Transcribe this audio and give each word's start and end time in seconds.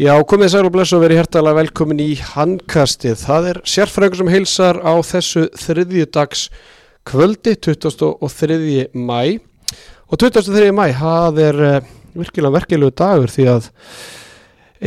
Já, 0.00 0.14
komið 0.24 0.48
sæl 0.48 0.64
og 0.64 0.72
bless 0.72 0.94
og 0.96 1.02
verið 1.02 1.18
hjertalega 1.18 1.58
velkomin 1.58 1.98
í 2.00 2.14
handkastið. 2.24 3.18
Það 3.20 3.48
er 3.50 3.58
sérfræðingur 3.68 4.16
sem 4.22 4.30
heilsar 4.32 4.78
á 4.80 4.96
þessu 5.04 5.42
þriðjudags 5.60 6.44
kvöldi, 7.04 7.52
23. 7.66 8.86
mæ. 8.96 9.18
Og 10.08 10.22
23. 10.22 10.70
mæ, 10.72 10.86
það 10.96 11.42
er 11.44 11.60
uh, 11.66 11.90
virkilega 12.16 12.54
verkeflegu 12.54 12.96
dagur 12.96 13.34
því 13.34 13.46
að 13.52 13.68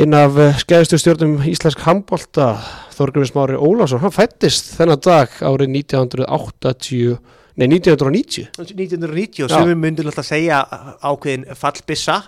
einn 0.02 0.18
af 0.18 0.42
uh, 0.42 0.58
skæðistu 0.64 0.98
stjórnum 1.04 1.38
íslensk 1.46 1.86
handbólta, 1.86 2.50
Þorgrunni 2.98 3.30
Smári 3.30 3.62
Ólásson, 3.62 4.02
hann 4.02 4.18
fættist 4.18 4.74
þennan 4.80 5.06
dag 5.06 5.38
árið 5.46 5.78
1980, 5.78 7.20
nei 7.62 7.68
1990. 7.70 8.50
1990 8.66 9.46
og 9.46 9.54
sem 9.54 9.70
við 9.76 9.78
myndum 9.86 10.10
alltaf 10.10 10.32
segja 10.34 10.66
ákveðin 11.06 11.52
fallbissa 11.54 12.24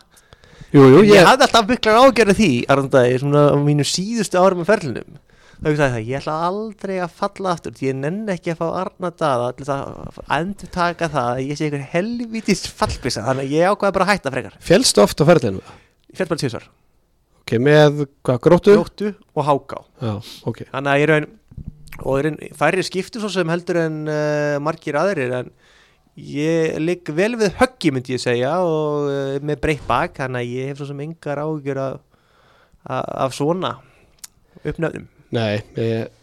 Jú, 0.76 0.84
jú, 0.92 1.04
ég, 1.06 1.14
ég, 1.16 1.24
hafði 1.28 1.46
alltaf 1.48 1.70
miklar 1.70 2.02
ágjörði 2.04 2.36
því 2.40 2.50
Arndæði, 2.74 3.20
svona 3.22 3.44
á 3.48 3.58
mínu 3.64 3.86
síðustu 3.88 4.42
árum 4.42 4.60
með 4.60 4.70
ferlinum 4.74 5.14
þá 5.56 5.70
ég 5.72 5.78
sagði 5.80 5.94
það, 5.94 6.08
ég 6.10 6.20
ætla 6.20 6.34
aldrei 6.50 6.96
að 7.00 7.14
falla 7.22 7.54
aftur 7.56 7.78
ég 7.86 7.96
nenn 7.96 8.32
ekki 8.34 8.52
að 8.54 8.60
fá 8.60 8.68
til 9.56 9.70
að 9.72 10.18
endur 10.36 10.72
taka 10.74 11.10
það 11.14 11.30
að 11.30 11.44
ég 11.46 11.60
sé 11.60 11.70
einhver 11.70 11.86
helvítist 11.94 12.68
fallbissa 12.76 13.24
þannig 13.24 13.48
að 13.48 13.56
ég 13.56 13.72
ákvaði 13.72 13.96
bara 13.96 14.08
að 14.08 14.12
hætta 14.12 14.34
frekar 14.36 14.58
félst 14.60 15.00
oft 15.00 15.24
á 15.24 15.26
ferðinu. 15.30 15.64
ég 16.12 16.20
fell 16.20 16.28
bara 16.32 16.44
tíðsvar, 16.44 16.68
Ok, 17.46 17.56
með 17.62 18.04
hvað, 18.26 18.40
gróttu? 18.42 18.76
gróttu 18.76 19.14
og 19.38 19.48
háká 19.48 19.80
Já, 20.02 20.14
ok. 20.50 20.64
þannig 20.74 20.92
að 20.92 21.02
ég 21.04 21.12
raun 21.14 21.28
og 22.04 22.18
ég 22.20 22.26
raun 22.28 22.40
færri 22.60 22.84
skipti 22.84 23.22
svo 23.22 23.32
sem 23.32 23.52
heldur 23.54 23.80
en 23.86 24.02
uh, 24.10 24.58
margir 24.66 24.98
aðrir 25.00 25.38
en 25.40 25.52
ég 26.16 26.78
ligg 26.80 27.10
vel 27.16 27.34
við 27.40 27.56
höggi 27.60 27.92
myndi 27.94 28.16
ég 28.16 28.24
segja 28.24 28.54
og 28.64 29.10
uh, 29.10 29.38
með 29.44 29.62
breytt 29.64 29.88
bak 29.88 30.16
þannig 30.20 30.44
að 30.44 30.54
ég 30.56 30.70
hef 30.72 30.80
svo 30.80 30.90
sem 30.92 31.02
engar 31.04 31.42
ágjör 31.44 31.82
af, 31.84 31.98
af, 32.88 33.36
svona 33.36 33.76
uppnöfnum 34.64 35.10
Nei, 35.36 35.60
ég, 35.76 36.14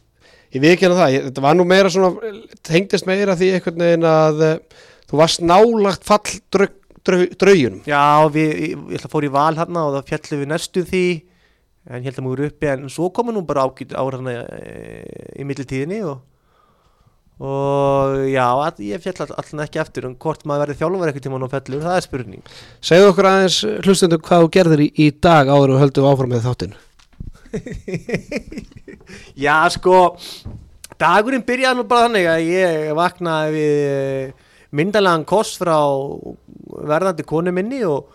ég 0.55 0.63
við 0.63 0.71
ekki 0.73 0.87
hérna 0.87 1.01
það, 1.03 1.17
ég, 1.17 1.27
þetta 1.29 1.45
var 1.45 1.59
nú 1.59 1.67
meira 1.69 1.91
svona, 1.93 2.33
tengdist 2.65 3.09
meira 3.09 3.37
því 3.37 3.51
einhvern 3.57 3.85
veginn 3.85 4.09
að 4.09 4.47
uh, 4.47 4.55
þú 5.11 5.21
varst 5.21 5.45
nálagt 5.45 6.07
fall 6.09 6.39
draug, 6.55 6.79
draug, 7.05 7.35
draugunum. 7.37 7.83
Já, 7.85 8.25
við, 8.33 8.49
ég, 8.49 8.73
ég 8.95 8.97
ætla 8.97 9.11
að 9.11 9.13
fór 9.13 9.27
í 9.29 9.33
val 9.35 9.53
hérna 9.59 9.85
og 9.89 9.97
það 9.99 10.09
fjallum 10.09 10.43
við 10.45 10.51
næstu 10.55 10.85
því 10.89 11.05
en 11.91 11.99
ég 11.99 12.09
held 12.09 12.21
að 12.21 12.27
múið 12.27 12.45
uppi 12.47 12.71
en 12.71 12.91
svo 12.93 13.11
komum 13.15 13.37
nú 13.37 13.43
bara 13.47 13.67
ágætt 13.67 13.93
ára 13.93 14.21
hérna 14.21 14.35
e, 14.57 15.03
í 15.43 15.47
millitíðinni 15.47 15.99
og 16.07 16.23
og 17.43 18.21
já, 18.31 18.45
að, 18.47 18.81
ég 18.87 19.03
fjall 19.03 19.25
all, 19.25 19.33
allan 19.43 19.65
ekki 19.65 19.81
eftir 19.83 20.07
en 20.07 20.15
hvort 20.23 20.45
maður 20.47 20.69
verði 20.69 20.79
þjálfur 20.79 21.11
eitthvað 21.11 21.27
tíma 21.27 21.43
á 21.43 21.55
fellur, 21.57 21.83
það 21.83 21.99
er 21.99 22.07
spurning 22.07 22.53
Segðu 22.85 23.09
okkur 23.11 23.31
aðeins 23.33 23.59
hlustendur 23.83 24.23
hvað 24.23 24.45
þú 24.45 24.51
gerðir 24.59 24.85
í, 24.85 24.89
í 24.95 25.09
dag 25.19 25.51
áður 25.51 25.75
og 25.75 25.83
höldum 25.83 26.09
áfram 26.13 26.33
með 26.37 26.47
þáttinn. 26.47 26.77
Já, 29.45 29.57
sko 29.75 29.99
dagurinn 31.03 31.45
byrjaði 31.47 31.81
nú 31.81 31.87
bara 31.89 32.07
þannig 32.07 32.31
að 32.31 32.49
ég 32.49 32.89
vaknaði 32.97 33.53
við 33.57 34.49
myndalega 34.73 35.27
kost 35.29 35.61
frá 35.61 35.77
verðandi 36.73 37.25
konu 37.29 37.53
minni 37.55 37.83
og, 37.85 38.09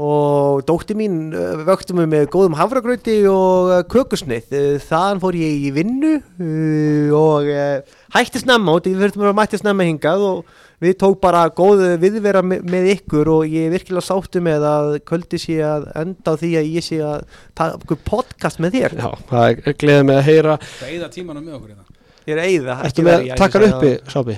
og 0.00 0.62
dótti 0.68 0.96
mín 0.96 1.34
eh, 1.36 1.62
vöktu 1.66 1.96
mig 1.96 2.08
með 2.12 2.30
góðum 2.32 2.56
hafragrauti 2.58 3.18
og 3.30 3.72
eh, 3.74 3.84
kökusnið. 3.92 4.48
Eh, 4.56 4.72
Þaðan 4.86 5.22
fór 5.24 5.38
ég 5.40 5.66
í 5.68 5.72
vinnu 5.76 6.14
eh, 6.16 7.12
og 7.16 7.50
eh, 7.52 7.95
hætti 8.16 8.40
snemma 8.42 8.74
og 8.76 8.86
við 8.86 9.00
fyrirtum 9.02 9.26
að 9.30 9.36
mætti 9.38 9.60
snemma 9.60 9.86
hingað 9.88 10.24
og 10.30 10.54
við 10.84 10.94
tók 11.00 11.18
bara 11.22 11.44
góð 11.56 11.82
viðvera 12.02 12.42
me- 12.44 12.60
með 12.60 12.88
ykkur 12.96 13.30
og 13.32 13.44
ég 13.48 13.66
er 13.68 13.74
virkilega 13.76 14.04
sáttu 14.04 14.42
með 14.44 14.66
að 14.68 14.88
kvöldi 15.08 15.40
sé 15.40 15.56
að 15.64 15.86
enda 16.02 16.32
á 16.32 16.38
því 16.40 16.50
að 16.60 16.70
ég 16.76 16.84
sé 16.84 16.98
að 17.00 17.24
taka 17.56 17.78
okkur 17.80 18.00
podcast 18.04 18.60
með 18.60 18.76
þér. 18.76 18.96
Já, 19.00 19.10
það 19.30 19.46
er 19.72 19.78
gleðið 19.84 20.08
með 20.10 20.18
að 20.20 20.26
heyra. 20.30 20.56
Það 20.76 20.90
eigða 20.92 21.10
tímanum 21.16 21.46
með 21.48 21.58
okkur 21.60 21.70
hérna. 21.72 21.86
Ég 22.26 22.34
er 22.36 22.42
eigða 22.44 22.76
Ertu 22.88 23.06
með 23.06 23.28
takkar 23.38 23.66
uppi, 23.70 23.92
Sábi? 24.10 24.36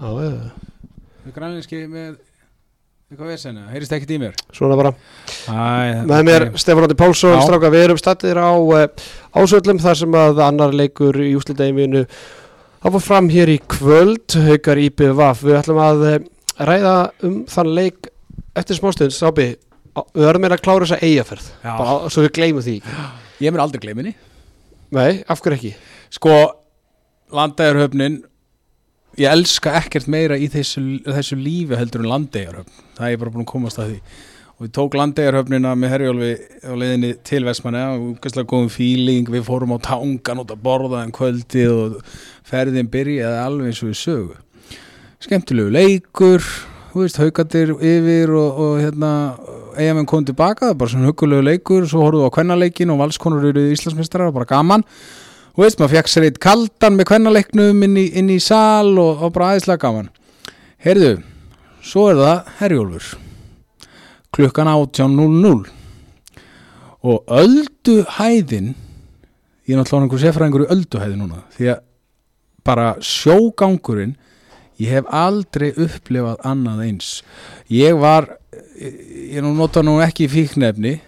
Já, 0.00 0.10
Við 1.20 1.34
grænleinski 1.36 1.80
með 1.86 2.16
eitthvað 3.10 3.28
vesena, 3.32 3.64
heyrist 3.72 3.92
ekkert 3.92 4.12
í 4.14 4.18
mér. 4.22 4.34
svona 4.54 4.76
bara. 4.78 4.92
Æ, 5.50 6.04
Með 6.06 6.20
mér 6.28 6.44
Stefán 6.60 6.86
Átti 6.86 6.96
Pálsson, 6.98 7.40
stráka, 7.42 7.70
við 7.74 7.84
erum 7.88 7.98
stattir 8.00 8.38
á 8.38 8.54
uh, 8.54 8.86
ásöldum 9.34 9.80
þar 9.82 9.98
sem 9.98 10.14
að 10.20 10.40
annar 10.46 10.72
leikur 10.74 11.18
í 11.20 11.32
úslitaðiminu 12.80 12.84
hafa 12.84 13.00
fram 13.00 13.28
hér 13.28 13.50
í 13.52 13.58
kvöld, 13.68 14.36
haukar 14.46 14.78
IPVaf. 14.80 15.42
Við 15.44 15.58
ætlum 15.58 15.80
að 15.82 16.06
uh, 16.06 16.14
ræða 16.64 16.94
um 17.26 17.42
þann 17.48 17.74
leik 17.76 18.08
eftir 18.56 18.78
smástund, 18.78 19.12
Sábi. 19.12 19.56
Við 20.14 20.24
verðum 20.24 20.44
meira 20.46 20.56
að 20.56 20.64
klára 20.64 20.86
þessa 20.86 21.04
eigaferð, 21.04 21.46
bara 21.64 22.08
svo 22.08 22.24
við 22.24 22.34
gleymum 22.38 22.64
því. 22.64 22.76
Ég 23.42 23.52
mér 23.52 23.64
aldrei 23.64 23.82
gleyminni. 23.82 24.14
Nei, 24.94 25.22
af 25.28 25.42
hverju 25.42 25.58
ekki? 25.58 25.72
Sko, 26.14 26.34
landegarhöfnin, 27.34 28.20
ég 29.18 29.34
elska 29.34 29.74
ekkert 29.80 30.08
meira 30.10 30.38
í 30.38 30.48
þessu, 30.50 31.02
þessu 31.04 31.38
lífi 31.38 31.78
heldur 31.78 32.04
en 32.04 32.10
landegarhöfn. 32.14 32.84
Það 32.96 33.10
er 33.10 33.20
bara 33.20 33.34
búin 33.34 33.44
að 33.44 33.50
komast 33.50 33.82
að 33.82 33.92
því. 33.92 34.00
Og 34.60 34.66
við 34.66 34.72
tók 34.76 34.92
landegarhöfnina 34.92 35.70
með 35.72 35.88
herjólfi 35.94 36.32
á 36.68 36.76
leiðinni 36.76 37.14
til 37.24 37.46
Vestmanna 37.46 37.94
og 37.94 38.18
gæslega 38.20 38.44
góðum 38.50 38.66
fíling, 38.68 39.30
við 39.32 39.46
fórum 39.46 39.70
á 39.72 39.80
tangan 39.80 40.42
út 40.42 40.50
að 40.52 40.58
borða 40.66 40.98
en 41.00 41.14
kvöldið 41.16 41.70
og 41.72 41.94
ferðin 42.44 42.90
byrjaði 42.92 43.38
alveg 43.40 43.70
eins 43.70 43.80
og 43.80 43.88
við 43.88 43.96
sögu. 43.96 44.36
Skemmtilegu 45.24 45.72
leikur, 45.72 46.44
þú 46.90 47.04
veist, 47.06 47.20
haugatir 47.22 47.72
yfir 47.72 48.34
og, 48.36 48.60
og 48.66 48.74
hérna, 48.82 49.14
eigamenn 49.80 50.10
kom 50.12 50.28
tilbaka, 50.28 50.74
bara 50.76 50.92
svona 50.92 51.08
hugulegu 51.08 51.46
leikur, 51.48 51.88
svo 51.88 52.04
horfðu 52.04 52.28
á 52.28 52.36
kvennaleikin 52.36 52.92
og 52.92 53.00
valskonur 53.00 53.48
eru 53.54 53.64
Íslandsmeistarar, 53.72 54.28
bara 54.36 54.50
gaman. 54.52 54.84
Þú 55.56 55.64
veist, 55.64 55.80
maður 55.80 55.94
fekk 55.94 56.12
sér 56.12 56.28
eitt 56.28 56.42
kaldan 56.44 57.00
með 57.00 57.08
kvennaleiknum 57.14 57.80
inn 57.88 57.96
í, 57.96 58.06
inn 58.12 58.28
í 58.28 58.36
sal 58.44 58.92
og, 58.92 59.24
og 59.24 59.32
bara 59.32 59.54
aðeinslega 59.54 59.86
gaman. 59.88 60.12
Heyrðu, 60.84 61.16
svo 61.80 62.10
er 62.12 62.20
það 62.20 62.54
Herjólfur 62.60 63.10
klukkan 64.34 64.70
18.00 64.70 65.68
og 67.00 67.36
ölduhæðin 67.40 68.74
ég 69.66 69.74
er 69.74 69.80
náttúrulega 69.80 70.04
einhver 70.04 70.24
sefræðingur 70.24 70.66
í 70.66 70.72
ölduhæði 70.74 71.20
núna 71.20 71.44
því 71.56 71.70
að 71.74 71.86
bara 72.66 72.88
sjógangurinn 73.04 74.16
ég 74.80 74.96
hef 74.96 75.08
aldrei 75.12 75.70
upplifað 75.72 76.42
annað 76.46 76.82
eins. 76.86 77.12
Ég 77.72 77.96
var 78.00 78.28
ég 78.80 79.36
ég 79.36 79.44
nú 79.44 79.52
nota 79.56 79.82
nú 79.84 79.98
ekki 80.04 80.28
fíknefni 80.30 80.98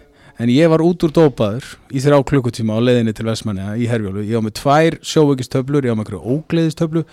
en 0.41 0.49
ég 0.49 0.69
var 0.69 0.81
út 0.81 1.03
úr 1.05 1.13
dópaður 1.13 1.65
í 1.93 2.01
þrjá 2.01 2.19
klukkutíma 2.29 2.77
á 2.77 2.79
leiðinni 2.81 3.13
til 3.15 3.27
Vestmanna 3.27 3.75
í 3.77 3.87
Herjólu, 3.89 4.25
ég 4.25 4.37
á 4.37 4.41
með 4.41 4.57
tvær 4.61 4.99
sjóveikistöflur 5.05 5.85
ég 5.85 5.93
á 5.93 5.97
með 5.97 6.05
einhverju 6.05 6.35
ógleðistöflu. 6.35 7.05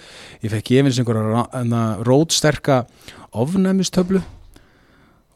Ég 0.44 0.53
fekk 0.54 0.75
ég 0.77 0.87
finnst 0.87 1.03
einhverja 1.03 2.04
rótsterka 2.09 2.84
ofnæmistöflu 3.31 4.22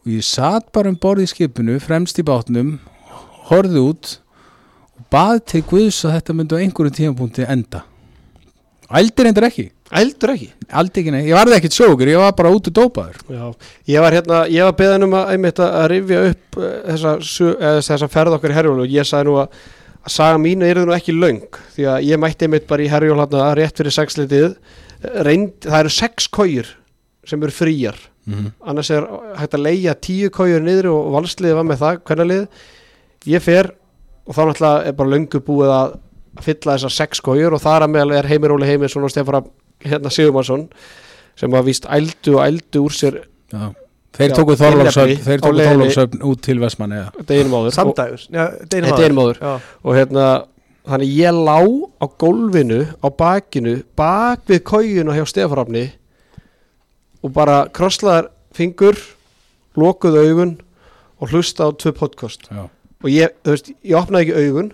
og 0.05 0.11
ég 0.13 0.25
satt 0.27 0.69
bara 0.75 0.91
um 0.93 0.99
borð 1.01 1.25
í 1.25 1.31
skipinu 1.31 1.79
fremst 1.83 2.19
í 2.21 2.25
bátnum 2.27 2.77
horfði 3.49 3.81
út 3.91 4.11
og 4.99 5.07
bað 5.13 5.41
til 5.53 5.63
Guðs 5.69 6.03
að 6.07 6.19
þetta 6.19 6.37
myndi 6.37 6.59
á 6.59 6.63
einhverjum 6.65 6.97
tímapunkti 6.99 7.47
enda. 7.49 7.81
Ældir 8.95 9.31
endur 9.31 9.47
ekki. 9.49 9.71
Eldur 9.95 10.33
ekki? 10.35 10.49
aldi 10.75 11.01
ekki 11.03 11.13
nei, 11.13 11.21
ég 11.29 11.37
varði 11.37 11.55
ekkit 11.59 11.77
sjókur, 11.77 12.09
ég 12.11 12.19
var 12.19 12.33
bara 12.37 12.51
út 12.51 12.67
úr 12.71 12.75
dópaður. 12.75 13.19
Já, 13.31 13.45
ég 13.93 14.03
var 14.03 14.15
hérna, 14.17 14.39
ég 14.51 14.65
var 14.67 14.75
beðin 14.79 15.07
um 15.07 15.13
að, 15.15 15.29
einmitt 15.35 15.61
að 15.63 15.85
rifja 15.93 16.23
upp 16.33 16.59
uh, 16.59 16.71
þessa, 16.89 17.13
su- 17.23 17.53
eða 17.55 17.83
þessa 17.85 18.09
ferð 18.11 18.37
okkar 18.39 18.55
í 18.55 18.57
Herjólu 18.59 18.87
og 18.87 18.95
ég 18.95 19.07
sagði 19.07 19.29
nú 19.29 19.37
að, 19.43 19.59
að 20.01 20.15
saga 20.17 20.41
mínu 20.43 20.67
er 20.67 20.81
nú 20.83 20.97
ekki 20.97 21.15
löng 21.15 21.61
því 21.77 21.87
að 21.93 22.09
ég 22.09 22.23
mætti 22.25 22.49
einmitt 22.49 22.67
bara 22.71 22.87
í 22.87 22.91
Herjólu 22.91 23.23
hérna 23.23 23.51
rétt 23.61 23.79
fyrir 23.83 23.95
sexlitið. 23.99 24.49
Reynd, 25.29 25.55
það 25.69 25.79
eru 25.85 25.95
sex 26.01 26.29
kójur 26.33 26.73
sem 27.29 27.45
eru 27.45 27.55
fríjar 27.55 28.01
mm 28.27 28.35
-hmm. 28.35 28.51
annars 28.69 28.91
er 28.91 29.07
hægt 29.37 29.55
að 29.55 29.65
leigja 29.67 29.95
tíu 29.95 30.31
kójur 30.31 30.63
niður 30.63 30.91
og 30.93 31.13
valsliðið 31.13 31.55
var 31.55 31.65
með 31.65 31.79
það, 31.79 32.01
hvernig 32.05 32.27
lið 32.27 32.47
ég 33.27 33.43
fer 33.43 33.71
og 34.27 34.35
þá 34.35 34.43
náttúrulega 34.49 34.87
er 34.89 34.93
bara 34.93 35.11
löngu 35.11 35.41
búið 35.41 35.71
að 35.71 35.95
fylla 36.43 36.77
þessar 36.77 36.91
sex 36.91 37.21
kójur 37.21 37.55
og 37.55 37.63
þar 37.63 37.87
að 37.87 37.95
meðal 37.95 38.13
er 38.19 38.27
Heimir 38.27 38.55
Óli 38.55 38.67
Heimisson 38.67 39.05
og 39.05 39.11
Stefán 39.11 39.45
hérna 39.85 40.11
Sigumarsson 40.11 40.69
sem 41.37 41.51
var 41.51 41.65
víst 41.67 41.87
ældu 41.91 42.39
og 42.39 42.47
ældu 42.47 42.85
úr 42.87 42.95
sér 42.95 43.21
Já. 43.53 43.75
þeir 44.15 44.31
Já, 44.31 44.35
tóku. 44.35 44.57
Þorláksöfn 44.57 46.23
út 46.23 46.43
til 46.43 46.61
Vestmann 46.63 46.93
eða 46.93 47.27
deginum 47.29 47.57
áður 47.59 47.79
og, 47.91 48.01
er 49.05 49.17
og 49.83 49.97
hérna 49.99 50.27
þannig 50.85 51.17
ég 51.17 51.33
lá 51.49 51.59
á 52.01 52.07
gólfinu 52.21 52.81
á 53.01 53.09
bakinu, 53.09 53.83
bak 53.97 54.45
við 54.49 54.65
kójuna 54.69 55.17
hjá 55.17 55.25
Stefrafni 55.29 55.89
og 57.25 57.33
bara 57.33 57.65
krosslaðar 57.73 58.29
fingur 58.55 58.99
lokuð 59.81 60.21
augun 60.21 60.55
og 61.19 61.33
hlusta 61.33 61.67
á 61.67 61.71
tvö 61.73 61.95
podcast 61.97 62.47
Já. 62.51 62.69
og 62.69 63.09
ég, 63.11 63.33
þú 63.43 63.55
veist, 63.55 63.71
ég 63.83 63.99
opnaði 63.99 64.29
ekki 64.29 64.45
augun 64.45 64.73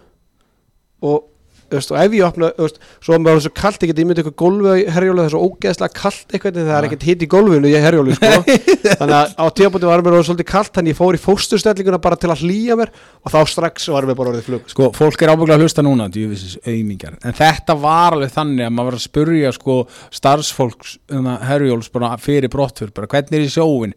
og 1.01 1.30
veist, 1.75 1.93
og 1.93 1.99
ef 2.01 2.15
ég 2.17 2.25
opna 2.27 2.51
veist, 2.59 2.81
svo 3.03 3.17
er 3.17 3.23
maður 3.25 3.45
svo 3.45 3.53
kallt, 3.61 3.85
ég 3.85 3.93
geti 3.93 4.05
ímyndið 4.05 4.23
eitthvað 4.25 4.37
gólfi 4.43 4.71
á 4.71 4.93
herjólu, 4.97 5.21
það 5.21 5.29
er 5.29 5.35
svo 5.35 5.43
ógeðslega 5.49 5.97
kallt 6.01 6.35
eitthvað 6.35 6.61
það 6.61 6.73
er 6.77 6.89
ekkert 6.89 7.07
hitt 7.09 7.25
í 7.25 7.29
gólfinu 7.35 7.71
í 7.71 7.83
herjólu 7.85 8.17
sko. 8.17 8.31
þannig 9.01 9.17
að 9.19 9.35
á 9.37 9.45
tíapóti 9.61 9.91
var 9.91 10.05
mér 10.05 10.17
orðið 10.19 10.31
svolítið 10.31 10.49
kallt 10.51 10.73
þannig 10.79 10.95
ég 10.95 11.01
fór 11.01 11.19
í 11.19 11.23
fósturstellinguna 11.25 12.01
bara 12.03 12.21
til 12.21 12.33
að 12.33 12.45
hlýja 12.47 12.79
mér 12.81 12.95
og 12.95 13.35
þá 13.35 13.39
strax 13.55 13.91
var 13.95 14.09
mér 14.09 14.19
bara 14.21 14.35
orðið 14.35 14.49
flug 14.49 14.65
sko. 14.65 14.75
Sko, 14.75 14.91
fólk 14.97 15.27
er 15.27 15.35
ábygglega 15.35 15.59
að 15.59 15.67
hlusta 15.67 15.85
núna, 15.87 16.09
auðmingjar, 16.11 17.21
en 17.25 17.39
þetta 17.41 17.77
var 17.81 18.17
alveg 18.17 18.35
þannig 18.35 18.67
að 18.67 18.75
maður 18.77 18.91
var 18.91 18.99
að 18.99 19.07
spurja 19.07 19.53
sko 19.57 19.77
starfsfólks 20.21 20.97
að 21.21 21.47
herjóls 21.51 21.93
fyrir 22.21 22.53
brottfur, 22.53 22.93
bara 22.97 23.11
hvernig 23.11 23.41
er 23.41 23.47
í 23.47 23.53
sjóin 23.53 23.95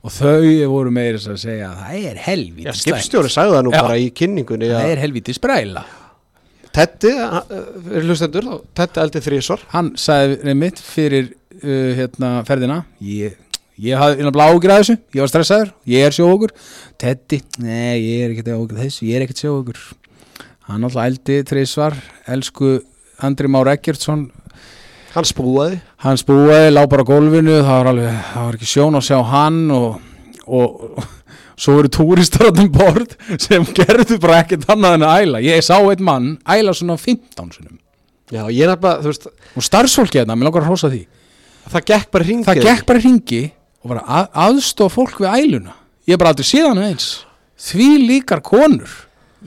og 0.00 0.12
þau 0.14 0.68
voru 0.72 0.92
meira 0.94 1.20
að 1.20 1.40
segja 1.42 1.70
að 1.70 1.80
það 1.82 2.04
er 2.10 2.20
helvítið 2.24 2.68
Já, 2.70 2.78
skipstjóri 2.80 3.32
sagði 3.32 3.56
það 3.56 3.66
nú 3.66 3.72
Já. 3.74 3.80
bara 3.84 3.96
í 4.00 4.06
kynningunni 4.16 4.70
það 4.70 4.84
að 4.84 4.92
er 4.94 5.02
helvítið 5.04 5.36
spræla 5.36 5.82
Tetti, 6.76 7.12
uh, 7.18 7.40
er 7.90 8.04
hlustendur 8.06 8.46
þá, 8.46 8.56
Tetti 8.78 9.02
eldi 9.02 9.22
þrísvar 9.24 9.64
hann 9.74 9.92
sagði 9.98 10.56
mitt 10.58 10.82
fyrir 10.82 11.32
uh, 11.32 11.92
hérna, 11.98 12.34
ferðina 12.48 12.82
ég, 13.04 13.38
ég 13.80 13.98
hafði 13.98 14.22
innan 14.22 14.36
bláugur 14.36 14.74
að 14.74 14.84
þessu 14.84 14.98
ég 15.16 15.24
var 15.24 15.32
stressaður, 15.32 15.72
ég 15.90 16.06
er 16.06 16.16
sjóugur 16.16 16.54
Teddy, 17.00 17.40
nei 17.64 17.98
ég 17.98 18.26
er 18.26 18.34
ekkert 18.34 18.52
sjóugur 18.52 18.82
þessu, 18.84 19.08
ég 19.08 19.18
er 19.18 19.26
ekkert 19.26 19.44
sjóugur 19.44 19.82
hann 20.70 20.86
alltaf 20.86 21.06
eldi 21.08 21.40
þrísvar 21.50 21.98
elsku 22.30 22.78
Andri 23.20 23.50
Már 23.52 23.68
Eggertsson. 23.68 24.30
Hann 25.10 25.26
spúaði 25.26 25.80
hann 26.04 26.18
spúaði, 26.20 26.70
lá 26.70 26.84
bara 26.88 27.04
gólfinu 27.04 27.58
það 27.58 27.72
var 27.72 27.88
alveg, 27.90 28.20
það 28.30 28.44
var 28.46 28.58
ekki 28.58 28.68
sjón 28.70 28.98
að 29.00 29.08
sjá 29.08 29.16
hann 29.26 29.58
og, 29.74 29.88
og 30.46 31.08
svo 31.60 31.76
eru 31.82 31.90
túristar 31.92 32.48
á 32.48 32.56
þeim 32.56 32.72
borð 32.72 33.14
sem 33.36 33.64
gerðu 33.76 34.18
bara 34.22 34.40
ekkert 34.44 34.66
annað 34.72 34.96
en 34.98 35.06
að 35.06 35.24
æla. 35.26 35.44
Ég 35.44 35.64
sá 35.66 35.76
einn 35.76 36.04
mann 36.06 36.34
æla 36.48 36.74
svona 36.76 36.96
15 37.00 37.54
sinum 37.56 37.78
Já, 38.30 38.44
ég 38.46 38.62
er 38.62 38.70
nefnilega, 38.70 39.02
þú 39.02 39.10
veist, 39.10 39.24
og 39.58 39.64
starfsfólki 39.66 40.20
þetta, 40.20 40.36
mér 40.38 40.46
langar 40.46 40.62
að 40.62 40.70
hrósa 40.70 40.90
því. 40.92 41.00
það 41.70 41.86
gekk 41.90 42.10
bara 42.14 42.26
hringið 42.28 42.46
það 42.46 42.60
gekk 42.68 42.84
bara 42.86 43.02
hringi 43.02 43.40
og 43.82 43.90
bara 43.90 44.04
að, 44.06 44.28
aðstofa 44.44 44.94
fólk 44.94 45.18
við 45.24 45.34
æluna. 45.34 45.74
Ég 46.06 46.14
hef 46.14 46.20
bara 46.22 46.30
aldrei 46.30 46.46
síðan 46.46 46.82
eins. 46.84 47.08
Því 47.60 47.88
líkar 48.06 48.42
konur 48.46 48.92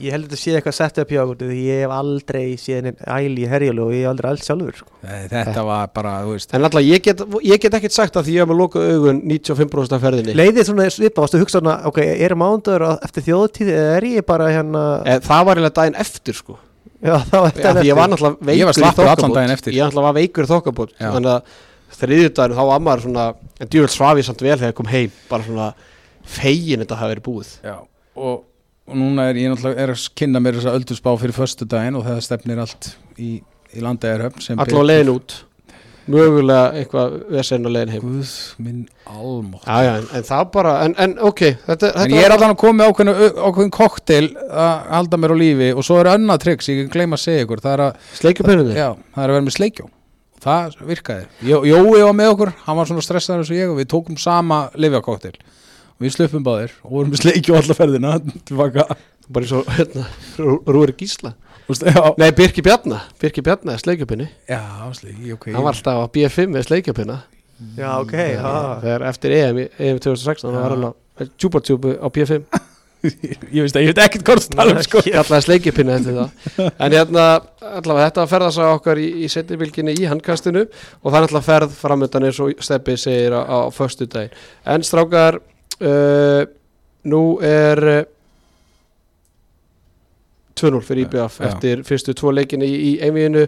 Ég 0.02 0.10
held 0.10 0.24
að 0.24 0.32
þetta 0.32 0.38
sé 0.40 0.54
eitthvað 0.58 0.74
sett 0.74 0.96
upp 0.98 1.10
hjá 1.14 1.20
okkur 1.22 1.38
því 1.46 1.58
ég 1.68 1.76
hef 1.84 1.92
aldrei 1.94 2.56
séð 2.58 2.88
einn 2.90 2.96
æli 3.14 3.44
í 3.44 3.50
herjólu 3.50 3.82
og 3.84 3.92
ég 3.94 4.00
hef 4.02 4.10
aldrei 4.10 4.28
alls 4.32 4.44
sjálfur 4.48 4.74
sko. 4.80 4.90
Nei, 5.04 5.20
þetta 5.30 5.62
var 5.68 5.92
bara, 5.94 6.14
þú 6.24 6.30
veist 6.34 6.54
En 6.56 6.66
alltaf, 6.66 6.82
ég 6.82 7.04
get, 7.04 7.18
ég 7.46 7.62
get 7.62 7.76
ekkert 7.78 7.94
sagt 7.94 8.18
að 8.18 8.26
því 8.26 8.32
ég 8.34 8.42
hef 8.42 8.50
með 8.50 8.58
lokað 8.58 8.82
augun 8.90 9.20
95% 9.30 9.94
af 9.94 10.02
ferðinni 10.02 10.34
Leiðið 10.34 10.66
svona 10.66 10.88
svipa, 10.90 11.22
varstu 11.22 11.38
að 11.38 11.44
hugsa 11.44 11.60
svona 11.60 11.76
ok, 11.90 11.98
er 12.26 12.34
mándagur 12.40 12.82
eftir 12.96 13.22
þjóðtíð 13.28 13.68
eða 13.76 13.92
er 14.00 14.04
ég 14.10 14.26
bara 14.26 14.50
hérna 14.50 14.82
e, 15.04 15.06
Það 15.22 15.46
var 15.46 15.54
eiginlega 15.60 15.78
daginn 15.78 16.00
eftir 16.02 16.34
sko 16.40 16.54
Já, 17.04 17.16
þá 17.28 17.36
Já, 17.36 17.46
eftir 17.52 17.84
ég 17.84 17.94
var 18.00 18.08
náttúrulega 18.10 18.36
veikur 18.40 18.58
Ég 18.58 18.64
var 18.64 18.74
í 18.74 18.80
þokkabót. 18.80 19.36
daginn 19.36 19.54
eftir. 19.54 19.70
Ég 19.76 19.94
var 19.94 20.14
veikur 20.16 20.46
í 20.46 20.48
þokkabót. 20.48 20.90
Þannig 20.96 21.30
að 21.34 21.42
þriðjudaginn 22.00 22.56
og, 28.88 28.94
núna 28.98 29.30
er 29.30 29.40
ég 29.40 29.50
náttúrulega 29.52 29.86
er 29.86 29.94
að 29.94 30.04
kynna 30.18 30.42
mér 30.44 30.58
þessa 30.60 30.76
öldusbá 30.78 31.14
fyrir 31.20 31.36
föstu 31.36 31.66
daginn 31.68 31.96
og 31.98 32.06
það 32.06 32.22
stefnir 32.26 32.62
allt 32.64 32.92
í, 33.16 33.38
í 33.72 33.84
landæðarhöfn 33.84 34.44
sem 34.44 34.60
Allá 34.60 34.82
leiðin 34.84 35.12
út. 35.14 35.36
Mögulega 36.04 36.74
eitthvað 36.76 37.14
vesen 37.32 37.64
á 37.64 37.70
leiðin 37.72 37.94
heim. 37.94 38.02
Guð 38.04 38.32
minn 38.60 38.82
almátt 39.08 39.70
en, 39.72 40.08
en 40.18 40.26
það 40.28 40.50
bara 40.52 40.74
En, 40.84 40.96
en 41.00 41.14
ok, 41.24 41.40
þetta, 41.64 41.88
En 41.94 42.02
þetta 42.02 42.18
ég 42.18 42.26
er 42.26 42.34
allan 42.36 42.52
að 42.52 42.60
koma 42.60 42.88
ákveðin, 42.90 43.40
ákveðin 43.40 43.72
koktel 43.72 44.24
að 44.44 44.92
halda 44.98 45.20
mér 45.22 45.32
á 45.32 45.36
lífi 45.40 45.70
og 45.72 45.88
svo 45.88 45.98
er 46.02 46.12
annað 46.12 46.44
tryggs, 46.44 46.68
ég 46.68 46.92
gleyma 46.92 47.16
að 47.16 47.24
segja 47.24 47.46
ykkur 47.46 47.64
það 47.64 47.76
er 47.78 47.84
að, 47.86 48.06
Sleikjupennunni 48.20 48.76
já, 48.76 48.88
það 49.16 49.24
er 49.24 49.32
að 49.32 49.38
vera 49.38 49.46
með 49.48 49.56
sleikjó. 49.56 49.88
Og 50.34 50.44
það 50.44 50.78
virkaði. 50.92 51.26
Jó, 51.48 51.56
Jói 51.64 52.04
var 52.04 52.16
með 52.20 52.32
okkur 52.34 52.54
hann 52.66 52.80
var 52.82 52.92
svona 52.92 53.08
stressaður 53.08 53.46
eins 53.46 53.54
og 53.54 53.60
ég 53.62 53.72
og 53.72 53.80
við 53.80 53.92
tókum 53.94 54.20
sama 54.20 54.66
lifjakoktel 54.76 55.32
og 55.94 56.04
við 56.04 56.14
sluppum 56.16 56.44
báðir 56.46 56.72
og 56.82 56.90
vorum 56.96 57.12
með 57.14 57.22
sleikjó 57.24 57.56
alla 57.58 57.76
ferðina 57.78 58.14
tilbaka. 58.48 58.86
Bara 59.32 59.46
eins 59.46 59.54
og 59.56 59.68
hérna, 59.72 60.02
Rú- 60.36 60.60
Rúrik 60.68 60.98
Gísla. 61.00 61.30
Já, 61.64 62.02
Nei, 62.20 62.28
Birki 62.36 62.60
Bjarna. 62.60 62.98
Birki 63.22 63.40
Bjarna 63.40 63.72
er 63.72 63.80
sleikjupinni 63.80 64.26
já, 64.50 64.60
sleiki, 64.98 65.30
ok. 65.32 65.46
Hann 65.54 65.64
var 65.64 65.72
alltaf 65.72 65.96
á 65.96 66.04
BF5 66.12 66.50
með 66.52 66.66
sleikjupinna 66.68 67.14
Já, 67.78 67.88
ok, 68.02 68.12
Þegar 68.82 69.04
eftir 69.08 69.32
EM, 69.38 69.60
í- 69.62 69.70
EM 69.78 70.00
2016 70.02 70.50
Já. 70.50 70.52
Það 70.52 70.60
var 70.60 70.74
hann 70.74 70.84
á 70.84 70.92
Tjúbartjúbu 71.40 71.94
á 71.96 72.06
BF5 72.12 72.60
ég 73.54 73.60
veist 73.64 73.76
að 73.76 73.84
ég 73.84 73.90
veit 73.94 73.98
ekkert 74.04 74.24
hvort 74.28 74.44
það 74.44 74.58
tala 74.60 74.74
um 74.76 74.82
sko. 74.84 75.00
Kallaði 75.06 75.44
sleikjupinna 75.46 75.96
eftir 75.98 76.14
það. 76.18 76.68
En 76.84 76.94
hérna, 76.98 77.24
allavega 77.70 78.06
þetta 78.10 78.26
ferðast 78.34 78.60
á 78.60 78.66
okkar 78.76 79.00
í, 79.00 79.08
í 79.24 79.28
setnibilginni 79.32 79.96
í 80.00 80.06
handkastinu 80.08 80.66
Og 80.66 81.08
það 81.12 81.18
er 81.18 81.26
alltaf 81.28 81.48
ferð 81.48 81.74
framöndan 81.80 82.28
eins 82.28 82.40
og 82.44 82.52
Steppi 82.64 82.96
segir 83.00 83.36
á, 83.36 83.40
á 83.44 83.58
föstu 83.72 84.04
daginn 84.08 84.32
En 84.68 84.84
strákar 84.84 85.40
uh, 85.80 86.44
Nú 87.04 87.22
er 87.44 87.78
uh, 87.92 88.04
2-0 90.54 90.82
fyrir 90.86 91.06
IBF 91.06 91.40
Já. 91.40 91.46
eftir 91.48 91.82
fyrstu 91.86 92.14
tvo 92.16 92.30
leikinni 92.32 92.66
í, 92.66 92.92
í 92.92 92.94
einvíðinu 93.04 93.46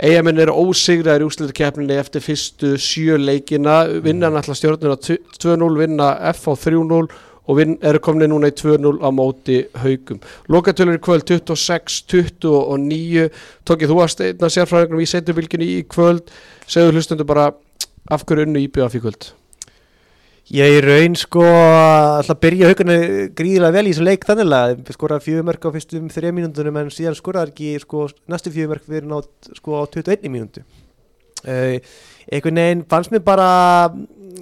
Eyjamenn 0.00 0.40
eru 0.40 0.54
ósigraðir 0.56 1.26
í 1.26 1.28
úsliðkeppninni 1.28 1.96
eftir 2.00 2.22
fyrstu 2.24 2.70
sjö 2.80 3.18
leikina. 3.20 3.82
Vinna 4.00 4.30
náttúrulega 4.32 4.56
stjórnuna 4.56 4.96
2-0 5.36 5.76
vinna 5.76 6.16
F 6.30 6.48
á 6.48 6.56
3-0 6.56 7.04
og 7.50 7.60
eru 7.60 8.00
komni 8.00 8.24
núna 8.30 8.48
í 8.48 8.54
2-0 8.56 8.96
á 9.04 9.08
móti 9.12 9.68
haugum. 9.82 10.16
Lokatölur 10.48 10.96
í 10.96 11.02
kvöld 11.04 11.28
26-29 11.28 13.28
tókið 13.68 13.92
þú 13.92 13.98
að 14.00 14.12
steina 14.14 14.48
sérfræðingum 14.54 15.04
í 15.04 15.10
setjubilginni 15.12 15.68
í 15.74 15.84
kvöld. 15.84 16.24
Segðu 16.64 16.96
hlustundu 16.96 17.28
bara 17.28 17.52
af 18.08 18.24
hverju 18.24 18.48
unnu 18.48 18.64
IBF 18.64 18.96
í 18.96 19.04
kvöld 19.04 19.36
Ég 20.50 20.76
í 20.78 20.80
raun 20.82 21.14
sko 21.18 21.44
alltaf 21.44 22.32
að 22.34 22.40
byrja 22.42 22.70
haugarna 22.70 22.94
gríðilega 23.38 23.74
vel 23.76 23.84
í 23.86 23.92
þessu 23.92 24.06
leik 24.06 24.24
þannig 24.26 24.54
að 24.56 24.92
skora 24.96 25.20
fjögumörk 25.22 25.66
á 25.68 25.74
fyrstum 25.76 26.08
þrejum 26.10 26.40
mínúndunum 26.40 26.78
en 26.80 26.90
síðan 26.90 27.18
skoraði 27.18 27.52
ekki 27.52 27.82
sko 27.84 28.08
næstu 28.30 28.50
fjögumörk 28.54 28.86
fyrir 28.88 29.06
ná 29.06 29.20
sko 29.60 29.78
á 29.78 29.82
21 29.86 30.26
mínúndu 30.26 30.64
uh, 30.64 31.76
einhvern 32.32 32.60
veginn 32.62 32.82
fannst 32.90 33.14
mér 33.14 33.22
bara 33.28 33.50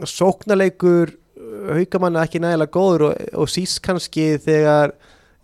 sóknarleikur 0.08 1.12
haugamanna 1.74 2.24
ekki 2.24 2.40
nægilega 2.40 2.72
góður 2.72 3.10
og, 3.10 3.28
og 3.42 3.52
síst 3.52 3.82
kannski 3.84 4.30
þegar 4.44 4.94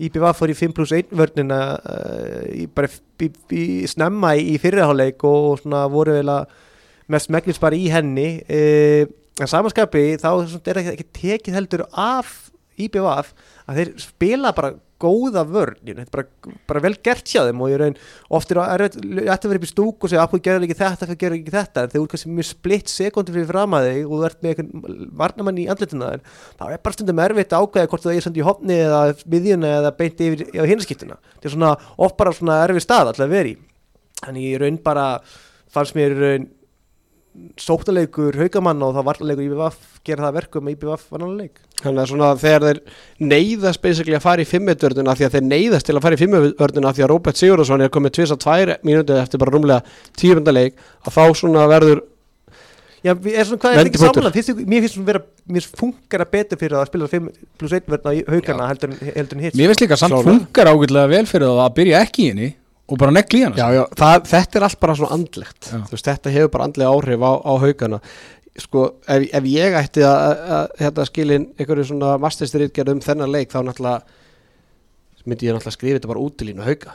IPV 0.04 0.30
fór 0.34 0.50
í 0.50 0.56
5 0.58 0.74
plus 0.74 0.94
1 0.96 1.12
vörnina 1.14 1.58
uh, 1.76 2.40
í, 2.50 2.64
bara 2.66 2.88
í, 3.22 3.28
í, 3.54 3.66
snemma 3.90 4.32
í, 4.40 4.56
fyrirháleik 4.62 5.22
og 5.28 5.60
svona 5.60 5.84
voru 5.92 6.16
vel 6.16 6.32
að 6.32 6.56
mest 7.12 7.30
megnis 7.30 7.60
bara 7.62 7.78
í 7.78 7.86
henni. 7.92 8.28
Uh, 8.48 9.04
en 9.40 9.50
samanskapi 9.50 10.06
þá 10.22 10.30
er 10.30 10.50
þetta 10.54 10.94
ekki 10.94 11.10
tekið 11.20 11.58
heldur 11.58 11.86
af 11.90 12.34
IBVF 12.80 13.30
að 13.68 13.78
þeir 13.80 13.92
spila 14.02 14.52
bara 14.54 14.74
góða 15.04 15.42
vörn 15.46 15.78
þetta 15.84 16.12
bara, 16.14 16.52
bara 16.68 16.82
vel 16.84 16.94
gert 17.04 17.28
hjá 17.28 17.42
þeim 17.46 17.60
og 17.64 17.70
ég 17.72 17.80
raun 17.80 17.96
oft 18.34 18.52
er 18.52 18.60
að 18.62 18.84
vera 19.26 19.58
upp 19.58 19.66
í 19.66 19.70
stúk 19.70 20.06
og 20.06 20.10
segja 20.10 20.22
að 20.24 20.34
þú 20.34 20.40
gerur 20.46 20.66
ekki 20.66 20.76
þetta, 20.78 21.08
þú 21.10 21.16
gerur 21.20 21.36
ekki 21.38 21.54
þetta? 21.54 21.82
En 21.82 21.92
þegar 21.92 21.98
þú 21.98 22.04
er 22.04 22.12
kannski 22.14 22.34
mjög 22.38 22.48
splitt 22.48 22.92
sekundur 22.92 23.36
fyrir 23.36 23.50
fram 23.50 23.76
að 23.76 23.88
þig 23.90 24.00
og 24.06 24.14
þú 24.14 24.28
ert 24.28 24.40
með 24.40 24.54
einhvern 24.54 25.12
varnamann 25.22 25.60
í 25.60 25.68
andletuna 25.74 26.10
þér 26.14 26.24
þá 26.60 26.64
er 26.68 26.82
bara 26.86 26.96
stundum 26.96 27.22
erfitt 27.26 27.54
að 27.54 27.66
ákveða 27.66 27.92
hvort 27.92 28.06
það 28.06 28.16
er 28.16 28.26
samt 28.28 28.40
í 28.40 28.46
hopni 28.48 28.80
eða 28.86 29.02
miðjuna 29.34 29.72
eða 29.80 29.94
beint 29.98 30.24
yfir 30.28 30.46
á 30.54 30.64
hinskiptina 30.70 31.20
þetta 31.34 31.50
er 31.50 31.56
svona 31.56 31.72
oft 32.06 32.18
bara 32.20 32.34
svona 32.36 32.60
erfið 32.64 32.86
stað 32.86 33.12
alltaf 33.12 33.38
í. 33.44 33.56
Þannig 34.24 34.46
ég 34.54 34.62
raun 34.62 34.78
bara 34.84 35.08
fannst 35.74 35.98
mér 35.98 36.14
raun 36.16 36.52
sóknarleikur 37.58 38.36
haugamann 38.38 38.82
og 38.86 38.94
það 38.96 39.06
varnarleikur 39.08 39.44
IBVF 39.48 39.78
gera 40.06 40.26
það 40.28 40.36
verkum 40.38 40.64
með 40.68 40.76
IBVF 40.76 41.04
varnarleik 41.14 41.60
Þannig 41.84 42.00
að 42.04 42.08
svona 42.12 42.28
þegar 42.40 42.64
þeir 42.68 42.80
neyðast 43.32 43.82
basically 43.84 44.16
að 44.16 44.24
fara 44.24 44.44
í 44.44 44.48
fimmöldvörnuna 44.48 45.16
því 45.18 45.26
að 45.26 45.34
þeir 45.36 45.46
neyðast 45.50 45.88
til 45.90 45.96
að 45.98 46.04
fara 46.06 46.16
í 46.16 46.20
fimmöldvörnuna 46.22 46.92
því 46.96 47.04
að 47.04 47.10
Róbert 47.12 47.40
Sigurðarsson 47.42 47.84
er 47.84 47.92
komið 47.92 48.14
tvisa 48.18 48.38
tvær 48.44 48.74
mínútið 48.86 49.20
eftir 49.24 49.42
bara 49.42 49.54
rúmlega 49.56 49.82
tíumundaleik 50.20 50.78
að 51.04 51.16
þá 51.18 51.22
svona 51.42 51.66
verður 51.74 52.02
Já, 53.04 53.12
er 53.12 53.44
svona, 53.44 53.60
hvað 53.60 53.74
er 53.74 53.76
þetta 53.76 53.88
ekki 53.90 53.98
samanlega? 54.00 54.30
Finnst 54.32 54.48
þið- 54.48 54.68
Mér 54.72 54.80
finnst 54.80 54.94
svona 54.96 55.08
vera, 55.10 55.20
mér 55.52 55.64
funkar 55.76 56.22
að 56.24 56.30
betur 56.32 56.56
fyrir 56.62 56.76
að 56.78 56.86
spila 56.88 57.08
5 57.12 57.26
pluss 57.60 57.74
1 57.76 57.90
verðna 57.92 58.14
í 58.16 58.22
haugana 58.24 58.68
heldur, 58.70 58.94
en- 58.96 59.42
hitt 59.44 59.58
Mér 59.60 59.68
finnst 59.74 59.82
líka 59.84 59.98
samt 60.00 60.16
funkar 60.24 60.70
ágætlega 60.72 61.10
vel 61.12 61.26
fyrir 61.28 61.50
að 61.52 61.74
byrja 61.76 62.00
ekki 62.00 62.24
í 62.24 62.28
henni 62.32 62.48
og 62.84 63.00
bara 63.00 63.14
negli 63.14 63.40
í 63.40 63.44
hana 63.46 63.58
Já, 63.58 63.66
já, 63.78 63.82
það, 63.96 64.16
þetta 64.30 64.58
er 64.58 64.66
allt 64.68 64.80
bara 64.80 64.96
svona 64.98 65.16
andlegt. 65.16 65.70
Veist, 65.90 66.08
þetta 66.08 66.32
hefur 66.34 66.50
bara 66.56 66.66
andlega 66.68 66.90
áhrif 66.92 67.24
á, 67.24 67.32
á 67.40 67.52
haugana. 67.62 68.00
Sko, 68.60 68.84
ef, 69.10 69.24
ef 69.34 69.48
ég 69.50 69.78
ætti 69.78 70.04
að, 70.06 70.68
hérna, 70.78 71.06
skilin 71.08 71.48
einhverju 71.58 71.88
svona 71.88 72.12
masterstyrítgerð 72.22 72.94
um 72.94 73.00
þennan 73.02 73.32
leik 73.34 73.50
þá 73.50 73.64
náttúrulega 73.66 74.04
myndi 75.24 75.48
ég 75.48 75.56
náttúrulega 75.56 75.74
skrifa 75.78 75.98
þetta 75.98 76.10
bara 76.12 76.22
út 76.22 76.36
til 76.38 76.50
línu 76.50 76.64
hauga 76.66 76.94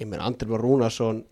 ég 0.00 0.08
meina 0.08 0.26
Andri 0.26 0.48
Már 0.50 0.64
Rúnarsson 0.64 1.22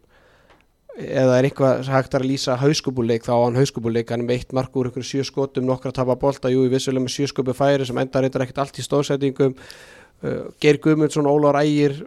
eða 0.95 1.39
er 1.41 1.49
eitthvað 1.49 1.89
hægt 1.91 2.15
að 2.15 2.27
lýsa 2.29 2.57
hauskupúleik 2.61 3.25
þá 3.27 3.33
á 3.35 3.45
hann 3.49 3.59
hauskupúleik 3.59 4.13
hann 4.13 4.23
er 4.23 4.29
með 4.29 4.39
eitt 4.39 4.55
mark 4.55 4.77
úr 4.79 4.89
einhverju 4.91 5.09
sjö 5.09 5.27
skotum 5.27 5.67
nokkra 5.67 5.91
tapa 5.95 6.15
bolta, 6.21 6.53
jú, 6.53 6.63
vissulega 6.71 7.03
með 7.03 7.17
sjö 7.17 7.31
skopu 7.33 7.55
færi 7.57 7.89
sem 7.89 7.99
enda 7.99 8.23
reyndar 8.23 8.45
ekkert 8.45 8.63
allt 8.63 8.79
í 8.79 8.85
stóðsætingum 8.85 9.57
uh, 9.57 10.53
Geir 10.63 10.79
Guðmundsson, 10.85 11.27
Ólar 11.27 11.59
Ægir 11.65 11.99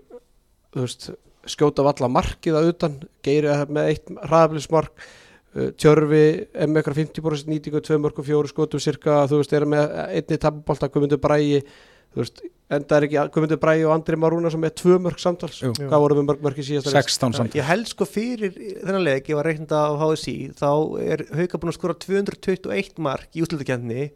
þú 0.72 0.86
veist, 0.86 1.10
skjóta 1.52 1.86
valla 1.86 2.10
markið 2.12 2.60
að 2.60 2.74
utan 2.74 3.00
Geiri 3.26 3.52
er 3.54 3.72
með 3.72 3.94
eitt 3.94 4.12
hraðaflismark 4.28 5.08
Tjörfi 5.80 6.24
er 6.54 6.70
með 6.70 6.82
eitthvað 6.84 7.00
50% 7.00 7.50
nýtingu, 7.50 7.80
2 7.82 7.98
mörg 8.04 8.20
og 8.22 8.28
4 8.28 8.50
skotum 8.52 8.82
cirka, 8.84 9.24
þú 9.30 9.40
veist, 9.40 9.54
er 9.58 9.66
með 9.66 9.94
einni 10.06 10.38
tapabolta, 10.38 10.90
Guðmundur 10.92 11.22
Bræi 11.24 11.64
þú 12.14 12.22
veist, 12.22 12.44
enda 12.78 12.98
er 12.98 13.08
ekki 13.08 13.24
Guðmundur 13.34 13.62
Bræi 13.64 13.86
og 13.88 13.96
Andri 13.96 14.20
Marúna 14.20 14.52
sem 14.54 14.68
er 14.68 14.76
2 14.78 15.00
mörg 15.02 15.22
samtals 15.24 15.60
Jú. 15.64 15.74
hvað 15.80 16.04
voru 16.04 16.20
með 16.20 16.30
mörg 16.30 16.46
mörg 16.46 16.62
í 16.62 16.68
síðasta 16.68 16.94
leik? 16.94 17.10
16 17.10 17.38
samt 17.40 17.58
Ég 17.58 17.68
held 17.68 17.90
sko 17.90 18.08
fyrir 18.10 18.54
þennan 18.54 19.06
leik, 19.08 19.32
ég 19.32 19.40
var 19.40 19.50
reiknda 19.50 19.84
á 19.88 19.92
HSI, 20.04 20.38
þá 20.60 20.72
er 21.08 21.26
Hauka 21.40 21.62
búin 21.64 21.74
að 21.74 21.80
skora 21.80 21.98
221 22.06 23.04
mark 23.08 23.30
í 23.34 23.46
útlutakendni 23.46 24.10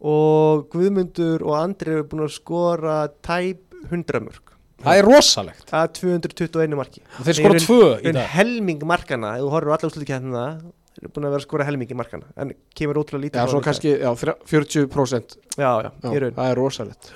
og 0.00 0.70
Guðmundur 0.72 1.44
og 1.44 1.58
Andri 1.60 1.94
eru 1.94 2.08
búin 2.08 2.24
að 2.26 2.34
skora 2.40 3.02
tæp 3.20 3.66
100 3.90 4.24
mörk. 4.24 4.56
Það 4.80 4.98
er 5.00 5.04
rosalegt 5.08 5.70
Það 5.70 5.82
er 5.86 5.94
221 6.00 6.76
marki. 6.80 7.02
og 7.18 7.24
þeir 7.26 7.38
skora 7.40 7.62
tvö 7.64 7.80
í 8.00 8.06
En 8.10 8.14
dag 8.18 8.28
helming 8.34 8.84
markana, 8.88 9.34
ef 9.36 9.42
þú 9.44 9.50
horfur 9.54 9.70
á 9.70 9.74
alla 9.76 9.90
útlutakendina, 9.90 10.44
eru 11.00 11.08
búin 11.14 11.26
að 11.28 11.34
vera 11.34 11.40
að 11.40 11.46
skora 11.46 11.64
helmingi 11.68 11.96
markana, 11.96 12.26
en 12.36 12.54
kemur 12.76 12.98
ótrúlega 13.02 13.24
lítið. 13.28 13.40
Já, 13.40 13.48
svo 13.52 13.60
kannski, 13.64 13.92
já, 14.00 14.10
þrjá- 14.20 14.38
40% 14.50 15.36
Já, 15.56 15.70
já, 15.84 15.90
Já, 16.02 16.10
í 16.10 16.20
raun. 16.24 16.34
það 16.38 16.50
er 16.50 16.56
rosalegt 16.60 17.12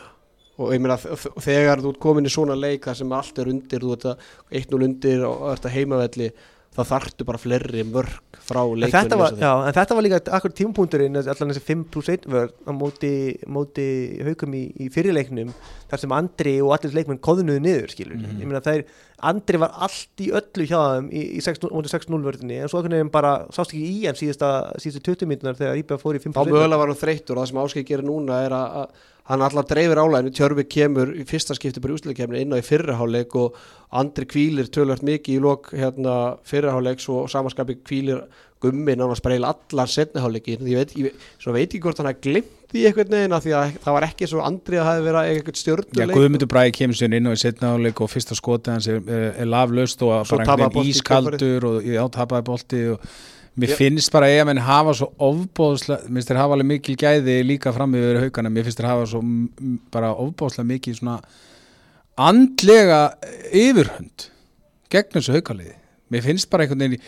og 0.56 0.70
ég 0.70 0.78
meina 0.84 0.94
þegar 1.42 1.80
þú 1.82 1.90
komin 1.98 2.28
í 2.28 2.30
svona 2.30 2.54
leik 2.54 2.84
þar 2.86 2.94
sem 3.00 3.10
allt 3.12 3.38
er 3.42 3.48
undir, 3.50 3.80
þú 3.82 3.92
ert 3.96 4.04
að 4.06 4.18
1-0 4.60 4.84
undir 4.86 5.24
og 5.26 5.48
ert 5.50 5.64
að 5.66 5.74
heimavelli 5.74 6.28
þá 6.74 6.80
þarftu 6.90 7.24
bara 7.28 7.38
fleiri 7.38 7.84
mörg 7.86 8.38
frá 8.44 8.60
En 8.64 8.80
leikmenn 8.82 9.04
þetta, 9.06 9.16
var, 9.20 9.36
já, 9.38 9.50
en 9.68 9.74
þetta 9.76 9.94
var 9.96 10.04
líka 10.04 10.18
akkur 10.36 10.52
tímapunkturinn 10.58 11.16
allan 11.20 11.52
þessi 11.54 11.62
5 11.68 11.84
plus 11.94 12.08
1 12.12 12.26
vörð 12.28 12.52
á 12.66 12.72
móti, 12.76 13.10
móti 13.46 13.86
haukum 14.26 14.56
í, 14.58 14.64
í 14.82 14.88
fyrirleiknum 14.92 15.52
þar 15.90 16.02
sem 16.02 16.14
Andri 16.16 16.56
og 16.64 16.74
allir 16.76 16.96
leikmenn 16.98 17.22
koðunuðu 17.24 17.62
niður 17.64 17.94
skilur 17.94 18.18
Mhm. 18.18 18.40
ég 18.42 18.50
meina 18.50 18.60
það 18.64 18.80
er, 18.80 18.84
Andri 19.24 19.56
var 19.62 19.70
allt 19.86 20.20
í 20.20 20.28
öllu 20.34 20.66
hjá 20.68 20.80
þeim 20.98 21.08
í, 21.14 21.22
í 21.38 21.40
6 21.46 21.62
móti 21.70 21.88
6-0 21.94 22.20
vörðinni 22.26 22.58
en 22.60 22.68
svo 22.68 22.82
einhvern 22.82 22.98
veginn 22.98 23.14
bara 23.14 23.46
sást 23.54 23.70
ekki 23.72 23.86
í 23.86 24.04
hann 24.10 24.18
síðasta, 24.18 24.50
síðasta 24.82 25.04
20 25.14 25.30
mínunar 25.30 25.56
þegar 25.56 25.78
Íbjá 25.80 26.00
fór 26.02 26.18
í 26.18 26.22
5 26.26 26.34
þá 26.34 26.42
plus 26.42 26.52
1 26.52 26.58
mögulega 26.58 26.82
var 26.82 26.92
hann 26.92 27.02
þreyttur 27.06 27.38
og 27.38 27.44
það 27.44 27.50
sem 27.54 27.62
Áskeið 27.64 27.86
gerir 27.94 28.04
núna 28.10 28.42
er 28.44 28.56
að 28.58 28.88
hann 29.30 29.44
allar 29.44 29.64
dreifir 29.68 30.00
álæðinu, 30.00 30.32
Tjörfi 30.36 30.64
kemur 30.68 31.12
í 31.16 31.24
fyrsta 31.28 31.56
skipti 31.56 31.80
bara 31.80 31.94
í 31.94 31.98
úsleikemni 31.98 32.42
inn 32.44 32.52
á 32.52 32.60
í 32.60 32.64
fyrraháleik 32.66 33.36
og 33.40 33.56
Andri 33.94 34.26
kvílir 34.28 34.68
tölvört 34.74 35.04
mikið 35.06 35.38
í 35.38 35.44
lok 35.44 35.70
hérna, 35.72 36.16
fyrraháleiks 36.48 37.08
og 37.12 37.30
samanskapi 37.32 37.78
kvílir 37.86 38.24
gummi 38.64 38.96
nánast 38.96 39.24
bara 39.24 39.36
eiginlega 39.36 39.56
allar 39.56 39.90
setniháleiki 39.92 40.58
ég 40.58 40.76
veit, 40.76 40.94
ég, 40.98 41.24
veit 41.46 41.66
ekki 41.66 41.82
hvort 41.84 42.00
hann 42.00 42.08
hafi 42.10 42.22
glimt 42.28 42.74
í 42.74 42.84
einhvern 42.88 43.12
veginn 43.14 43.36
af 43.36 43.44
því 43.44 43.52
að 43.56 43.76
það 43.84 43.96
var 43.96 44.06
ekki 44.08 44.28
svo 44.30 44.42
Andri 44.44 44.80
að 44.80 44.88
hafi 44.88 45.04
verið 45.04 45.18
að 45.20 45.28
eiga 45.28 45.42
einhvern 45.42 45.60
Já, 46.00 46.06
Guðmundur 46.10 46.50
Bræði 46.50 46.74
kemur 46.80 46.98
sér 46.98 47.16
inn 47.18 47.30
og 47.30 47.36
í 47.36 47.42
setna 47.44 47.74
áleik 47.76 48.02
og 48.04 48.10
fyrsta 48.12 48.36
skoti 48.38 48.74
hans 48.74 48.88
er, 48.90 48.98
er, 49.04 49.28
er 49.44 49.50
laflaust 49.50 50.04
og 50.04 50.16
bara 50.30 50.46
einhvern 50.48 50.90
ískaldur 50.90 51.68
og 51.70 51.86
já, 51.86 52.02
tapaði 52.16 52.46
bolti 52.48 52.82
og 52.94 53.08
mér 53.54 53.70
Já. 53.70 53.76
finnst 53.78 54.12
bara 54.14 54.28
að 54.32 54.48
menn 54.48 54.62
hafa 54.66 54.94
svo 54.98 55.10
ofbóðslega, 55.22 56.08
mér 56.08 56.18
finnst 56.18 56.32
þér 56.32 56.40
hafa 56.42 56.56
alveg 56.56 56.70
mikil 56.72 56.96
gæði 56.98 57.36
líka 57.46 57.72
fram 57.74 57.94
yfir 57.94 58.20
haugana, 58.24 58.50
mér 58.50 58.66
finnst 58.66 58.80
þér 58.80 58.90
hafa 58.90 59.06
svo 59.12 59.22
bara 59.94 60.10
ofbóðslega 60.24 60.70
mikil 60.72 60.96
svona 60.98 61.20
andlega 62.20 63.00
yfirhönd 63.54 64.28
gegn 64.92 65.16
þessu 65.16 65.36
haugaliði 65.36 65.76
mér 66.12 66.24
finnst 66.24 66.50
bara 66.52 66.66
einhvern 66.66 66.84
veginn 66.84 67.04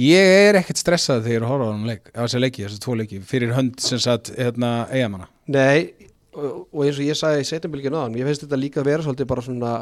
ég 0.00 0.34
er 0.48 0.58
ekkert 0.60 0.80
stressað 0.80 1.24
þegar 1.26 1.34
ég 1.34 1.40
er 1.40 1.46
að 1.46 1.52
horfa 1.54 1.68
á 1.70 1.88
leik 1.90 2.10
á 2.12 2.20
þessi 2.22 2.42
leiki, 2.42 2.64
þessi 2.66 2.82
tvo 2.84 2.96
leiki, 3.00 3.20
fyrir 3.26 3.54
hönd 3.56 3.80
sem 3.84 4.00
sagt, 4.02 4.32
hérna, 4.38 4.72
eigamanna 4.92 5.28
Nei, 5.50 6.08
og, 6.32 6.66
og 6.72 6.84
eins 6.86 7.00
og 7.00 7.06
ég 7.06 7.18
sagði 7.18 7.44
í 7.44 7.50
setjumbilginu 7.50 8.00
áðan, 8.00 8.18
ég 8.20 8.28
finnst 8.28 8.46
þetta 8.46 8.60
líka 8.60 8.82
að 8.82 8.90
vera 8.92 9.06
svolítið 9.06 9.30
bara 9.32 9.46
svona 9.46 9.74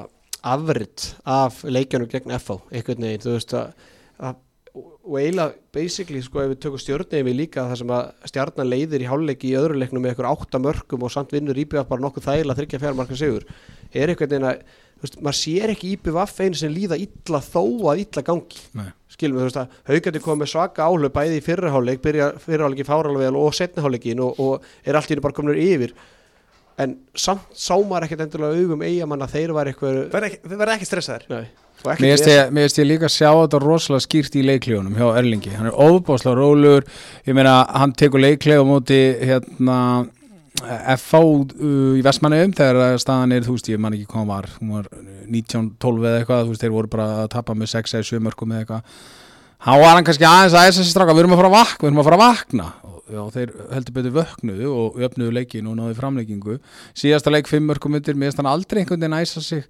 afritt 0.49 1.09
af 1.27 1.63
leikjanum 1.67 2.11
gegn 2.11 2.37
FH, 2.39 2.61
einhvern 2.71 3.09
veginn, 3.09 3.25
þú 3.25 3.35
veist 3.35 3.57
að, 3.59 3.89
að 4.19 4.39
og 4.77 5.15
eiginlega 5.19 5.55
basically 5.75 6.21
sko 6.23 6.43
ef 6.43 6.53
við 6.53 6.61
tökum 6.65 6.83
stjórnið 6.83 7.25
við 7.27 7.39
líka 7.39 7.65
það 7.71 7.81
sem 7.81 7.93
að 7.97 8.29
stjarnan 8.31 8.69
leiðir 8.69 9.05
í 9.05 9.09
háluleiki 9.09 9.53
í 9.53 9.57
öðru 9.59 9.79
leiknum 9.81 10.05
með 10.05 10.17
ykkur 10.17 10.29
átta 10.29 10.61
mörgum 10.63 11.07
og 11.07 11.15
samt 11.15 11.33
vinnur 11.35 11.59
íbjöð 11.59 11.89
bara 11.89 12.05
nokkuð 12.05 12.29
þægilega 12.29 12.59
þryggja 12.61 12.83
fjármarka 12.85 13.19
sigur 13.19 13.47
er 13.93 14.13
einhvern 14.13 14.31
veginn 14.31 14.49
að, 14.49 14.63
þú 14.99 15.07
veist, 15.07 15.19
maður 15.25 15.39
sér 15.39 15.73
ekki 15.73 15.93
íbjöð 15.95 16.17
vaff 16.19 16.41
einu 16.43 16.61
sem 16.61 16.75
líða 16.75 16.99
illa 17.01 17.41
þó 17.45 17.63
að 17.93 18.03
illa 18.05 18.25
gangi. 18.27 18.63
Nei. 18.77 18.91
skilum 19.15 19.39
við, 19.39 19.43
þú 19.43 19.49
veist 19.49 19.61
að 19.63 19.79
haugandi 19.89 20.23
komið 20.25 20.53
svaka 20.53 20.89
áhlaup 20.89 21.15
bæði 21.17 21.39
í 21.39 21.45
fyrraháleik, 21.47 22.03
byrja 22.05 22.29
fyrraháleik 22.45 22.83
í 22.83 22.89
fáralega 22.89 23.25
vel 23.25 23.41
og 23.41 23.57
setniháleikin 23.57 24.23
og, 24.25 24.43
og 24.43 24.69
er 24.85 24.99
allt 24.99 25.09
í 25.09 25.15
hennu 25.15 25.25
bara 25.25 25.37
kominur 25.39 25.63
yfir. 25.63 25.95
En 26.79 26.95
samt 27.19 27.49
sá 27.59 27.75
maður 27.75 28.07
ekkert 28.07 28.27
endilega 28.27 28.61
augum 28.61 28.85
eigamann 28.87 29.25
að 29.25 29.33
þeir 29.35 29.55
var 29.57 29.71
eitthvað 29.71 30.03
verða 30.13 30.29
ekki, 30.31 30.53
verða 30.53 30.77
ekki 30.77 30.87
stressaðar 30.87 31.25
nei, 31.33 31.49
Mér 31.87 32.17
vesen. 32.19 32.57
ég, 32.59 32.87
líka 32.89 33.09
sjá 33.11 33.31
þetta 33.31 33.61
rosalega 33.63 34.03
skýrt 34.03 34.37
í 34.39 34.45
leiklíunum 34.47 34.97
hjá 34.99 35.13
Erlingi. 35.21 35.53
Hann 35.55 35.71
er 35.71 35.77
óbáslega 35.79 36.35
rólegur. 36.35 36.87
Ég 37.27 37.37
meina 37.39 37.61
hann 37.71 37.95
tekur 37.95 38.23
leiklíu 38.23 38.63
á 38.63 38.67
móti 38.67 38.99
hérna 39.23 39.79
FH 40.59 41.21
í 41.63 42.03
Vestmannaugum 42.03 42.57
þegar 42.59 42.99
staðan 42.99 43.37
er, 43.37 43.47
þú 43.47 43.55
veist, 43.55 43.71
ég 43.71 43.81
man 43.83 43.95
ekki 43.95 44.11
hvað 44.11 44.27
var. 44.33 44.51
Hún 44.59 44.75
var 44.75 44.91
1912 45.31 46.03
eða 46.03 46.21
eitthvað 46.23 46.45
þú 46.45 46.53
veist, 46.53 46.65
þeir 46.65 46.75
voru 46.75 46.93
bara 46.93 47.09
að 47.23 47.33
tapa 47.37 47.55
með 47.55 47.73
6 47.77 47.95
eða 47.95 48.11
7 48.11 48.23
mörgum 48.27 48.55
eða 48.55 48.65
eitthvað. 48.65 49.01
Hann 49.69 49.83
var 49.83 49.95
hann 49.95 50.07
kannski 50.07 50.27
aðeins 50.27 50.55
að 50.59 50.69
þess 50.69 50.83
að 50.83 50.93
stráka 50.93 51.15
við 51.15 51.25
erum 51.25 51.35
að 51.35 51.43
fara 51.43 51.51
að 51.53 51.59
vakna, 51.59 51.83
við 51.83 51.91
erum 51.93 52.03
að 52.03 52.09
fara 52.09 52.19
að 52.19 52.25
vakna. 52.27 52.69
Og 53.09 53.29
þeir 53.33 53.53
heldur 53.73 53.95
betur 53.97 54.17
vöknuðu 54.19 54.73
og 54.75 54.99
öfnuðu 55.07 55.35
leikin 55.39 55.69
og 55.71 55.79
náðu 55.79 55.95
framleikingu 55.97 56.59
síðasta 56.99 57.33
leik 57.33 57.49
5 57.49 57.65
mörgum 57.71 57.97
undir, 57.97 58.19
mér 58.19 58.29
finnst 58.29 58.43
hann 58.43 58.51
aldrei 58.51 58.83
einhvern 58.83 59.01
veginn 59.01 59.17
æsa 59.17 59.41
sig 59.41 59.65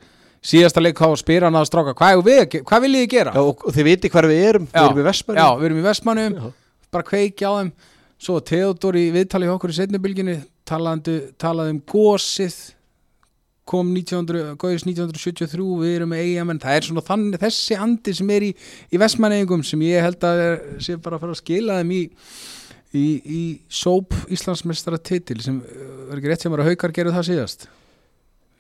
síðasta 0.45 0.83
leik 0.83 0.99
þá 1.01 1.13
spyr 1.21 1.47
hann 1.49 1.59
að 1.59 1.69
stráka 1.71 1.95
hvað, 1.99 2.23
við, 2.27 2.57
hvað 2.69 2.85
viljið 2.87 3.05
þið 3.05 3.13
gera? 3.15 3.35
Já, 3.35 3.43
og, 3.43 3.69
þið 3.75 3.89
viti 3.91 4.11
hvar 4.15 4.29
við 4.31 4.43
erum, 4.49 4.67
við 4.73 4.81
erum 4.85 5.03
í 5.03 5.07
Vestmanni 5.09 5.45
Já, 5.45 5.49
við 5.59 5.69
erum 5.69 5.79
í 5.79 5.85
Vestmannum, 5.89 6.39
Já. 6.39 6.51
bara 6.95 7.09
kveiki 7.09 7.49
á 7.49 7.53
þeim. 7.59 7.71
Svo 8.19 8.41
Theodor 8.43 8.99
í 8.99 9.05
viðtali 9.15 9.47
hjá 9.47 9.55
okkur 9.55 9.73
í 9.73 9.79
setnibilginni 9.79 10.41
talaði, 10.67 11.21
um 11.71 11.81
gósið 11.87 12.59
kom 13.69 13.91
1900, 13.93 14.55
góðis 14.59 14.87
1973 14.89 15.65
við 15.83 15.97
erum 15.99 16.13
með 16.15 16.23
eigamenn, 16.25 16.61
það 16.63 16.79
er 16.79 16.87
svona 16.87 17.05
þannig 17.05 17.43
þessi 17.43 17.77
andi 17.77 18.15
sem 18.17 18.31
er 18.33 18.47
í, 18.47 18.53
í 18.89 19.01
Vestmanningum 19.01 19.65
sem 19.67 19.83
ég 19.85 20.07
held 20.07 20.25
að 20.25 20.45
er, 20.47 20.63
sé 20.83 20.97
bara 20.97 21.19
að 21.19 21.27
fara 21.27 21.37
að 21.37 21.43
skila 21.43 21.77
þeim 21.83 21.93
í 21.99 22.01
í, 22.97 23.05
í 23.21 23.43
sóp 23.69 24.17
Íslandsmeistara 24.33 25.01
titil 25.01 25.41
sem 25.45 25.61
er 25.61 26.17
ekki 26.17 26.33
rétt 26.33 26.47
sem 26.47 26.57
að 26.57 26.71
haukar 26.71 26.95
gerðu 26.97 27.17
það 27.19 27.29
síðast 27.29 27.69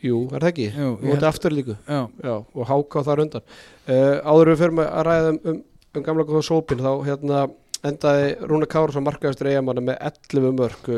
Jú, 0.05 0.19
er 0.31 0.45
það 0.45 0.51
ekki? 0.53 0.67
Jú, 0.75 0.91
og 0.95 1.07
ég 1.07 1.17
þetta 1.17 1.31
aftur 1.33 1.55
líku 1.57 1.75
Já, 1.75 2.01
Já, 2.23 2.35
og 2.39 2.69
háka 2.69 3.03
þar 3.09 3.23
undan. 3.25 3.47
Uh, 3.89 4.21
Áður 4.23 4.51
en 4.51 4.53
við 4.53 4.61
fyrir 4.63 4.85
að 4.85 5.09
ræða 5.09 5.33
um, 5.33 5.41
um, 5.53 5.63
um 5.99 6.05
gamla 6.07 6.27
góða 6.29 6.45
sópin 6.47 6.85
þá 6.85 6.93
hérna 7.09 7.41
endaði 7.89 8.29
Rúna 8.51 8.69
Kársson 8.71 9.07
markaðistur 9.07 9.51
eigamanna 9.51 9.83
með 9.89 9.99
11 10.11 10.55
mörg 10.59 10.93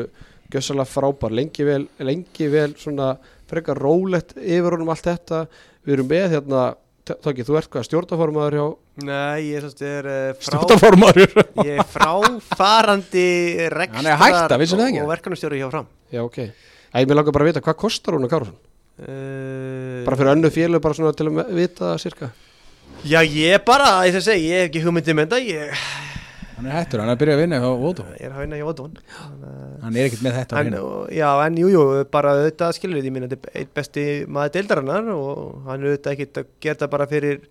gjössalega 0.51 0.89
frábær, 0.91 1.33
lengi 1.33 1.65
vel, 1.65 1.83
lengi 2.03 2.47
vel 2.51 2.71
svona 2.77 3.15
frekar 3.49 3.79
rólegt 3.79 4.35
yfir 4.37 4.75
honum 4.75 4.91
allt 4.93 5.07
þetta. 5.07 5.45
Við 5.85 5.97
erum 5.97 6.09
með 6.11 6.29
hérna 6.35 6.63
Tóki, 7.01 7.41
þú 7.43 7.55
ert 7.57 7.69
hvað, 7.73 7.85
stjórnaformaður 7.87 8.55
hjá 8.55 8.65
Nei, 9.07 9.47
ég 9.49 9.63
semst 9.63 9.79
er 9.83 10.05
uh, 10.05 10.17
frá, 10.37 10.59
stjórnaformaður 10.61 11.33
ég 11.67 11.79
er 11.81 11.87
fráfarandi 11.89 13.23
rekstar 13.73 13.97
Hann 13.97 14.09
er 14.11 14.13
að 14.13 14.21
hætta, 14.21 14.59
það 14.61 14.83
ekki? 14.85 15.01
og 15.01 15.09
verkanumstjóri 15.09 15.61
hjá 15.63 15.69
fram. 15.73 15.87
Já, 16.13 16.21
ok. 16.21 16.37
Æ, 16.93 16.99
mér 17.01 17.17
langar 17.17 17.33
bara 17.33 17.47
að 17.47 17.49
vita, 17.49 17.63
hvað 17.65 17.79
kostar 17.81 18.15
Rúna 18.15 18.29
Kársson? 18.31 18.53
uh, 18.53 18.70
Bara 19.01 20.17
fyrir 20.19 20.31
önnu 20.35 20.51
félög, 20.53 20.81
bara 20.83 20.97
svona 20.97 21.13
til 21.17 21.29
að 21.31 21.53
vita 21.57 21.95
cirka 22.01 22.31
Já, 23.07 23.21
ég 23.25 23.63
bara, 23.65 24.03
ég 24.05 24.13
þess 24.13 24.27
að 24.27 24.33
segja, 24.33 24.47
ég 24.47 24.59
hef 24.61 24.69
ekki 24.69 24.83
hugmyndið 24.85 25.17
með 25.17 25.31
þetta 25.31 25.39
ég, 25.47 25.85
Hann 26.57 26.67
er 26.69 26.75
hættur, 26.77 27.01
hann 27.01 27.09
er 27.09 27.15
að 27.15 27.21
byrja 27.23 27.35
að 27.37 27.39
vinna 27.41 27.61
hjá 27.63 27.69
Voto 27.81 28.05
ég 28.19 28.27
er 28.27 28.35
að 28.35 28.43
inn 28.45 28.53
að 28.53 28.61
Jóðun 28.61 28.99
Hann 29.81 29.95
er 29.97 30.05
ekkert 30.05 30.25
með 30.27 30.35
þetta 30.37 30.59
að 30.59 30.67
vinna. 30.67 30.81
Já, 31.17 31.29
en 31.47 31.57
jú, 31.57 31.71
jú, 31.73 31.85
bara 32.13 32.35
auðvitað 32.35 32.75
skilur 32.77 33.01
ég 33.01 33.15
minna, 33.15 33.31
þetta 33.31 33.49
er 33.49 33.63
einn 33.63 33.71
besti 33.79 34.05
maður 34.29 34.53
deildarinnar 34.59 35.09
og 35.15 35.65
hann 35.65 35.81
er 35.81 35.89
auðvitað 35.95 36.13
ekkit 36.13 36.41
að 36.43 36.51
gera 36.61 36.81
það 36.83 36.93
bara 36.93 37.09
fyrir 37.09 37.41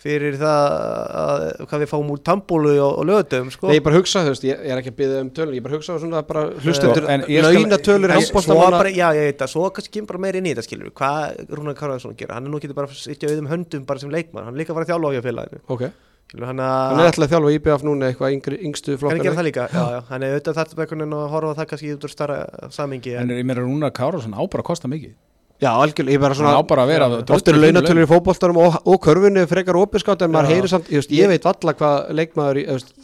fyrir 0.00 0.36
það 0.40 0.74
að, 1.20 1.42
hvað 1.68 1.82
við 1.82 1.90
fáum 1.90 2.10
úr 2.14 2.20
tambólu 2.24 2.72
og, 2.80 2.94
og 3.02 3.08
lögutum, 3.08 3.50
sko. 3.52 3.68
Nei, 3.68 3.76
ég 3.76 3.84
bara 3.84 3.98
hugsa, 4.00 4.22
þú 4.24 4.32
veist, 4.32 4.46
ég, 4.48 4.62
ég 4.64 4.72
er 4.72 4.80
ekki 4.80 4.92
að 4.94 4.98
byggja 5.00 5.20
um 5.26 5.30
tölun 5.36 5.56
ég 5.58 5.64
bara 5.66 5.76
hugsa 5.76 5.96
svona 6.00 6.22
bara 6.28 6.44
hlustendur 6.64 7.04
Sko, 7.04 7.12
en 7.12 7.24
skal- 7.26 7.56
launatölur 7.58 8.14
En 8.16 8.76
bara, 8.78 8.92
já, 8.96 9.06
ég 9.18 9.26
veit 9.28 9.42
það, 9.44 9.52
svo 9.52 9.66
kannski 9.76 9.92
kemur 9.98 10.12
bara 10.14 10.22
meira 10.24 10.40
inn 10.40 10.48
í 10.48 10.54
þetta 10.54 10.64
skilur 10.68 10.94
hvað 10.96 11.42
Rúnar 11.52 11.76
Karðarsson 11.76 12.16
gera, 12.16 12.38
hann 12.38 12.48
er 12.48 12.54
nú 12.54 12.62
getur 12.64 12.78
bara 12.80 12.88
sittja 12.96 13.28
auðum 13.28 13.50
höndum 13.52 13.84
bara 13.88 14.00
sem 14.00 14.10
leikmann, 14.14 14.48
hann 14.48 14.56
er 14.56 14.62
líka 14.64 14.72
að 14.72 14.80
fara 14.80 14.88
að 14.88 14.92
þjálfa 14.94 15.12
á 15.12 15.14
hjá 15.16 15.22
félaginu. 15.28 15.62
Ok, 15.76 15.86
skilur, 16.30 16.46
hann, 16.48 16.62
er 16.64 17.06
alltaf 17.10 17.26
að 17.26 17.32
þjálfa 17.34 17.54
IBF 17.58 17.84
núna 17.90 18.08
eitthvað 18.10 18.36
yngri, 18.38 18.60
yngstu 18.70 18.96
hann 18.96 19.04
er 19.04 19.10
að 19.10 19.20
flokkar 19.20 19.36
það 19.40 19.48
líka 19.50 19.68
já, 19.68 19.82
já, 19.96 20.00
hann 20.10 20.22
er 20.24 20.36
auðvitað 20.38 20.60
bara 20.60 20.86
einhvern 20.86 21.02
veginn 21.04 21.18
að 21.20 21.32
horfa 21.34 21.56
það 21.60 21.70
kannski 21.74 21.92
út 21.96 22.06
úr 22.08 22.12
starra 22.14 22.38
samingi 22.72 23.16
En 23.20 23.34
ég 23.34 23.44
meira 23.44 23.64
Rúnar 23.66 23.92
Kárásson 23.92 24.32
á 24.36 24.40
bara 24.46 24.62
að 24.64 24.68
kosta 24.70 24.88
mikið 24.88 25.12
Já, 25.60 25.70
algjörlega, 25.76 26.16
ég 26.16 26.22
bara 26.22 26.36
svona 26.38 26.56
bara 26.64 26.86
að 26.86 26.90
vera 26.94 27.06
Oft 27.36 27.48
eru 27.52 27.60
launatölur 27.60 28.06
í 28.06 28.08
fótboltanum 28.08 28.58
og, 28.62 28.80
og 28.88 28.98
körfunni 29.04 29.44
frekar 29.50 29.76
opiskátt 29.76 30.24
en 30.24 30.32
maður 30.32 30.48
Já. 30.48 30.56
heyri 30.56 30.70
samt, 30.72 30.88
ég, 30.88 31.02
veist, 31.02 31.12
ég 31.12 31.28
veit 31.28 31.44
valla 31.44 31.74
hvað 31.76 32.12
leikmaður 32.16 32.60
veist, 32.70 32.94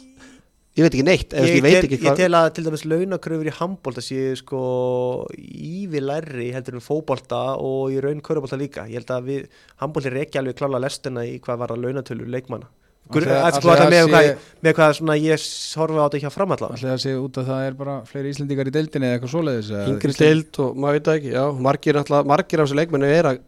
ég 0.77 0.87
veit 0.87 0.89
ekki 0.89 1.05
neitt 1.05 1.35
ég, 1.37 1.51
ég, 1.51 1.61
veit 1.65 1.77
ekki 1.83 1.99
ég 2.01 2.17
tel 2.17 2.39
að 2.39 2.47
til 2.57 2.65
dæmis 2.65 2.85
launakröfur 2.89 3.51
í 3.51 3.53
handbólta 3.59 4.01
séu 4.05 4.33
sko 4.41 4.63
ívi 5.37 6.01
lærri 6.01 6.49
heldur 6.55 6.79
en 6.79 6.85
fótbolta 6.87 7.43
og 7.61 7.93
í 7.93 8.01
raun 8.01 8.25
körubólta 8.25 8.57
líka. 8.57 8.87
Ég 8.89 9.03
held 9.03 9.13
að 9.13 9.29
við, 9.29 9.61
handbólti 9.83 10.09
er 10.09 10.19
ekki 10.23 10.41
alveg 10.41 10.57
klála 10.57 10.81
lestina 10.81 11.27
í 11.29 11.37
hvað 11.43 11.61
var 11.61 11.77
að 11.77 11.85
launatölur 11.85 12.33
leikmanna 12.33 12.69
Að, 13.07 13.57
sko, 13.57 13.69
að 13.71 13.91
með, 13.93 14.09
sé- 14.11 14.37
með 14.67 14.73
hvað 14.77 14.95
svona 14.97 15.15
ég 15.21 15.45
horfa 15.79 15.99
á 16.01 16.05
þetta 16.07 16.17
ekki 16.19 16.27
að 16.29 16.35
framalla 16.37 16.69
Ætli 16.75 16.89
það 16.91 17.01
sé 17.05 17.13
út 17.21 17.37
að 17.41 17.47
það 17.51 17.67
er 17.67 17.77
bara 17.83 17.95
fleiri 18.09 18.33
Íslendingar 18.33 18.67
í 18.67 18.73
deildinni 18.75 19.07
eða 19.07 19.17
eitthvað 19.19 19.33
svoleiðis 19.35 19.69
eða 19.71 19.85
yngri 19.93 20.11
Íslend- 20.11 20.25
deild 20.25 20.59
og 20.65 20.75
maður 20.83 20.97
veit 20.99 21.11
ekki 21.15 21.31
já, 21.37 21.43
margir, 21.67 21.99
náttúrulega- 22.01 22.29
margir 22.33 22.59
af 22.63 22.67
þessu 22.67 22.79
leikmennu 22.81 23.13
er 23.19 23.29
að 23.31 23.39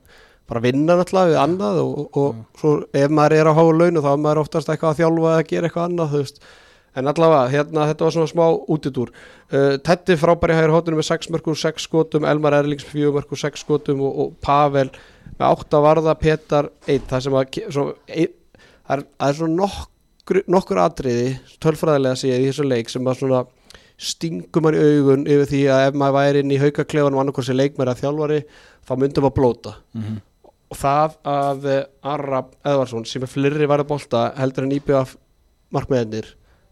bara 0.49 0.63
vinna 0.65 0.95
náttúrulega 0.97 1.29
við 1.33 1.41
annað 1.43 1.81
og, 1.83 1.99
og 2.17 2.39
svo 2.61 2.71
ef 2.93 3.11
maður 3.19 3.37
er 3.41 3.51
á 3.51 3.53
háu 3.59 3.67
launu 3.75 4.01
þá 4.01 4.09
er 4.15 4.23
maður 4.23 4.41
oftast 4.45 4.71
eitthvað 4.73 4.95
að 4.95 4.99
þjálfa 5.03 5.35
eða 5.35 5.47
gera 5.51 5.67
eitthvað 5.69 5.87
annað 5.91 6.15
þú 6.15 6.23
veist. 6.23 6.41
en 6.99 7.05
allavega, 7.07 7.51
hérna, 7.53 7.83
þetta 7.85 8.03
var 8.07 8.11
svona 8.15 8.27
smá 8.31 8.45
útidúr. 8.73 9.11
Uh, 9.53 9.75
Tetti 9.85 10.15
frábæri 10.17 10.55
hægir 10.57 10.71
hóttunum 10.73 10.97
með 10.99 11.05
6 11.11 11.29
mörgur, 11.31 11.55
6 11.55 11.85
skotum 11.85 12.25
Elmar 12.25 12.55
Erlings 12.57 12.83
með 12.87 12.95
4 12.97 13.11
mörgur, 13.13 13.37
6 13.39 13.61
skotum 13.61 14.01
og, 14.01 14.17
og 14.23 14.33
Pavel 14.41 14.89
með 15.37 15.45
8 15.53 15.81
varða 15.85 16.15
Petar 16.19 16.71
1, 16.89 17.05
það 17.07 17.21
sem 17.27 17.37
að 17.39 17.45
ke- 17.53 17.67
svo, 17.71 17.85
ein, 18.09 18.33
það, 18.89 19.03
er, 19.29 19.33
svona 19.37 19.55
nokkur, 19.61 20.41
nokkur 20.49 20.81
atriði, 20.83 21.27
tölfræðilega 21.63 22.19
sé 22.19 22.31
ég 22.33 22.43
í 22.43 22.49
þessu 22.49 22.65
leik 22.67 22.89
sem 22.91 23.05
að 23.09 23.19
svona 23.21 23.43
stingum 23.99 24.67
hann 24.69 24.77
í 24.79 24.83
augun 24.85 25.25
yfir 25.27 25.49
því 25.51 25.61
að 25.75 25.85
ef 25.89 25.97
maður 25.99 26.15
væri 26.19 26.43
inn 26.43 26.53
í 26.55 26.59
sem 27.49 27.57
leikmæri 27.59 27.91
að 27.93 28.01
þjálfari 28.03 28.41
þá 28.87 28.93
myndum 29.01 29.27
að 29.29 29.33
blóta 29.39 29.73
Mhm. 29.95 30.19
og 30.71 30.77
það 30.77 31.17
að 31.25 31.65
eh, 31.73 31.83
Arab 32.03 32.53
Eðvarsson 32.63 33.05
sem 33.09 33.23
er 33.25 33.27
flirri 33.33 33.67
varða 33.67 33.87
bolta 33.89 34.21
heldur 34.37 34.63
en 34.67 34.71
IBF 34.77 35.17
markmiðinir 35.73 36.29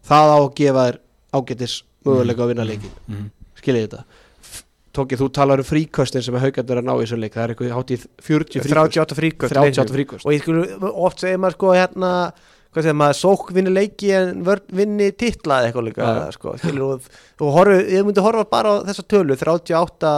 það 0.08 0.32
á 0.32 0.38
að 0.38 0.54
gefa 0.56 0.86
þér 0.88 0.98
ágætis 1.38 1.82
möguleika 2.06 2.42
að 2.46 2.48
vinna 2.54 2.64
leikin 2.64 2.90
Mhm. 3.08 3.30
skiljið 3.60 3.88
þetta 3.88 4.04
F- 4.98 5.00
Tóki, 5.00 5.16
þú 5.22 5.30
talar 5.38 5.62
um 5.62 5.68
fríköstin 5.70 6.26
sem 6.26 6.34
er 6.34 6.42
haugandur 6.48 6.82
að 6.82 6.86
ná 6.90 6.92
í 6.98 7.06
þessu 7.06 7.18
leik. 7.22 7.34
Það 7.38 7.44
er 7.46 7.54
eitthvað 7.54 7.74
hátt 7.78 7.94
í 7.94 7.98
40 8.02 8.62
fríköst 8.66 8.74
38 8.74 9.18
fríköst 9.22 9.54
38 9.54 9.94
fríköst. 9.94 10.26
Og 10.26 10.34
ég 10.34 10.42
skulle 10.42 10.92
oft 11.06 11.22
segja 11.22 11.38
maður 11.38 11.54
sko 11.60 11.74
hérna 11.78 12.12
hvað 12.68 12.84
segir 12.84 12.96
maður, 13.00 13.16
sók 13.16 13.46
vinni 13.56 13.70
leiki 13.72 14.10
en 14.12 14.42
vörn 14.44 14.74
vinni 14.76 15.06
titla 15.16 15.62
eða 15.62 15.70
eitthvað 15.70 15.86
líka 15.86 16.04
Ja. 16.04 16.26
sko, 16.34 16.52
skilur, 16.60 16.98
og 16.98 17.06
þú 17.40 17.52
horfu, 17.54 17.78
ég 17.94 18.04
myndi 18.04 18.20
horfa 18.26 18.44
bara 18.50 18.74
á 18.76 18.84
þessa 18.84 19.04
tölu, 19.08 19.36
38 19.40 20.10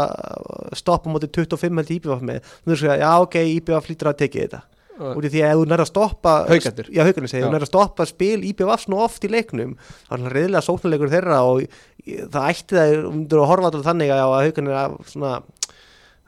stoppa 0.81 1.11
móti 1.13 1.29
25 1.31 1.79
held 1.79 1.93
íbjöf 1.95 2.25
með, 2.27 2.41
þú 2.65 2.73
veist 2.75 2.89
að 2.91 3.05
já 3.05 3.13
ok, 3.23 3.37
íbjöf 3.55 3.87
flýtur 3.87 4.11
að 4.11 4.19
tekið 4.25 4.43
þetta, 4.49 4.61
út 5.01 5.27
í 5.27 5.31
því 5.33 5.43
að 5.45 5.53
ef 5.53 5.61
þú 5.61 5.69
nær 5.71 5.83
að 5.85 5.91
stoppa 5.91 6.35
Haukarnir. 6.49 6.91
já 6.93 7.03
haugarnir 7.05 7.33
segja, 7.33 7.47
þú 7.47 7.53
nær 7.55 7.65
að 7.67 7.71
stoppa 7.71 8.07
spil 8.09 8.41
íbjöf 8.51 8.85
svona 8.85 9.07
oft 9.07 9.25
í 9.25 9.31
leiknum, 9.33 9.77
þá 9.79 10.11
er 10.11 10.19
hann 10.19 10.35
reyðilega 10.35 10.67
sóknarleikur 10.67 11.15
þeirra 11.15 11.41
og 11.47 11.79
það 12.05 12.51
ætti 12.51 12.79
það, 12.79 12.93
þú 12.97 13.15
myndir 13.15 13.43
að 13.43 13.51
horfa 13.53 13.71
alltaf 13.71 13.89
þannig 13.89 14.15
að 14.15 14.37
haugarnir 14.37 14.79
að 14.81 14.99
svona 15.13 15.33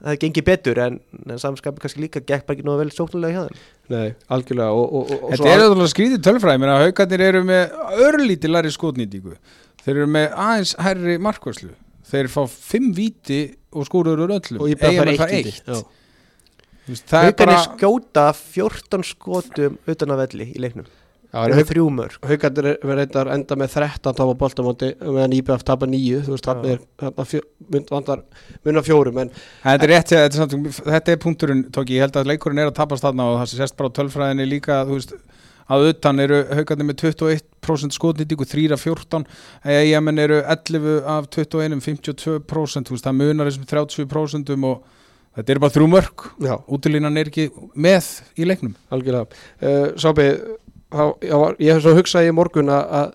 það 0.03 0.19
gengi 0.25 0.43
betur 0.47 0.81
en, 0.83 0.99
en 1.31 1.39
samskapi 1.39 1.85
kannski 1.85 2.03
líka 2.03 2.25
gekk 2.27 2.49
bara 2.49 2.57
ekki 2.57 2.67
nógu 2.67 2.83
vel 2.83 2.91
sóknarlega 2.91 3.37
hjá 3.37 3.45
þeim. 3.47 3.63
Nei, 3.93 4.09
algjörlega 4.35 4.75
og, 4.75 4.89
og, 4.89 5.13
og, 5.19 5.29
Þetta 5.37 5.53
er 5.53 5.65
alveg 5.69 5.93
skrítið 5.93 6.25
tölfræði, 6.27 6.63
mér 6.63 6.73
að 6.75 6.85
haugarnir 6.89 7.25
eru 7.29 7.45
með 7.47 7.77
örlítið 8.09 8.55
læri 8.57 8.75
skotnýtingu. 8.75 9.37
Þeir 9.83 9.95
eru 9.95 10.11
með 10.17 10.37
aðeins 10.43 10.75
hærri 10.83 11.17
markværslu 11.23 11.71
þeir 12.13 12.29
fá 12.33 12.43
fimm 12.51 12.93
víti 12.97 13.43
og 13.73 13.89
öllum. 13.89 14.61
Og 14.61 14.69
Haukarnir 16.89 17.37
bara 17.39 17.61
skjóta 17.69 18.27
14 18.35 19.07
skotum 19.07 19.79
utan 19.87 20.15
að 20.15 20.27
velli 20.27 20.49
í 20.51 20.63
leiknum. 20.63 20.89
Já, 21.33 21.39
Það 21.39 21.53
en 21.55 21.61
er 21.63 21.67
þrjú 21.71 21.85
mörg 21.97 22.27
Haukarnir 22.29 22.67
er 22.69 22.91
reyndar 22.99 23.29
enda 23.33 23.57
með 23.57 23.77
13 23.79 24.17
tapa 24.19 24.35
boltamóti 24.37 24.91
meðan 25.01 25.33
IBF 25.39 25.63
tapa 25.65 25.87
9 25.89 26.27
þú 26.27 26.35
veist, 26.35 26.49
þannig 26.49 26.75
er 26.75 28.25
munna 28.67 28.83
fjórum 28.85 29.23
en 29.23 29.31
Þetta 29.33 29.87
er 29.87 29.93
rétt, 29.95 30.13
þetta 30.13 30.27
er, 30.27 30.37
samt, 30.37 30.83
þetta 30.85 31.15
er 31.15 31.23
punkturinn 31.23 31.63
tóki, 31.73 31.97
ég 31.97 32.05
held 32.05 32.19
að 32.21 32.29
leikurinn 32.35 32.61
er 32.61 32.69
að 32.69 32.77
tapast 32.83 33.07
þarna 33.07 33.31
og 33.31 33.39
það 33.41 33.49
sé 33.49 33.63
sérst 33.63 33.79
bara 33.79 33.89
á 33.89 33.97
tölfræðinni 33.97 34.49
líka 34.51 34.83
þú 34.85 34.99
veist, 34.99 35.17
að 35.73 35.89
utan 35.95 36.21
eru 36.21 36.43
haugarnir 36.53 36.91
með 36.91 37.01
21% 37.07 37.97
skotnýtingu, 37.97 38.49
3 38.53 38.69
af 38.77 38.85
14 38.85 39.25
eigamenn 39.73 40.21
eru 40.21 40.43
11 40.45 40.99
af 41.17 41.33
21 41.33 41.81
52%, 41.81 42.91
þú 42.91 42.99
veist, 42.99 43.09
það 43.09 43.21
munar 43.23 43.49
þessum 43.49 43.71
30% 43.73 44.53
og 44.69 44.85
þetta 45.37 45.55
er 45.55 45.61
bara 45.63 45.75
þrjú 45.77 45.91
mörg, 45.93 46.27
já, 46.45 46.55
útilínan 46.69 47.21
er 47.21 47.31
ekki 47.33 47.49
með 47.75 48.11
í 48.37 48.49
leiknum. 48.49 48.75
Algjörlega. 48.93 49.45
Uh, 49.63 49.93
þá, 50.93 51.05
var- 51.33 51.57
ég 51.63 51.73
hef 51.73 51.85
svo 51.85 51.95
hugsaði 51.97 52.33
í 52.33 52.37
morgun 52.37 52.73
að, 52.73 53.15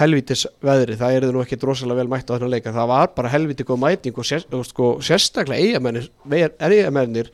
helvítis 0.00 0.46
veðri, 0.64 0.96
það 0.96 1.16
er 1.18 1.26
nú 1.34 1.42
ekki 1.42 1.58
drosalega 1.60 2.00
vel 2.00 2.12
mætt 2.12 2.30
á 2.30 2.34
þennan 2.34 2.52
leika, 2.54 2.72
það 2.72 2.88
var 2.88 3.10
bara 3.16 3.32
helviti 3.32 3.66
góð 3.68 3.82
mæting 3.82 4.16
og 4.16 4.24
sér, 4.24 4.46
og 4.56 4.64
sko, 4.64 4.86
sérstaklega 5.04 5.60
eigamennir 5.60 6.06
er 6.32 6.74
eigamennir 6.78 7.28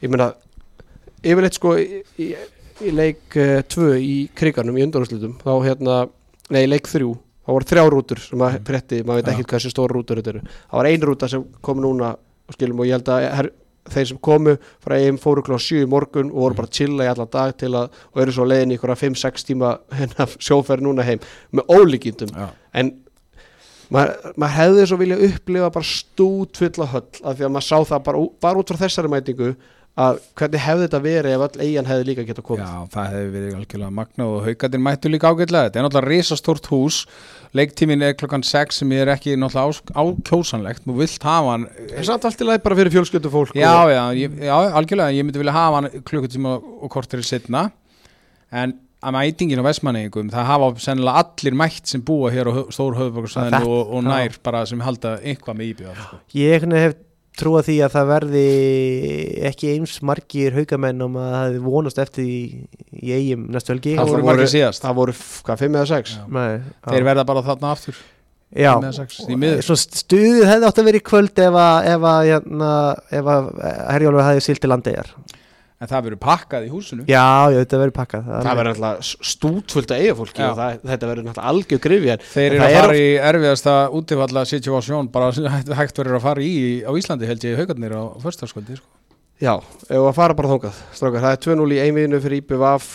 ég 0.00 0.08
meina, 0.12 0.30
yfirleitt 1.20 1.58
sko 1.58 1.74
í, 1.76 2.00
í, 2.16 2.30
í 2.88 2.94
leik 2.96 3.36
2 3.36 3.90
í 4.00 4.14
kriganum 4.32 4.78
í 4.80 4.86
undanúrslutum 4.86 5.36
þá 5.42 5.52
hérna, 5.66 5.98
nei 6.48 6.64
leik 6.70 6.88
3 6.88 7.04
þá 7.04 7.52
voru 7.52 7.68
þrjá 7.68 7.84
rútur 7.92 8.24
sem 8.24 8.46
að 8.48 8.56
frétti 8.64 9.02
maður 9.04 9.20
veit 9.20 9.30
ekki 9.34 9.48
hversu 9.52 9.72
stóra 9.72 9.96
rútur 9.96 10.20
þetta 10.22 10.32
eru. 10.36 10.42
Það 10.70 10.80
var 10.80 10.88
ein 10.88 11.04
rúta 11.08 11.28
sem 11.28 11.44
kom 11.60 11.80
núna 11.84 12.14
og 12.50 12.56
skilum 12.56 12.82
og 12.82 12.88
ég 12.88 12.98
held 12.98 13.10
að 13.14 13.26
her, 13.38 13.50
þeir 13.90 14.08
sem 14.10 14.20
komu 14.22 14.56
frá 14.84 14.96
EM 14.98 15.18
fóru 15.20 15.44
klá 15.46 15.56
7 15.56 15.84
í 15.84 15.90
morgun 15.90 16.32
og 16.32 16.44
voru 16.44 16.58
bara 16.58 16.70
að 16.70 16.80
chilla 16.80 17.06
í 17.06 17.10
allan 17.10 17.30
dag 17.32 17.54
til 17.58 17.72
að 17.78 18.00
og 18.10 18.24
eru 18.24 18.34
svo 18.36 18.46
leiðin 18.48 18.74
í 18.74 18.78
ykkur 18.78 18.94
5-6 18.98 19.46
tíma 19.48 19.76
hennar 19.96 20.34
sjóferð 20.36 20.84
núna 20.86 21.06
heim 21.06 21.22
með 21.54 21.72
ólíkindum 21.72 22.34
Já. 22.34 22.50
en 22.76 22.92
maður, 23.90 24.34
maður 24.36 24.56
hefði 24.58 24.86
svo 24.90 25.00
vilja 25.00 25.20
upplifa 25.30 25.72
bara 25.74 25.90
stút 25.90 26.60
fulla 26.60 26.88
höll 26.92 27.06
af 27.24 27.36
því 27.38 27.48
að 27.48 27.54
maður 27.56 27.68
sá 27.70 27.76
það 27.92 28.06
bara, 28.08 28.24
bara 28.46 28.62
út 28.62 28.72
frá 28.72 28.82
þessari 28.84 29.12
mætingu 29.12 29.52
að 30.00 30.20
hvernig 30.38 30.62
hefði 30.64 30.84
þetta 30.86 31.00
verið 31.04 31.32
ef 31.34 31.42
öll 31.46 31.62
eigin 31.66 31.88
hefði 31.90 32.04
líka 32.08 32.24
geta 32.28 32.42
komið? 32.46 32.62
Já, 32.62 32.84
það 32.94 33.08
hefur 33.14 33.30
verið 33.34 33.56
algjörlega 33.58 33.94
magna 33.96 34.26
og 34.30 34.44
haugarnir 34.46 34.82
mættu 34.86 35.10
líka 35.10 35.30
ágætlega, 35.32 35.66
þetta 35.70 35.80
er 35.80 35.86
náttúrulega 35.86 36.12
risastórt 36.14 36.68
hús. 36.70 37.00
Leiktímin 37.58 38.04
er 38.06 38.14
klokkan 38.14 38.44
6 38.46 38.78
sem 38.80 38.92
er 38.94 39.10
ekki 39.10 39.34
náttúrulega 39.36 39.98
ákjósanlegt, 39.98 40.84
þú 40.86 40.94
vilt 41.00 41.26
hafa 41.26 41.56
hann 41.56 41.66
en 41.90 42.06
samt 42.06 42.24
allt 42.28 42.40
í 42.40 42.46
lagi 42.46 42.62
bara 42.64 42.78
fyrir 42.78 42.94
fjölskyldu 42.94 43.32
fólk 43.34 43.56
Já, 43.58 43.74
já, 43.90 44.04
ég, 44.14 44.38
já, 44.46 44.54
algjörlega, 44.78 45.10
ég 45.18 45.26
myndi 45.26 45.42
vilja 45.42 45.56
hafa 45.58 45.80
hann 45.82 45.90
klukkutíma 46.06 46.54
og 46.60 46.88
kortir 46.94 47.24
setna 47.26 47.66
en 48.54 48.76
að 49.00 49.14
mætingin 49.16 49.60
á 49.60 49.64
Vestmanningum 49.66 50.30
það 50.30 50.44
hafa 50.52 50.70
sennilega 50.86 51.22
allir 51.26 51.54
mætt 51.56 51.86
sem 51.90 52.02
búa 52.04 52.30
hér 52.30 52.50
á 52.50 52.52
hö- 52.52 52.66
stór 52.70 52.94
höfðborgarsæðinu 52.98 53.58
Þetta- 53.58 53.70
og, 53.74 53.94
og 53.96 54.02
nær 54.06 54.34
bara 54.44 54.62
sem 54.68 54.80
halda 54.84 55.16
eitthvað 55.24 55.56
með 55.56 55.70
íbjöð 55.74 56.02
sko. 56.04 56.18
Ég 56.36 56.66
hef 56.70 56.98
trúað 57.40 57.66
því 57.70 57.76
að 57.86 57.94
það 57.96 58.08
verði 58.10 58.44
ekki 59.50 59.72
eins 59.74 59.96
margir 60.06 60.54
haugamenn 60.58 61.04
um 61.06 61.18
að 61.20 61.28
það 61.34 61.44
hefði 61.48 61.62
vonast 61.66 62.00
eftir 62.04 62.28
í, 62.28 62.38
í 63.00 63.12
eigum 63.16 63.48
næstu 63.54 63.74
helgi. 63.74 63.96
Það 63.98 64.10
voru 64.12 64.20
voru- 64.20 64.30
margir 64.30 64.52
síðast. 64.54 64.84
það 64.84 64.96
voru, 65.00 65.16
hvað, 65.48 65.60
5 65.64 65.76
eða 65.80 65.90
6 65.94 66.14
Já. 66.16 66.24
Nei, 66.38 66.48
Þeir 66.88 67.06
verða 67.10 67.26
bara 67.32 67.44
þarna 67.50 67.74
aftur. 67.76 68.00
Já, 68.50 68.72
með 68.82 68.96
sex, 68.96 69.20
því 69.28 69.36
miður. 69.38 69.60
Svo 69.62 69.74
stuðið 69.78 70.48
hefði 70.50 70.66
átt 70.66 70.78
að 70.82 70.86
vera 70.88 70.98
í 70.98 71.02
kvöld 71.06 71.38
ef 71.38 71.58
að, 71.62 71.76
ef 71.92 72.06
að, 72.10 72.22
hérna, 72.26 72.70
ef 73.20 73.28
að 73.30 73.50
Herjólfur 73.94 74.24
hefði 74.26 74.42
silt 74.48 74.60
til 74.64 74.70
landegar 74.72 75.12
En 75.80 75.88
það 75.88 76.02
verður 76.04 76.20
pakkað 76.20 76.64
í 76.66 76.70
húsinu. 76.70 77.04
Já, 77.08 77.48
já, 77.48 77.56
þetta 77.62 77.78
verður 77.80 77.94
pakkað. 77.96 78.26
Það 78.30 78.58
verður 78.58 78.70
alltaf 78.74 79.28
stútfullt 79.30 79.94
að 79.94 80.02
eiga 80.04 80.16
fólki 80.18 80.42
Já. 80.42 80.48
og 80.50 80.58
það, 80.58 80.74
þetta 80.90 81.08
verður 81.08 81.24
náttúrulega 81.24 81.52
algjör 81.54 81.80
grifi 81.86 82.10
en 82.12 82.26
Þeir 82.34 82.44
eru 82.50 82.58
það 82.60 82.66
að 82.66 82.76
fara 82.76 82.98
í 82.98 83.06
erfiðasta 83.30 83.76
útifalla 83.96 84.42
situasjón 84.50 85.08
bara 85.14 85.30
hægt, 85.80 86.02
verður 86.02 86.18
að 86.18 86.26
fara 86.26 86.44
í 86.44 86.52
á 86.84 86.92
Íslandi 87.00 87.30
held 87.30 87.48
ég 87.48 87.62
haugarnir 87.62 87.96
á 87.96 88.02
föstaskvöldi 88.26 88.76
sko. 88.76 88.92
Já, 89.40 89.54
ef 89.88 90.04
að 90.04 90.12
fara 90.20 90.36
bara 90.36 90.52
þókað 90.52 90.84
strákar, 90.98 91.24
það 91.24 91.32
er 91.38 91.42
2-0 91.48 91.72
í 91.72 91.80
einviðinu 91.86 92.22
fyrir 92.26 92.42
IPVaf 92.42 92.90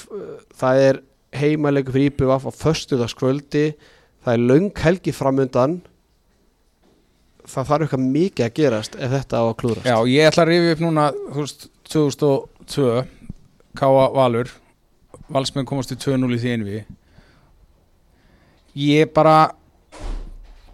það 0.62 0.86
er 0.86 1.02
heimæleiku 1.42 1.96
fyrir 1.98 2.14
IPVaf 2.14 2.46
á 2.46 2.52
föstudagskvöldi. 2.54 3.66
Það 4.22 4.38
er 4.38 4.46
löng 4.54 4.70
helgi 4.86 5.14
framundan 5.14 5.80
það 7.46 7.68
þarf 7.70 7.86
eitthvað 7.86 8.06
mikið 8.14 8.46
að 8.46 8.54
gerast 8.60 8.96
ef 8.98 9.12
þetta 9.14 9.42
á 9.42 9.44
að 9.46 9.56
klúðrast. 9.62 9.90
Já, 9.90 9.98
ég 10.10 10.30
ætla 10.30 10.46
að 10.46 10.52
rifja 10.52 10.76
upp 10.76 10.84
núna 10.86 11.08
þú 11.16 11.42
veist, 11.42 11.66
2002 12.68 13.06
Káa 13.76 14.06
Valur. 14.16 14.52
Valsmenn 15.32 15.66
komast 15.66 15.92
til 15.92 16.18
2-0 16.18 16.36
í 16.36 16.40
því 16.42 16.54
einvi 16.54 16.84
Ég 18.76 19.12
bara 19.16 19.56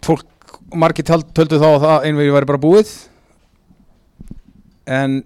fólk, 0.02 0.26
margir 0.74 1.06
töldu 1.06 1.60
þá 1.62 1.68
að 1.68 1.84
það 1.84 2.06
einvi 2.08 2.26
væri 2.34 2.48
bara 2.50 2.62
búið. 2.62 2.90
En 4.90 5.20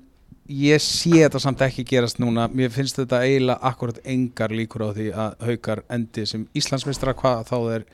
ég 0.53 0.83
sé 0.85 1.15
þetta 1.23 1.41
samt 1.41 1.65
ekki 1.65 1.87
gerast 1.89 2.21
núna. 2.21 2.51
Mér 2.53 2.71
finnst 2.75 3.01
þetta 3.01 3.23
eiginlega 3.25 3.73
akkurat 3.73 4.03
engar 4.05 4.53
líkur 4.53 4.85
á 4.85 4.91
því 4.93 5.09
að 5.17 5.49
haukar 5.49 5.85
endi 5.89 6.27
sem 6.29 6.45
Íslandsmeistra 6.53 7.17
hvað 7.17 7.47
þá 7.49 7.59
er 7.79 7.87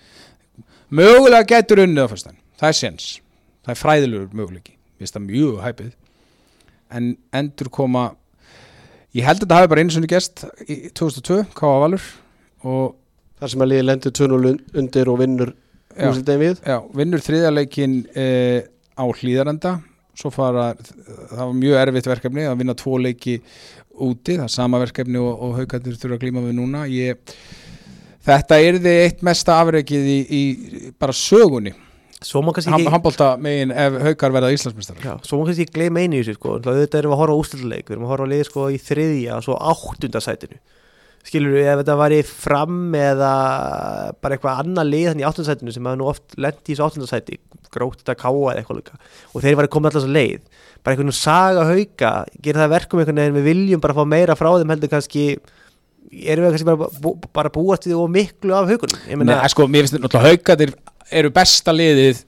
mögulega 0.91 1.47
gætur 1.55 1.85
unnið 1.87 2.11
á 2.11 2.13
fyrstan 2.13 2.43
það 2.63 2.71
er 2.71 2.79
séns, 2.79 3.07
það 3.67 3.75
er 3.75 3.81
fræðilegur 3.81 4.35
möguleiki. 4.39 4.77
Mér 4.95 5.03
finnst 5.03 5.17
það 5.17 5.25
mjög 5.27 5.61
hæpið. 5.65 5.93
En 6.93 7.09
endur 7.35 7.71
koma 7.75 8.05
ég 9.19 9.27
held 9.27 9.41
að 9.41 9.47
þetta 9.47 9.61
hafi 9.61 9.71
bara 9.73 9.85
einu 9.85 9.95
sinni 9.95 10.11
gest 10.11 10.45
í 10.67 10.79
2002, 10.95 11.43
K.A. 11.57 11.73
Valur 11.85 12.09
og 12.63 12.95
þar 13.43 13.53
sem 13.55 13.65
að 13.65 13.73
liði 13.73 13.87
lendur 13.87 14.17
2-0 14.19 14.53
undir 14.83 15.11
og 15.13 15.21
vinnur 15.21 15.55
úrslitin 15.93 16.41
við. 16.41 16.61
Já, 16.65 16.79
vinnur 16.97 17.25
þriðjarleikin 17.25 17.97
eh, 18.17 18.61
á 18.97 19.05
hlýðarenda 19.05 19.79
svo 20.19 20.31
fara, 20.33 20.73
það 20.77 21.41
var 21.41 21.55
mjög 21.57 21.79
erfitt 21.81 22.09
verkefni 22.11 22.45
að 22.45 22.59
vinna 22.61 22.75
tvo 22.77 22.99
leiki 23.01 23.39
úti 24.03 24.37
það 24.37 24.45
er 24.45 24.53
sama 24.53 24.81
verkefni 24.83 25.21
og, 25.21 25.33
og 25.33 25.55
haugandir 25.61 25.97
þurfa 26.01 26.19
að 26.19 26.25
glíma 26.25 26.45
við 26.45 26.59
núna. 26.59 26.85
Ég, 26.91 27.33
þetta 28.25 28.59
er 28.61 28.79
þið 28.81 29.01
eitt 29.07 29.25
mesta 29.27 29.59
afreikið 29.63 30.11
í, 30.13 30.19
í 30.23 30.43
bara 31.01 31.17
sögunni 31.17 31.75
Handbólta 32.93 33.31
megin 33.43 33.73
ef 33.75 33.97
haugar 34.07 34.35
verða 34.37 34.53
Íslandsmeistar 34.55 35.01
Já, 35.03 35.15
svo 35.27 35.41
má 35.41 35.49
kannski 35.49 35.67
gleyma 35.73 36.05
einu 36.05 36.19
í 36.19 36.23
þessu 36.23 36.37
sko. 36.39 36.59
Þetta 36.65 37.01
erum 37.01 37.13
við 37.13 37.17
að 37.17 37.23
horfa 37.23 37.37
á 37.37 37.41
ústilduleik 37.43 37.87
Við 37.89 37.97
erum 37.97 38.07
að 38.07 38.13
horfa 38.15 38.29
á 38.29 38.33
liði 38.33 38.49
sko 38.49 38.67
í 38.73 38.79
þriðja 38.83 39.39
og 39.39 39.47
svo 39.47 39.59
áttundasætinu 39.73 40.61
Skilur 41.23 41.55
við 41.55 41.69
ef 41.71 41.81
þetta 41.83 41.97
væri 42.01 42.21
fram 42.27 42.79
eða 42.99 43.33
bara 44.19 44.37
eitthvað 44.37 44.63
annað 44.65 44.89
lið 44.91 45.09
þannig 45.11 45.23
í 45.23 45.29
áttundasætinu 45.29 45.75
sem 45.75 45.87
hefur 45.87 46.01
nú 46.01 46.09
oft 46.11 46.35
lent 46.35 46.63
í 46.67 46.73
þessu 46.73 46.87
áttundasæti 46.89 47.39
grótt 47.73 48.03
þetta 48.03 48.17
káa 48.19 48.33
eða 48.51 48.57
eitthvað 48.59 48.81
líka 48.81 48.99
og 49.31 49.45
þeir 49.45 49.59
væri 49.61 49.71
komið 49.73 49.93
alltaf 49.93 50.05
svo 50.05 50.13
leið 50.17 50.43
bara 50.83 50.97
einhvern 50.97 51.13
veginn 51.13 51.21
saga 51.21 51.67
hauka 51.71 52.11
gera 52.43 52.65
það 52.65 52.75
verkum 52.75 53.03
einhvern 53.03 53.21
veginn 53.23 53.39
við 53.39 53.47
viljum 53.49 53.85
bara 53.85 53.97
fá 53.97 54.03
meira 54.13 54.37
frá 54.37 54.51
þeim 54.59 54.75
heldur 54.75 54.93
kannski 54.93 55.25
erum 56.11 56.45
við 56.47 56.57
kannski 56.57 56.69
bara, 56.69 56.91
bú, 57.05 57.15
bara 57.33 57.53
búast 57.55 57.87
við 57.89 57.97
og 58.01 58.11
miklu 58.13 58.55
af 58.57 58.69
haukunum? 58.73 59.01
Ég 59.09 59.23
Nei, 59.23 59.39
sko, 59.53 59.69
mér 59.71 59.87
finnst 59.87 59.99
náttúrulega 60.01 60.33
haugandir 60.33 60.75
eru 61.13 61.31
besta 61.35 61.73
liðið 61.75 62.25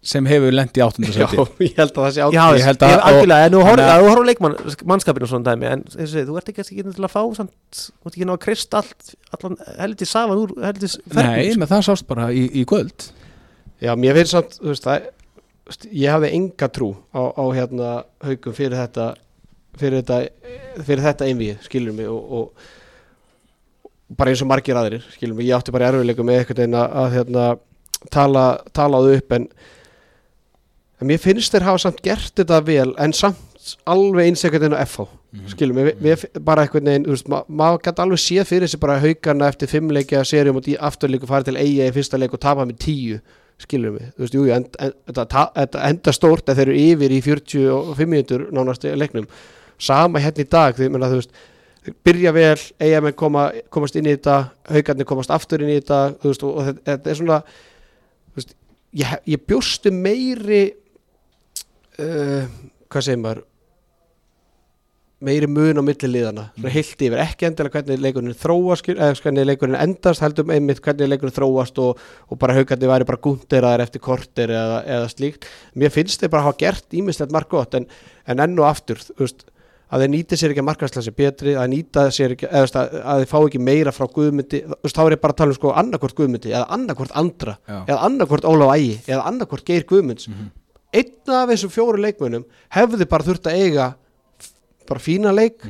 sem 0.00 0.24
hefur 0.24 0.54
lent 0.56 0.72
í 0.72 0.80
Já, 0.80 0.86
áttundasæti 0.88 1.36
ég 1.66 1.74
held 1.76 1.90
að 1.92 2.04
það 2.06 2.12
sé 2.14 2.20
Já, 2.20 2.26
ákveð 2.40 2.56
ég 2.56 2.64
held 2.70 2.82
að- 2.86 2.92
held 2.94 3.02
algjörlega, 3.10 3.46
en 3.46 3.52
þú 3.52 3.60
horfður 3.66 3.80
Þannig 3.80 3.90
að- 3.92 4.00
þú 4.00 4.08
horfður 4.08 4.24
á 4.24 4.28
leikmann, 4.30 4.54
mannskapinu 4.92 5.26
og 5.26 5.30
svona 5.34 5.44
dæmi 5.50 5.66
en 5.70 5.82
segir, 5.92 6.24
þú 6.30 6.36
ert 6.40 6.48
ekki 6.48 6.56
kannski 6.56 6.76
ekki 6.80 6.94
til 6.96 7.04
að 7.04 7.12
fá 7.12 7.22
samt, 7.36 7.80
þú 8.00 8.06
ert 8.08 8.14
ekki 8.16 8.28
ná 8.30 8.32
að 8.32 8.40
krist 8.46 8.74
allt 8.80 9.10
allan 9.36 9.58
heldur 9.76 10.08
saman 10.08 10.40
úr 10.40 10.54
heldur 10.64 10.94
Nei, 11.20 11.52
menn 11.60 11.68
það 11.68 11.84
sást 11.90 12.06
bara 12.08 12.30
í, 12.32 12.46
í 12.48 12.64
kvöld. 12.64 13.10
Já, 13.80 13.92
mér 13.96 14.16
finnst 14.16 14.32
samt, 14.32 14.56
þú 14.56 14.72
veist, 14.72 14.88
það, 14.88 15.10
ég 15.92 16.10
hafði 16.16 16.32
enga 16.38 16.68
trú 16.72 16.88
á, 17.12 17.20
á 17.36 17.44
hérna 17.60 17.90
haugum 18.24 18.56
fyrir 18.56 18.80
þetta 18.80 19.10
fyrir 19.78 20.00
þetta, 20.02 20.18
fyrir 20.86 21.04
þetta 21.06 21.28
einvið, 21.30 21.58
skilur 21.66 21.94
mig 21.96 22.08
og, 22.10 22.32
og, 22.40 22.70
bara 24.18 24.32
eins 24.32 24.42
og 24.42 24.48
margir 24.50 24.78
aðrir, 24.80 25.04
skilur 25.14 25.36
mig, 25.38 25.46
ég 25.50 25.54
átti 25.60 25.74
bara 25.74 25.92
erfiðleikum 25.92 26.26
með 26.26 26.40
eitthvað 26.42 26.64
einn 26.64 26.74
að, 26.80 27.12
hérna, 27.14 27.44
tala, 28.10 28.44
tala 28.74 28.98
á 28.98 29.00
þau 29.06 29.14
upp 29.20 29.36
en, 29.36 29.46
en 31.00 31.08
mér 31.10 31.20
finnst 31.22 31.54
þeir 31.54 31.68
hafa 31.68 31.84
samt 31.86 32.02
gert 32.04 32.34
þetta 32.40 32.58
vel 32.66 32.90
en 33.00 33.14
samt 33.16 33.46
alveg 33.86 34.26
eins 34.30 34.42
eitthvað 34.44 34.66
einn 34.70 34.76
á 34.76 34.82
FH 34.86 35.06
skilur 35.52 35.76
mig, 35.76 35.92
mér, 36.02 36.24
bara 36.42 36.64
eitthvað 36.66 36.88
þú 37.04 37.12
veist, 37.14 37.28
ma 37.30 37.42
maður 37.46 37.84
gæti 37.86 38.02
alveg 38.02 38.18
séð 38.24 38.48
fyrir 38.48 38.66
þessi 38.66 38.80
bara 38.82 38.96
haugana 38.98 39.50
eftir 39.52 39.70
fimm 39.70 39.92
leikja 39.94 40.24
serjum 40.26 40.58
og 40.58 40.66
afturleiku 40.88 41.28
farið 41.30 41.52
til 41.52 41.60
eiga 41.62 41.86
í 41.86 41.94
fyrsta 41.94 42.18
leik 42.18 42.34
og 42.34 42.42
tapa 42.42 42.64
með 42.66 42.80
tíu 42.82 43.20
skilur 43.60 43.92
mig, 43.94 44.08
þú 44.16 44.24
veist, 44.24 44.34
jú, 44.34 44.42
þetta, 45.06 45.24
ta- 45.30 45.50
þetta 45.54 45.84
enda 45.92 46.12
stórt 46.16 46.48
að 46.50 46.58
þeir 46.62 46.70
eru 46.72 46.80
yfir 46.88 47.14
í 47.14 47.20
45 47.22 48.10
minútur 48.10 48.46
nánast 48.56 48.88
leiknum 48.90 49.28
sama 49.80 50.22
hérna 50.22 50.44
í 50.44 50.50
dag, 50.50 50.76
því 50.76 50.90
menna, 50.92 51.10
þú 51.10 51.20
veist 51.22 51.34
byrja 52.04 52.32
vel, 52.36 52.58
eiga 52.82 53.00
með 53.04 53.14
koma, 53.18 53.46
komast 53.72 53.96
inn 53.96 54.08
í 54.08 54.14
þetta, 54.14 54.38
haugarnir 54.70 55.08
komast 55.08 55.32
aftur 55.32 55.64
inn 55.64 55.72
í 55.72 55.78
þetta, 55.78 56.00
veist, 56.24 56.44
og, 56.44 56.58
og 56.60 56.72
þetta, 56.84 56.98
er 57.12 57.20
svona 57.20 57.38
veist, 58.36 58.56
ég, 59.00 59.14
ég 59.32 59.46
bjóstu 59.48 59.92
meiri 59.94 60.64
uh, 62.00 62.50
hvað 62.90 63.06
segir 63.06 63.22
maður 63.22 63.46
meiri 65.20 65.48
mun 65.52 65.76
á 65.76 65.84
milli 65.84 66.08
liðana 66.08 66.46
svona 66.54 66.72
heilt 66.72 67.02
yfir, 67.04 67.20
ekki 67.20 67.46
endilega 67.48 67.76
hvernig 67.76 68.00
leikurinn 68.00 68.36
þróast, 68.40 68.86
eða 68.88 69.16
hvernig 69.20 69.48
leikurinn 69.50 69.76
endast 69.76 70.24
heldur 70.24 70.48
einmitt 70.54 70.80
hvernig 70.84 71.10
leikurinn 71.12 71.36
þróast 71.36 71.80
og, 71.82 72.00
og 72.28 72.40
bara 72.40 72.56
haugandi 72.56 72.88
væri 72.88 73.08
bara 73.08 73.20
gúnderaðar 73.26 73.84
eftir 73.84 74.04
korter 74.04 74.52
eða, 74.56 74.78
eða 74.88 75.10
slíkt. 75.12 75.44
Mér 75.76 75.92
finnst 75.92 76.24
þeir 76.24 76.32
bara 76.32 76.46
hafa 76.48 76.60
gert 76.62 76.96
ímislegt 76.96 77.36
margt 77.36 77.52
gott 77.52 77.76
en, 77.76 77.84
en 78.24 78.44
enn 78.46 78.56
og 78.62 78.70
aftur 78.70 79.02
þú 79.02 79.18
veist, 79.26 79.44
að 79.90 80.04
þeir 80.04 80.10
nýti 80.14 80.38
sér 80.38 80.54
ekki 80.54 80.64
markaðslansi 80.66 81.12
betri 81.18 81.54
að 81.58 81.68
nýta 81.72 82.04
sér 82.14 82.34
ekki, 82.36 82.46
eða 82.46 82.82
að, 82.82 82.96
að 83.12 83.22
þeir 83.22 83.30
fá 83.32 83.38
ekki 83.40 83.60
meira 83.66 83.92
frá 83.94 84.06
guðmyndi, 84.14 84.60
þú 84.66 84.78
veist, 84.86 84.96
þá 84.96 85.02
er 85.04 85.16
ég 85.16 85.22
bara 85.24 85.34
að 85.34 85.40
tala 85.40 85.54
um 85.54 85.58
sko 85.58 85.72
annarkvort 85.82 86.16
guðmyndi 86.20 86.52
eða 86.54 86.66
annarkvort 86.76 87.14
andra 87.18 87.56
Já. 87.66 87.78
eða 87.82 88.00
annarkvort 88.08 88.46
Ólaf 88.50 88.74
Ægi 88.76 88.92
eða 89.06 89.24
annarkvort 89.32 89.66
Geir 89.66 89.86
Guðmunds. 89.90 90.28
Einn 90.94 91.34
af 91.34 91.50
þessum 91.50 91.74
fjóru 91.74 92.02
leikmönnum 92.02 92.46
hefði 92.76 93.08
bara 93.10 93.26
þurft 93.26 93.50
að 93.50 93.64
eiga 93.64 93.88
bara 94.90 95.02
fína 95.02 95.34
leik 95.34 95.62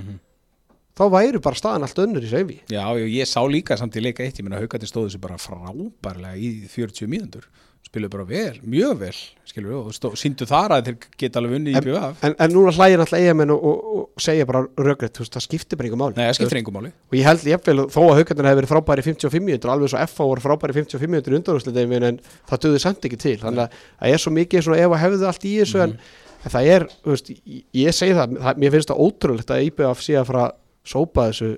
þá 1.01 1.03
væri 1.13 1.41
bara 1.41 1.57
staðan 1.57 1.85
allt 1.87 1.99
önnur 2.05 2.25
í 2.25 2.29
seifi 2.31 2.59
Já, 2.73 2.85
ég, 3.01 3.09
ég 3.21 3.29
sá 3.29 3.41
líka 3.49 3.77
samt 3.81 3.97
í 3.97 4.03
leika 4.05 4.25
eitt, 4.25 4.37
ég 4.41 4.45
meina 4.47 4.61
haugandi 4.61 4.89
stóðu 4.89 5.13
sér 5.15 5.23
bara 5.25 5.39
frábærlega 5.41 6.37
í 6.37 6.51
40 6.69 7.09
mínútur 7.09 7.49
spiluðu 7.91 8.13
bara 8.13 8.25
vel, 8.29 8.59
mjög 8.71 8.99
vel 9.01 9.15
skilur 9.49 9.73
við, 9.73 10.05
og 10.07 10.19
síndu 10.19 10.47
þar 10.47 10.77
að 10.77 10.89
þeir 10.89 11.07
geta 11.19 11.41
alveg 11.41 11.57
unni 11.59 11.73
í 11.73 11.81
BVF 11.83 12.21
en, 12.27 12.37
en 12.45 12.53
núna 12.55 12.71
hlægir 12.77 13.03
alltaf 13.03 13.19
eigamenn 13.19 13.51
og, 13.51 13.65
og, 13.67 13.81
og 13.97 14.23
segja 14.23 14.47
bara 14.47 14.63
röggrætt, 14.79 15.17
þú 15.17 15.25
veist, 15.25 15.35
það 15.35 15.45
skiptir 15.47 15.81
bara 15.81 15.89
einhver 15.89 16.01
máli. 16.05 16.17
Nei, 16.21 16.29
það 16.29 16.37
skiptir 16.39 16.61
engum 16.61 16.79
máli. 16.79 16.93
og 17.11 17.19
ég 17.19 17.27
held 17.27 17.49
jafnvel 17.51 17.87
þó 17.91 17.99
að 18.05 18.15
haugandinn 18.21 18.51
hefði 18.51 18.61
verið 18.61 18.73
frábæri 18.75 19.07
55 19.09 19.47
minútur, 19.49 19.75
alveg 19.75 19.91
svo 19.91 20.05
FA 20.07 20.29
voru 20.31 20.45
frábæri 20.45 20.79
55 20.79 21.15
minútur 21.17 21.37
undanúrslitum 21.41 21.97
en 21.99 22.23
það 22.53 22.65
döði 22.67 22.85
samt 22.87 23.11
ekki 23.11 23.21
til. 23.27 23.37
Þannig 23.43 23.67
að 23.67 23.77
það 23.83 24.15
er 24.15 24.23
svo 24.23 24.35
mikið 24.39 24.67
svona 24.69 24.87
ef 24.87 24.95
að 24.95 25.05
hefðu 25.05 25.31
allt 25.33 25.51
í 25.51 25.57
þessu 25.59 25.83
en, 25.83 25.99
en 26.45 26.55
það 26.55 26.73
er, 26.77 26.89
veist, 27.11 27.35
ég, 27.35 27.67
ég 27.83 27.99
segi 27.99 28.17
það, 28.21 28.39
það 28.47 28.63
mér 28.63 28.75
finnst 28.77 28.95
það 28.95 29.05
ótrúlegt 29.09 29.55
að 29.57 29.67
IBF 29.67 30.07
sé 30.07 30.19
að 30.21 30.31
fara 30.31 30.49
sópa 30.87 31.29
þessu 31.33 31.53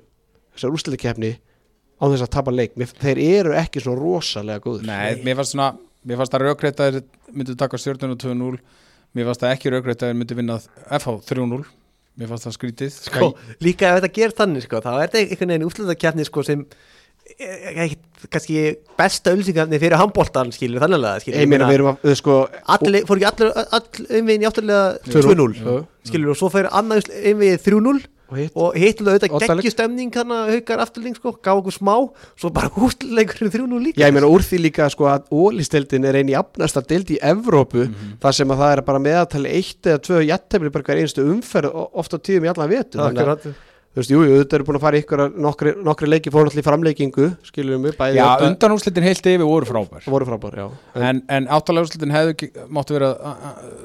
þessar 0.56 0.76
úrslitakefni 0.76 1.32
á 2.02 2.04
þess 2.10 2.24
að 2.26 2.32
tapa 2.34 2.54
leik. 2.54 2.76
Mér, 2.80 2.92
þeir 2.98 3.20
eru 3.22 3.56
ekki 3.56 3.82
svo 3.82 3.94
rosalega 3.98 4.62
góður 4.64 4.88
Nei, 4.88 5.20
mér 5.22 5.38
fannst 5.38 5.54
svona, 5.54 5.70
mér 6.08 6.20
fannst 6.20 6.34
að 6.36 6.46
raukreitaðir 6.48 7.04
myndu 7.32 7.58
taka 7.58 7.80
stjórnuna 7.80 8.18
2-0 8.20 8.56
mér 9.12 9.28
fannst 9.28 9.44
að 9.44 9.54
ekki 9.56 9.72
raukreitaðir 9.74 10.18
myndu 10.18 10.38
vinna 10.38 10.58
FH 10.88 11.18
3-0 11.30 11.62
mér 12.20 12.28
fannst 12.28 12.48
það 12.48 12.56
skrítið. 12.58 12.96
Sko, 13.06 13.28
líka 13.64 13.88
ef 13.88 14.00
þetta 14.00 14.16
ger 14.18 14.34
þannig 14.36 14.66
sko, 14.66 14.82
þá 14.84 14.90
er 14.92 15.06
þetta 15.06 15.22
einhvern 15.22 15.54
veginn 15.54 15.68
útlutakefni 15.68 16.26
sko, 16.28 16.44
sem 16.44 16.66
ekkit 17.32 18.26
kannski 18.32 18.62
besta 18.98 19.32
ölsingarni 19.32 19.78
fyrir 19.80 19.96
handbóltan 20.00 20.50
skilur 20.52 20.82
þannig 20.82 21.06
að 21.06 21.20
skilur 21.22 21.40
ég 21.40 21.50
meina 21.50 21.68
við 21.70 21.78
erum 21.78 21.90
að, 21.92 22.00
við 22.08 22.16
sko 22.18 22.38
allir, 22.74 23.06
fór 23.08 23.20
ekki 23.20 23.28
allir 23.30 23.52
all 23.62 24.08
einvegin 24.18 24.44
í 24.44 24.48
átturlega 24.48 24.82
2-0 25.06 25.78
skilur 26.08 26.34
og 26.34 26.38
svo 26.40 26.50
fyrir 26.52 26.68
annað 26.74 27.08
einvegið 27.22 27.64
3-0 27.68 27.94
og 28.54 28.76
hitt 28.78 29.00
og 29.02 29.08
auðvitað 29.10 29.36
Oddaleg. 29.38 29.62
geggjustemning 29.62 30.12
hann 30.20 30.34
að 30.36 30.52
haukar 30.56 30.82
afturling 30.86 31.16
sko, 31.18 31.32
gaf 31.42 31.60
okkur 31.62 31.76
smá 31.76 31.94
svo 32.36 32.50
bara 32.54 32.70
útleikurinn 32.76 33.52
3-0 33.54 33.82
líka. 33.88 34.00
Já, 34.02 34.06
ég 34.08 34.14
meina 34.16 34.30
úr 34.32 34.42
því 34.46 34.62
líka 34.66 34.88
sko 34.92 35.08
að 35.12 35.26
ólisteldin 35.32 36.04
er 36.08 36.20
eini 36.22 36.36
jafnasta 36.36 36.84
deild 36.86 37.10
í 37.12 37.18
Evrópu 37.22 37.88
þar 38.22 38.38
sem 38.38 38.48
að 38.54 38.62
það 38.64 38.76
er 38.78 38.84
bara 38.92 39.04
meðatali 39.08 39.52
eitt 39.58 39.90
eða 39.92 40.04
tvö 40.08 40.22
jættefli 40.28 40.72
bara 40.72 40.88
hver 40.90 41.02
einstu 41.04 41.26
umferð 41.32 41.74
o- 41.74 41.90
oft 42.02 42.14
á 42.14 42.18
tíðum 42.18 42.48
í 42.48 42.52
allan 42.54 42.72
vetu 42.72 42.98
þannig 43.02 43.52
þú 43.92 44.00
veist, 44.00 44.08
jú, 44.14 44.20
jú, 44.24 44.36
þetta 44.40 44.56
eru 44.56 44.64
búin 44.64 44.76
að 44.78 44.84
fara 44.86 45.00
ykkur 45.02 45.20
nokkri, 45.36 45.72
nokkri 45.84 46.06
leiki 46.08 46.30
fór 46.32 46.46
náttúrulega 46.46 46.62
í 46.62 46.64
framleikingu 46.64 47.26
skiljum 47.44 47.82
við, 47.84 47.96
bæði 47.98 48.16
Já, 48.16 48.28
undanúrslitin 48.46 49.04
heilt 49.04 49.26
yfir 49.28 49.44
voru 49.44 49.68
frábær. 49.68 50.06
Voru 50.08 50.24
frábær, 50.30 50.56
já. 50.56 50.64
En, 50.96 51.20
en, 51.28 51.48
áttalega 51.52 51.84
úrslitin 51.84 52.14
hefðu 52.14 52.48
máttu 52.72 52.96
vera 52.96 53.10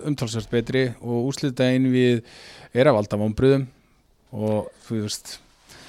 umtalsvært 0.07 0.47
betri 0.53 0.85
og 1.03 1.27
úrslitaðin 1.27 1.89
við 1.91 2.21
er 2.71 2.87
að 2.87 2.95
valda 3.01 3.19
vonbröðum 3.19 3.67
og 4.35 4.71
þú 4.87 5.03
veist 5.03 5.37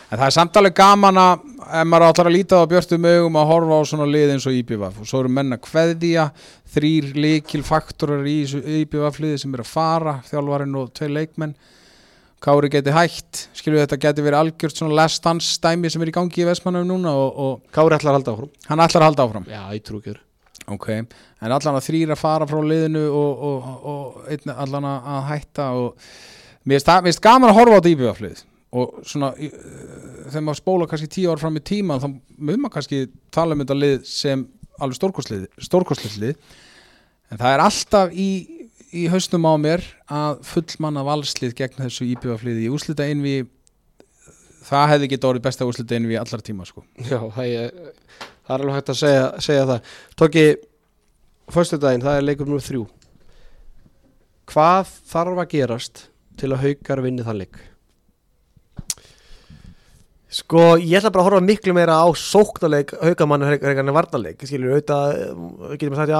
en 0.09 0.17
það 0.17 0.27
er 0.27 0.35
samtalið 0.37 0.75
gaman 0.79 1.21
að 1.21 1.47
ef 1.69 1.89
maður 1.89 2.07
ætlar 2.09 2.31
að 2.31 2.37
líta 2.37 2.61
á 2.65 2.71
björtum 2.71 3.09
augum 3.09 3.41
að 3.41 3.51
horfa 3.51 3.81
á 3.81 3.83
svona 3.91 4.07
lið 4.09 4.35
eins 4.35 4.47
og 4.49 4.55
IBVF 4.57 5.01
og 5.03 5.09
svo 5.09 5.23
eru 5.23 5.33
menn 5.37 5.57
að 5.57 5.65
kveðja 5.67 6.29
þrýr 6.75 7.11
líkil 7.19 7.65
faktorar 7.67 8.29
í 8.29 8.39
IBVF 8.83 9.19
liði 9.25 9.43
sem 9.43 9.57
er 9.57 9.65
að 9.65 9.73
fara 9.73 10.15
þjálfarinn 10.29 10.79
og 10.81 10.95
tvei 10.97 11.11
leikmenn. 11.13 11.57
Kári 12.39 12.71
geti 12.71 12.93
hætt, 12.95 13.49
skilju 13.59 13.81
þetta 13.83 13.99
geti 13.99 14.23
verið 14.23 14.39
algjört 14.39 14.79
svona 14.79 14.95
last 14.95 15.25
dance 15.25 15.57
stæmi 15.57 15.91
sem 15.91 16.05
er 16.05 16.13
í 16.13 16.15
gangi 16.15 16.45
í 16.45 16.47
Vestmannum 16.47 16.87
núna 16.87 17.11
og, 17.19 17.41
og 17.43 17.75
Kári 17.75 17.99
ætlar 17.99 18.15
að 18.15 18.21
halda 18.21 18.35
áfram. 18.37 18.53
Hann 18.69 18.83
ætlar 18.85 19.03
að 19.03 19.11
halda 19.11 19.27
áfram. 19.27 19.49
Já, 19.51 19.63
ég 19.75 19.85
trú 19.85 19.99
ekki 19.99 20.15
þér 20.15 20.25
Ok, 20.69 20.89
en 20.93 21.55
allan 21.55 21.79
að 21.79 21.87
þrýra 21.87 22.17
fara 22.19 22.47
frá 22.47 22.59
liðinu 22.61 23.07
og, 23.09 23.45
og, 23.49 23.69
og 23.89 24.27
einn 24.29 24.53
allan 24.53 24.87
að 24.91 25.23
hætta 25.31 25.71
og 25.81 26.11
mér 26.69 26.85
finnst 26.85 27.23
gaman 27.25 27.51
að 27.53 27.59
horfa 27.61 27.75
á 27.75 27.79
þetta 27.81 27.93
íbjöðaflið 27.95 28.45
og 28.79 28.99
svona 29.09 29.31
í- 29.41 29.53
þegar 30.29 30.45
maður 30.45 30.61
spóla 30.61 30.89
kannski 30.91 31.09
tíu 31.15 31.31
ár 31.33 31.41
fram 31.41 31.57
í 31.57 31.65
tíma 31.65 31.97
þá 32.03 32.09
mun 32.13 32.61
maður 32.61 32.75
kannski 32.77 33.03
tala 33.33 33.57
um 33.57 33.63
þetta 33.65 33.77
lið 33.79 34.01
sem 34.11 34.43
alveg 34.79 34.99
stórkostlið 35.69 36.35
en 37.29 37.41
það 37.41 37.55
er 37.55 37.63
alltaf 37.65 38.13
í, 38.13 38.29
í 38.93 39.07
hausnum 39.13 39.47
á 39.49 39.53
mér 39.61 39.85
að 40.13 40.43
fullmanna 40.49 41.03
valslið 41.09 41.57
gegn 41.59 41.81
þessu 41.87 42.07
íbjöðafliði 42.13 42.67
í 42.69 42.71
úslita 42.73 43.09
einvi 43.09 43.39
það 44.69 44.91
hefði 44.93 45.09
getið 45.15 45.29
orðið 45.31 45.45
besta 45.49 45.67
úslita 45.69 45.97
einvi 45.97 46.17
allar 46.21 46.43
tíma 46.45 46.67
sko. 46.69 46.83
Já, 47.09 47.19
það 47.33 47.53
er, 47.57 47.77
það 48.45 48.53
er 48.53 48.63
alveg 48.63 48.75
hægt 48.77 48.91
að 48.93 48.99
segja, 49.01 49.27
segja 49.47 49.67
það. 49.71 49.93
Tóki, 50.21 50.43
föstudaginn, 51.55 52.05
það 52.05 52.19
er 52.21 52.27
leikur 52.27 52.49
nummer 52.51 52.65
þrjú. 52.67 52.83
Hvað 54.53 54.91
þarf 55.13 55.41
að 55.43 55.51
gerast 55.55 56.03
til 56.41 56.53
að 56.55 56.65
haukar 56.67 57.03
vinni 57.05 57.27
þann 57.27 57.43
leik? 57.45 57.59
Sko, 60.29 60.75
ég 60.77 60.99
ætla 60.99 61.09
bara 61.09 61.23
að 61.23 61.27
horfa 61.31 61.41
miklu 61.41 61.73
meira 61.73 61.95
á 62.05 62.09
sóknarleik 62.21 62.91
haugamann 63.01 63.47
en 63.49 63.93
varnarleik, 63.97 64.43
skilur, 64.45 64.75
auðvitað 64.75 65.15
uh, 65.23 65.71
getur 65.73 65.95
maður 65.95 66.03
sagt, 66.03 66.13
já, 66.13 66.19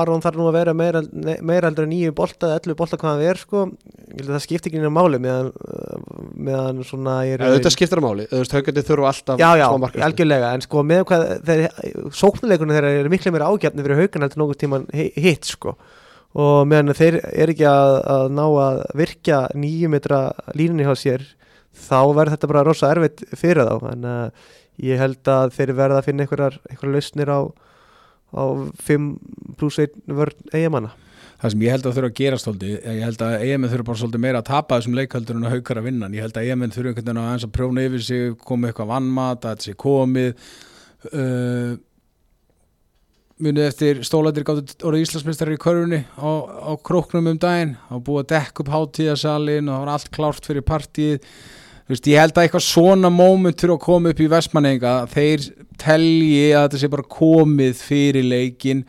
Aron 0.00 0.24
þarf 0.24 0.40
nú 0.40 0.48
að 0.50 0.56
vera 0.56 0.72
meira, 0.74 1.02
meira 1.46 1.70
heldur 1.70 1.86
en 1.86 1.92
nýju 1.94 2.14
bolta 2.18 2.50
ellu 2.56 2.74
bolta 2.80 2.98
hvað 2.98 3.20
það 3.20 3.28
er, 3.30 3.38
sko. 3.44 3.62
Ég 4.08 4.16
held 4.18 4.32
að 4.32 4.34
það 4.34 4.42
skipti 4.48 4.72
ekki 4.72 4.80
nýja 4.82 4.90
máli 4.96 5.20
meðan, 5.22 5.52
uh, 5.62 6.24
meðan 6.48 6.82
svona 6.90 7.14
ég 7.28 7.38
Ja, 7.46 7.52
þetta 7.54 7.72
skiptir 7.76 8.02
að 8.02 8.06
máli, 8.08 8.26
þú 8.32 8.40
veist, 8.42 8.56
haugandi 8.58 8.84
þurfa 8.90 9.12
alltaf 9.12 9.44
Já, 9.44 9.48
já, 9.62 9.66
algjörlega, 10.08 10.50
en 10.58 10.66
sko 10.66 10.82
með 10.90 11.04
hvað 11.12 11.24
sóknarleikunum 12.18 12.74
þeirra 12.80 12.92
eru 13.04 13.14
miklu 13.14 13.34
meira 13.36 13.52
ágjarni 13.54 13.86
fyrir 13.86 14.02
haugan 14.02 14.26
heldur 14.26 14.42
nokkuð 14.42 14.60
tíman 14.64 14.90
hi- 14.90 15.12
hitt, 15.22 15.46
sko 15.54 15.76
og 16.36 16.66
meðan 16.68 16.96
þeir 16.96 17.18
eru 17.32 17.54
ekki 17.54 17.66
að, 17.70 17.94
að 18.12 18.26
ná 18.36 18.44
að 18.44 18.82
virkja 19.00 19.40
nýju 19.56 19.90
metra 19.92 20.20
línunni 20.58 20.84
hjá 20.86 20.94
sér 21.00 21.24
þá 21.76 22.00
verður 22.16 22.34
þetta 22.34 22.50
bara 22.52 22.66
rosa 22.66 22.92
erfitt 22.92 23.24
fyrir 23.36 23.68
þá. 23.68 23.88
En 23.92 24.06
uh, 24.08 24.52
ég 24.84 25.00
held 25.00 25.32
að 25.32 25.56
þeir 25.56 25.74
verða 25.78 26.02
að 26.02 26.10
finna 26.10 26.26
einhverjar, 26.26 26.60
einhverjar 26.68 26.94
lausnir 26.96 27.32
á, 27.32 27.40
á 28.36 28.44
5 28.90 29.10
pluss 29.56 29.80
1 29.82 29.98
vörn 30.12 30.54
eigamanna 30.54 30.92
það 31.40 31.52
sem 31.52 31.64
ég 31.66 31.74
held 31.74 31.86
að 31.86 31.96
þurfa 31.96 32.10
að 32.10 32.20
gera 32.20 32.38
svolítið 32.40 32.70
ég 32.86 33.02
held 33.04 33.24
að 33.26 33.34
EMN 33.46 33.70
þurfa 33.72 33.86
bara 33.88 34.00
svolítið 34.00 34.22
meira 34.24 34.40
að 34.40 34.48
tapa 34.48 34.78
þessum 34.78 34.96
leikhaldur 34.96 35.36
en 35.36 35.48
að 35.48 35.56
haukar 35.56 35.80
að 35.80 35.88
vinna. 35.90 36.08
Ég 36.16 36.26
held 36.26 36.38
að 36.40 36.48
EMN 36.50 36.72
þurfa 36.72 36.92
einhvern 36.92 37.08
veginn 37.08 37.20
að 37.22 37.32
eins 37.34 37.46
að 37.46 37.52
prjóna 37.56 37.84
yfir 37.86 38.04
sig 38.06 38.38
komið 38.46 38.70
eitthvað 38.70 38.90
vannmat, 38.92 39.44
að 39.44 39.52
þetta 39.52 39.66
sé 39.66 39.76
komið. 39.84 40.46
Uh, 41.12 41.74
munið 43.42 43.68
eftir 43.68 44.00
stólættir 44.06 44.46
gáttu 44.48 44.86
orðið 44.88 45.04
Íslandsmeistari 45.04 45.56
í 45.56 45.60
körfunni 45.60 46.00
á, 46.16 46.30
á 46.70 46.72
króknum 46.80 47.28
um 47.28 47.38
daginn 47.40 47.76
og 47.92 48.02
búið 48.06 48.22
að 48.22 48.30
dekka 48.32 48.64
upp 48.64 48.72
hátíðasalinn 48.72 49.68
og 49.68 49.74
það 49.74 49.82
var 49.82 49.92
allt 49.92 50.10
klárt 50.14 50.48
fyrir 50.48 50.64
partíð 50.66 51.20
Þú 51.86 51.94
veist, 51.94 52.06
ég 52.10 52.18
held 52.18 52.32
að 52.34 52.42
eitthvað 52.42 52.62
svona 52.66 53.10
moment 53.14 53.60
fyrir 53.62 53.76
að 53.76 53.84
koma 53.84 54.10
upp 54.10 54.20
í 54.24 54.26
Vestmanninga 54.26 54.94
þeir 55.12 55.44
telji 55.78 56.48
að 56.50 56.64
þetta 56.64 56.80
sé 56.80 56.88
bara 56.90 57.04
komið 57.14 57.76
fyrir 57.78 58.26
leikin 58.26 58.80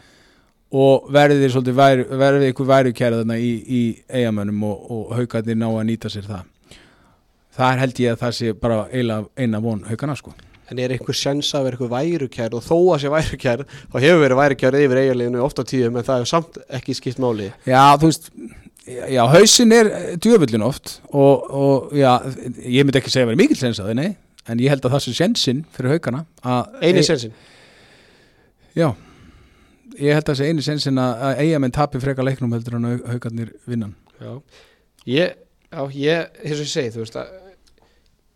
og 0.73 1.11
verði 1.13 1.43
þeir 1.43 1.53
svolítið 1.53 1.77
væru, 1.77 2.07
verði 2.23 2.49
eitthvað 2.49 2.71
væru 2.71 2.95
kæra 2.97 3.19
þarna 3.19 3.37
í, 3.37 3.51
í 3.53 3.83
eigamönnum 4.09 4.65
og, 4.71 4.89
og 4.89 5.13
haugarnir 5.19 5.61
ná 5.61 5.67
að 5.69 5.85
nýta 5.91 6.09
sér 6.09 6.25
það. 6.25 6.49
Þar 7.59 7.83
held 7.83 8.01
ég 8.01 8.15
að 8.15 8.23
það 8.25 8.35
sé 8.39 8.57
bara 8.65 8.83
eina 8.89 9.61
von 9.61 9.85
haugana 9.91 10.17
sko 10.17 10.33
En 10.67 10.79
er 10.83 10.91
einhver 10.91 11.15
sjans 11.15 11.49
að 11.55 11.67
vera 11.67 11.77
eitthvað 11.77 11.93
værukjær 11.95 12.55
og 12.57 12.63
þó 12.65 12.77
að 12.95 13.01
sé 13.03 13.11
værukjær, 13.13 13.61
þá 13.93 13.97
hefur 14.03 14.23
verið 14.25 14.39
værukjær 14.41 14.77
yfir 14.81 15.01
eiginleginu 15.03 15.43
ofta 15.45 15.63
á 15.63 15.69
tíðum 15.69 15.99
en 16.01 16.07
það 16.07 16.21
hefur 16.21 16.31
samt 16.33 16.57
ekki 16.79 16.95
skipt 16.97 17.21
máli. 17.23 17.51
Já, 17.67 17.83
þú 18.01 18.09
veist 18.11 18.31
Já, 18.87 19.25
hausin 19.27 19.73
er 19.75 19.89
djöfullin 20.23 20.63
oft 20.63 21.01
og, 21.11 21.41
og 21.51 21.89
já, 21.91 22.13
ég 22.63 22.85
myndi 22.87 23.01
ekki 23.01 23.11
segja 23.11 23.25
að 23.25 23.33
vera 23.33 23.39
mikill 23.41 23.59
sens 23.59 23.81
að 23.83 23.89
það, 23.89 23.97
nei 23.99 24.13
en 24.47 24.61
ég 24.63 24.71
held 24.71 24.85
að 24.87 24.93
það 24.95 25.01
sé 25.03 25.13
sensin 25.17 25.57
fyrir 25.75 25.91
haugana 25.97 26.21
að 26.39 26.77
Einu 26.87 27.01
e- 27.01 27.07
sensin. 27.07 27.33
Já, 28.77 28.87
ég 29.97 30.13
held 30.15 30.23
að 30.23 30.29
það 30.31 30.39
sé 30.39 30.47
eini 30.47 30.63
sensin 30.63 31.01
að, 31.03 31.25
að 31.27 31.41
eigamenn 31.43 31.75
tapi 31.75 31.99
freka 31.99 32.23
leiknum 32.23 32.55
heldur 32.55 32.77
en 32.79 32.87
að 32.93 33.03
haugarnir 33.11 33.51
vinnan 33.67 33.91
Já. 34.21 34.31
Ég, 35.07 35.35
já, 35.67 35.81
ég, 35.93 36.31
eins 36.45 36.55
og 36.61 36.63
ég 36.63 36.71
segi, 36.71 36.93
þú 36.95 37.03
veist 37.03 37.19
að 37.19 37.35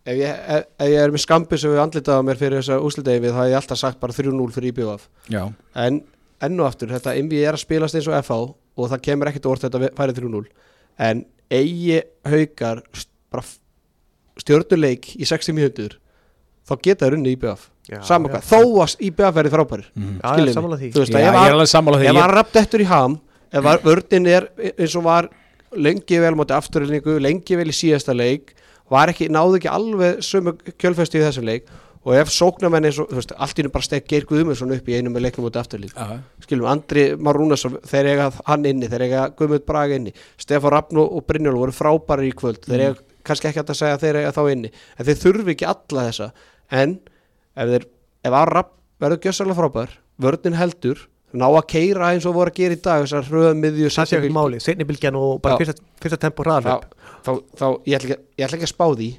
ef 0.06 0.16
ég, 0.18 0.32
ef, 0.56 0.64
ef 0.82 0.88
ég 0.90 0.98
er 1.04 1.12
með 1.14 1.22
skambis 1.24 1.64
og 1.68 1.74
við 1.76 1.82
andlitaða 1.84 2.24
mér 2.26 2.40
fyrir 2.40 2.58
þessa 2.62 2.80
úslitaði 2.82 3.22
við, 3.26 3.34
þá 3.36 3.40
hef 3.44 3.50
ég 3.52 3.58
alltaf 3.60 3.78
sagt 3.82 4.00
bara 4.02 4.16
3-0 4.16 4.48
fyrir 4.56 4.72
IBF. 4.72 5.08
Já, 5.30 5.42
En 5.78 6.00
enn 6.42 6.58
og 6.60 6.66
aftur, 6.66 6.90
þetta 6.90 7.14
MV 7.22 7.38
er 7.46 7.54
að 7.54 7.62
spilast 7.62 7.94
eins 7.94 8.08
og 8.10 8.16
FH 8.18 8.38
og 8.82 8.88
það 8.90 9.02
kemur 9.06 9.28
ekkert 9.30 9.46
orð 9.46 9.66
þetta 9.68 9.90
færið 9.94 10.16
3-0 10.24 10.40
en 11.06 11.20
eigi 11.52 12.00
haukar 12.26 12.80
st- 12.96 13.12
bara 13.30 13.44
f- 13.46 13.60
stjörnuleik 14.42 15.12
í 15.20 15.26
60 15.28 15.54
mínútur 15.56 15.98
þá 16.68 16.72
geta 16.82 17.06
þeir 17.06 17.16
unni 17.18 17.34
IBF 17.36 17.68
saman 18.06 18.30
hvað, 18.32 18.44
þó 18.48 18.58
að 18.84 18.96
IBF 19.08 19.34
verði 19.36 19.52
frábæri 19.52 19.84
mm. 19.98 20.16
Samanlega 20.56 20.80
því. 20.82 20.90
Þú 20.94 21.02
veist 21.02 21.14
að 21.14 21.22
ég 21.22 21.28
er 21.28 21.36
ég, 22.06 22.10
hann 22.22 22.34
rapt 22.38 22.58
eftir 22.62 22.84
í 22.84 22.88
ham 22.90 23.16
ef 23.52 23.64
var- 23.66 23.82
vörnin 23.86 24.28
er 24.32 24.46
eins 24.78 24.96
og 24.98 25.04
var 25.06 25.28
lengi 25.76 26.18
vel 26.22 26.34
móti 26.38 26.54
afturrelningu 26.56 27.18
lengi 27.22 27.56
vel 27.58 27.68
í 27.70 27.76
síðasta 27.76 28.14
leik 28.16 28.54
var 28.92 29.12
ekki, 29.12 29.30
náðu 29.32 29.58
ekki 29.58 29.70
alveg 29.72 30.20
sömu 30.26 30.54
kjölfesti 30.76 31.20
í 31.20 31.24
þessum 31.24 31.48
leik 31.48 31.70
og 32.02 32.16
ef 32.18 32.32
sóknarmenn 32.34 32.88
eins 32.88 32.98
og, 32.98 33.10
þú 33.12 33.20
veist, 33.20 33.32
allt 33.38 33.60
í 33.60 33.64
nú 33.64 33.70
bara 33.72 33.86
stek 33.86 34.08
Geir 34.10 34.24
Guðmundsson 34.26 34.74
upp 34.74 34.88
í 34.90 34.96
einum 34.98 35.14
með 35.14 35.28
leiknum 35.28 35.46
móti 35.46 35.60
afturrelningu 35.60 35.94
Já, 35.94 36.18
skilum, 36.42 36.66
Andri 36.70 37.04
Marúnason 37.14 37.76
þeir 37.86 38.08
eiga 38.10 38.26
hann 38.48 38.66
inni, 38.66 38.88
þeir 38.90 39.04
eiga 39.06 39.28
Guðmund 39.38 39.66
Braga 39.68 39.98
inni. 40.00 40.14
Stefán 40.40 40.74
Rafn 40.74 40.98
og 41.04 41.22
Brynjól 41.28 41.60
voru 41.60 41.76
frábæri 41.76 42.32
í 42.32 42.34
kvöld, 42.34 42.58
þeir 42.66 42.84
eiga 42.88 42.96
kannski 43.22 43.52
ekki 43.52 43.62
að 43.62 43.78
segja 43.78 43.98
að 43.98 44.02
þeir 44.02 44.18
eiga 44.18 44.34
þá 44.34 44.42
inni, 44.50 44.72
en 44.98 45.08
þeir 45.08 45.20
þurfi 45.22 45.54
ekki 45.54 45.70
alla 45.70 46.06
þessa, 46.08 46.28
en 46.82 46.96
ef 47.54 47.72
þeir, 47.76 47.88
ef 48.26 48.38
Arab 48.42 48.74
verður 49.02 49.22
gjössalega 49.28 49.60
frábær 49.60 49.96
vörnin 50.22 50.58
heldur, 50.58 51.06
ná 51.38 51.46
að 51.48 51.66
keira 51.72 52.12
eins 52.12 52.26
og 52.28 52.36
voru 52.36 52.52
að 52.52 52.58
gera 52.60 52.76
í 52.76 52.80
dag, 52.84 53.04
þessar 53.04 53.28
hröðum 53.28 53.60
miðju 53.62 53.90
það 53.94 54.08
sé 54.10 54.18
ekki 54.18 54.32
máli, 54.36 54.60
seinni 54.62 54.86
bylgjan 54.88 55.18
og 55.18 55.36
bara 55.44 55.58
fyrsta, 55.60 55.84
fyrsta 56.02 56.18
tempo 56.22 56.44
þá, 56.44 56.48
hraðalöp 56.48 56.96
þá, 57.24 57.30
þá 57.58 57.66
ég, 57.88 57.94
ætla 57.98 58.08
ekki, 58.08 58.18
ég 58.38 58.46
ætla 58.46 58.58
ekki 58.58 58.68
að 58.68 58.72
spá 58.72 58.86
því 58.92 59.10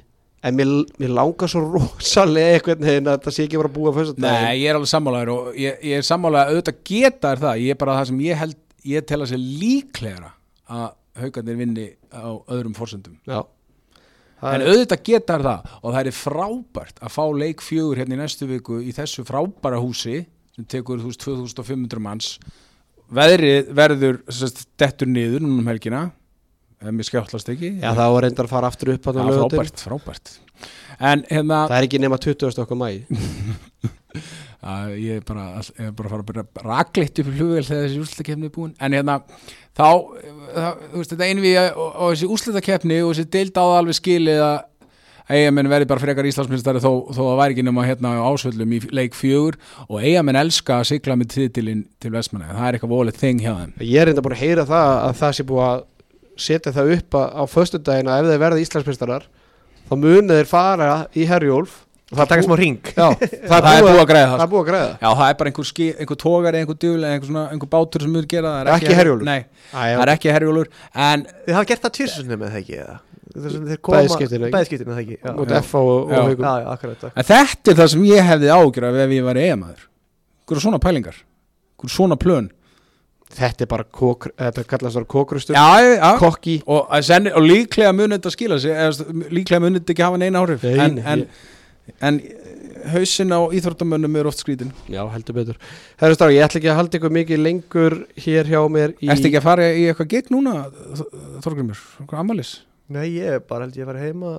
en 0.44 0.58
mér, 0.58 0.72
mér 1.00 1.14
langar 1.16 1.50
svo 1.50 1.62
rosalega 1.74 2.58
einhvern 2.58 2.86
veginn 2.90 3.10
að 3.14 3.24
það 3.26 3.36
sé 3.38 3.46
ekki 3.48 3.60
bara 3.62 3.72
að 3.72 3.78
búa 3.78 3.94
fyrst 3.96 4.20
Nei, 4.20 4.60
ég 4.60 4.68
er 4.70 4.78
alveg 4.78 4.92
sammálaður 4.92 5.32
og 5.34 5.58
ég, 5.58 5.80
ég 5.90 6.02
er 6.02 6.06
sammálaður 6.06 6.54
auðvitað 6.54 6.82
geta 6.92 7.32
er 7.34 7.42
það, 7.46 7.64
ég 7.64 7.74
er 7.74 7.80
bara 7.80 7.98
það 7.98 8.10
sem 8.12 8.22
ég 8.26 8.42
held 8.44 8.60
ég 8.94 9.08
tel 9.08 9.20
að 9.24 9.32
sé 9.32 9.40
líklegra 9.40 10.30
að 10.74 10.86
haugarnir 11.24 11.58
vinni 11.58 11.88
á 12.10 12.26
öðrum 12.50 12.74
forsendum. 12.76 13.18
Já, 13.28 13.44
En 14.44 14.60
auðvitað 14.60 15.04
geta 15.06 15.38
er 15.38 15.44
það 15.46 15.68
og 15.80 15.94
það 15.94 16.08
er 16.10 16.16
frábært 16.18 16.98
að 17.00 17.12
fá 17.14 17.22
leik 17.32 17.62
fjögur 17.64 18.00
hérna 18.00 18.16
í 18.16 18.20
næstu 18.20 18.48
viku 18.50 18.80
í 18.84 18.92
þessu 18.92 19.24
frábæra 19.24 19.78
húsi 19.80 20.24
sem 20.54 20.66
tekur 20.70 21.02
þú 21.02 21.10
veist 21.10 21.24
2500 21.24 22.02
manns. 22.02 22.34
Veðrið 23.14 23.72
verður 23.76 24.20
sest, 24.32 24.64
dettur 24.80 25.10
niður 25.10 25.44
núna 25.44 25.60
um 25.62 25.72
helgina. 25.72 26.04
Ef 26.84 26.92
mér 26.92 27.06
skjáttlast 27.08 27.48
ekki? 27.52 27.74
Já, 27.80 27.90
það 27.96 28.14
var 28.14 28.26
reyndar 28.26 28.48
að 28.48 28.54
fara 28.54 28.70
aftur 28.70 28.94
upp 28.94 29.06
á 29.08 29.10
laugardaginn. 29.14 29.52
frábært, 29.54 29.84
frábært. 29.88 30.34
En 31.00 31.24
hérna 31.30 31.64
Það 31.68 31.76
er 31.78 31.86
ekki 31.88 32.00
nema 32.02 32.18
20. 32.22 32.60
okkur 32.64 32.78
mæ 32.78 32.88
ég 34.96 35.18
er 35.18 35.24
bara, 35.26 35.60
ég 35.60 35.88
er 35.90 35.94
bara 35.96 36.08
að 36.08 36.12
fara 36.14 36.44
að 36.44 36.62
rakleitt 36.64 37.18
upp 37.20 37.28
í 37.28 37.34
flugvel 37.34 37.64
þegar 37.66 37.82
þessi 37.84 38.00
úrslutakefni 38.00 38.48
er 38.48 38.54
búin. 38.54 38.74
En 38.80 38.96
hérna 38.96 39.16
þá, 39.76 39.88
það, 40.54 40.84
þú 40.92 41.00
veist, 41.00 41.14
þetta 41.14 41.28
einvið 41.28 41.58
og, 41.58 41.88
og 41.88 42.14
þessi 42.14 42.30
úrslutakefni 42.36 43.00
og 43.04 43.10
þessi 43.12 43.26
deild 43.36 43.58
á 43.58 43.64
það 43.64 43.76
alveg 43.80 43.98
skilið 43.98 44.44
að 44.44 44.56
eigamenn 45.30 45.70
verði 45.72 45.88
bara 45.88 46.02
frekar 46.02 46.26
Íslandsmyndstari 46.28 46.82
þó, 46.84 46.90
þó 47.16 47.22
að 47.30 47.38
væri 47.40 47.54
ekki 47.56 47.64
nema 47.64 47.84
hérna 47.86 48.12
á 48.20 48.28
ásvöllum 48.28 48.74
í 48.76 48.80
leik 48.92 49.14
fjögur 49.16 49.56
og 49.88 50.02
eigamenn 50.02 50.36
elska 50.42 50.80
að 50.82 50.88
sigla 50.90 51.16
með 51.16 51.30
titilinn 51.36 51.86
til 52.02 52.12
Vestmanna, 52.12 52.50
það 52.52 52.68
er 52.68 52.78
eitthvað 52.78 52.92
volið 52.96 53.20
þing 53.22 53.40
hjá 53.44 53.52
þeim. 53.62 53.72
Ég 53.80 54.02
er 54.02 54.10
reynda 54.10 54.24
búin 54.26 54.36
að 54.36 54.42
heyra 54.44 54.66
það 54.68 54.90
að 55.06 55.16
það 55.22 55.32
sé 55.38 55.46
búið 55.48 55.64
að 55.70 55.86
setja 56.44 56.74
það 56.74 56.92
upp 56.98 57.16
að, 57.22 57.26
á 57.40 57.42
föstudaginn 57.54 58.10
að 58.12 58.20
ef 58.20 58.30
þeir 58.34 58.44
verða 58.44 58.62
Íslandsmeistarar 58.66 59.26
þá 59.88 59.96
munu 60.04 60.36
þeir 60.38 60.48
fara 60.50 60.92
í 61.14 61.26
Herjólf. 61.30 61.80
Og 62.12 62.18
það 62.20 62.26
taka 62.30 62.44
smá 62.44 62.54
ring 62.60 62.74
Já, 63.00 63.06
það 63.48 63.66
er 63.70 63.82
búið 63.86 64.00
að 64.02 64.08
græða 64.10 64.26
það. 64.28 64.34
það 64.36 64.42
er 64.44 64.50
búið 64.52 64.60
að 64.60 64.66
græða. 64.68 64.90
Já, 65.00 65.06
það 65.18 65.28
er 65.30 65.36
bara 65.40 65.50
einhver, 65.50 65.70
einhver 66.04 66.18
tógari, 66.20 66.58
einhver 66.60 66.76
djúl 66.84 67.06
einhver, 67.08 67.28
svona, 67.30 67.44
einhver 67.54 67.70
bátur 67.72 68.04
sem 68.04 68.12
mun 68.12 68.26
gera 68.28 68.50
það. 68.52 68.60
Er 68.60 68.70
Ekki 68.74 68.98
Herjólfur? 68.98 69.24
Nei, 69.24 69.40
Æ, 69.72 69.80
það 69.80 70.02
er 70.04 70.12
ekki 70.12 70.34
herjólur 70.36 70.68
en 71.08 71.24
þið 71.46 71.56
hafa 71.56 71.68
gert 71.70 71.86
það 71.86 71.94
tvirsunni 71.96 72.38
með 72.42 72.52
það 72.52 72.60
ekki 72.60 72.76
eða? 72.84 72.96
Þess 73.34 73.56
að 73.58 73.70
þeir 73.72 73.80
Bæði 73.94 74.10
skiptin, 74.12 74.42
ekki? 74.44 74.54
bæðskiptin 74.54 74.90
það 74.92 75.00
ekki 75.02 75.16
já. 75.18 75.30
Já. 75.34 75.56
F 75.58 75.72
og, 75.80 75.88
og 76.06 76.44
Já. 76.44 76.52
akkurat. 76.70 77.06
En 77.10 77.26
þetta 77.30 77.72
er 77.72 77.78
það 77.80 77.88
sem 77.94 78.04
ég 78.06 78.28
hefði 78.28 78.52
ágjur 78.54 78.86
af 78.86 78.98
ef 79.04 79.14
ég 79.16 79.26
var 79.26 79.40
eigamæður 79.42 79.88
er 80.52 80.60
svona 80.60 80.78
pælingar? 80.82 81.16
Er 81.84 81.88
svona 81.92 82.16
plön? 82.20 82.50
Þetta 83.34 83.64
er 83.64 83.70
bara 83.70 83.84
kók, 83.88 84.28
þetta 84.38 84.64
kallast 84.68 84.98
það 84.98 85.06
kókrustur 85.10 85.56
Já, 85.56 85.80
já 85.82 86.10
kokki 86.20 86.60
og, 86.70 86.84
að 86.92 87.06
senni, 87.08 87.32
og 87.34 87.42
líklega 87.42 87.90
munið 87.96 88.20
þetta 88.20 88.32
skila 88.34 88.58
sig 88.62 88.76
eða, 88.76 89.06
líklega 89.34 89.62
munið 89.64 89.80
þetta 89.80 89.94
ekki 89.94 90.04
hafa 90.06 90.20
neina 90.22 90.42
áhrif 90.44 90.66
Nei, 90.68 90.76
en, 90.84 91.00
en, 91.02 91.24
en 92.04 92.20
hausin 92.92 93.34
á 93.34 93.40
íþróttamönnum 93.56 94.20
er 94.20 94.28
oft 94.30 94.44
skrítin 94.44 94.70
Já, 94.92 95.02
heldur 95.10 95.38
betur 95.40 95.58
Herru 95.98 96.18
Stár, 96.18 96.34
ég 96.36 96.46
ætla 96.46 96.60
ekki 96.60 96.70
að 96.70 96.78
halda 96.78 97.00
ykkur 97.00 97.16
mikið 97.16 97.42
lengur 97.42 97.98
hér 98.26 98.52
hjá 98.52 98.60
mér 98.70 98.94
í 99.00 99.10
Ertu 99.10 99.30
ekki 99.30 99.40
að 99.40 99.48
fara 99.48 99.72
í 99.72 99.88
eitthvað 99.88 100.12
gig 100.14 100.30
núna, 100.34 100.54
Þorgrymur? 101.42 101.82
Hvað 102.04 102.22
amalis? 102.22 102.54
Nei, 102.88 103.06
ég 103.16 103.44
bara 103.48 103.64
held 103.64 103.76
ég 103.78 103.84
að 103.86 103.90
fara 103.92 104.02
heima 104.04 104.30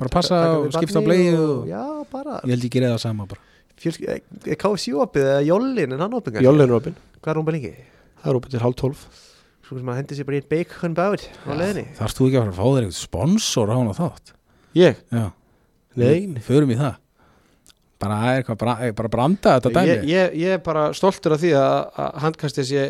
Bara 0.00 0.08
passa 0.12 0.38
og 0.58 0.70
skipta 0.72 1.00
á 1.00 1.04
bleiu 1.04 1.34
og- 1.36 1.50
og- 1.60 1.66
já, 1.68 1.82
bara 2.12 2.40
Ég 2.44 2.54
held 2.54 2.64
ekki 2.70 2.80
reyða 2.84 2.98
sama 3.02 3.26
bara 3.26 3.40
Fjölsk- 3.80 4.08
er 4.46 4.56
KFC 4.60 4.92
opið 4.92 5.24
eða 5.24 5.42
Jóllin 5.46 5.92
en 5.92 6.00
hann 6.00 6.12
opið? 6.12 6.40
Jólin 6.44 6.68
Robin 6.68 6.96
hvað 7.20 7.30
er 7.32 7.40
hún 7.40 7.44
bara 7.44 7.56
lengi? 7.56 7.74
Það 8.22 8.30
er 8.30 8.38
opið 8.40 8.50
til 8.50 8.60
hálf 8.60 8.76
tólf 8.76 9.04
svo 9.70 9.78
sem 9.78 9.86
að 9.92 9.96
hendi 10.00 10.14
sér 10.18 10.26
bara 10.26 10.36
í 10.36 10.40
einn 10.40 10.48
bacon 10.50 10.94
báð 10.94 11.26
á 11.46 11.52
leðinni 11.54 11.86
Þarfst 11.96 12.18
þú 12.18 12.26
ekki 12.26 12.36
að 12.36 12.42
fara 12.42 12.52
að 12.52 12.58
fá 12.60 12.66
þér 12.70 12.82
eitthvað 12.84 13.00
sponsor 13.00 13.68
á 13.70 13.74
hana 13.78 13.94
þátt? 13.96 14.32
Ég? 14.74 14.96
Já, 15.12 15.32
Nei, 15.96 16.26
nei. 16.26 16.40
förum 16.42 16.70
í 16.74 16.76
það 16.80 16.96
Bara, 18.00 18.14
það 18.16 18.30
er 18.32 18.42
eitthvað, 18.42 18.58
bara, 18.58 18.92
bara 18.96 19.08
branda 19.12 19.60
þetta 19.60 19.72
dæmi 19.76 19.88
ég, 19.92 20.04
ég, 20.08 20.34
ég 20.40 20.54
er 20.56 20.58
bara 20.64 20.86
stoltur 20.96 21.34
af 21.36 21.40
því 21.42 21.50
að, 21.52 21.90
að 22.00 22.14
handkastið 22.24 22.64
sé 22.70 22.84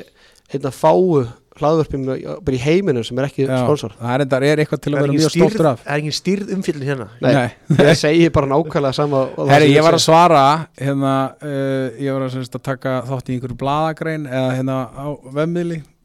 einn 0.55 0.67
af 0.71 0.77
fáu 0.79 1.27
hlaðvörpum 1.59 2.05
bara 2.47 2.57
í 2.57 2.61
heiminum 2.63 3.05
sem 3.05 3.19
er 3.19 3.27
ekki 3.27 3.45
Já, 3.45 3.57
sponsor. 3.65 3.95
það 3.99 4.13
er, 4.15 4.25
endar, 4.25 4.45
er 4.47 4.63
eitthvað 4.63 4.83
til 4.85 4.93
að 4.93 4.99
er 5.01 5.05
vera 5.05 5.15
mjög 5.17 5.33
stoltur 5.35 5.69
af. 5.71 5.81
það 5.83 5.93
er 5.97 6.03
engin 6.03 6.17
stýrð 6.17 6.53
umfyllin 6.57 6.87
hérna? 6.87 7.07
Nei. 7.25 7.33
Nei. 7.35 7.49
ég 7.91 7.99
segi 7.99 8.29
bara 8.37 8.51
nákvæmlega 8.53 8.97
sama 8.97 9.23
og 9.27 9.41
það 9.41 9.51
Herri, 9.55 9.71
ég 9.75 9.87
var 9.87 9.97
að 9.99 10.05
svara 10.05 10.45
hérna, 10.79 11.15
uh, 11.43 11.87
ég 11.99 12.15
var 12.17 12.27
að, 12.27 12.35
semst, 12.37 12.55
að 12.55 12.65
taka 12.71 12.95
þátt 13.09 13.33
í 13.33 13.37
einhverju 13.37 13.59
bladagrein 13.65 14.29
eða 14.31 14.53
hérna 14.61 14.79
á 14.95 15.07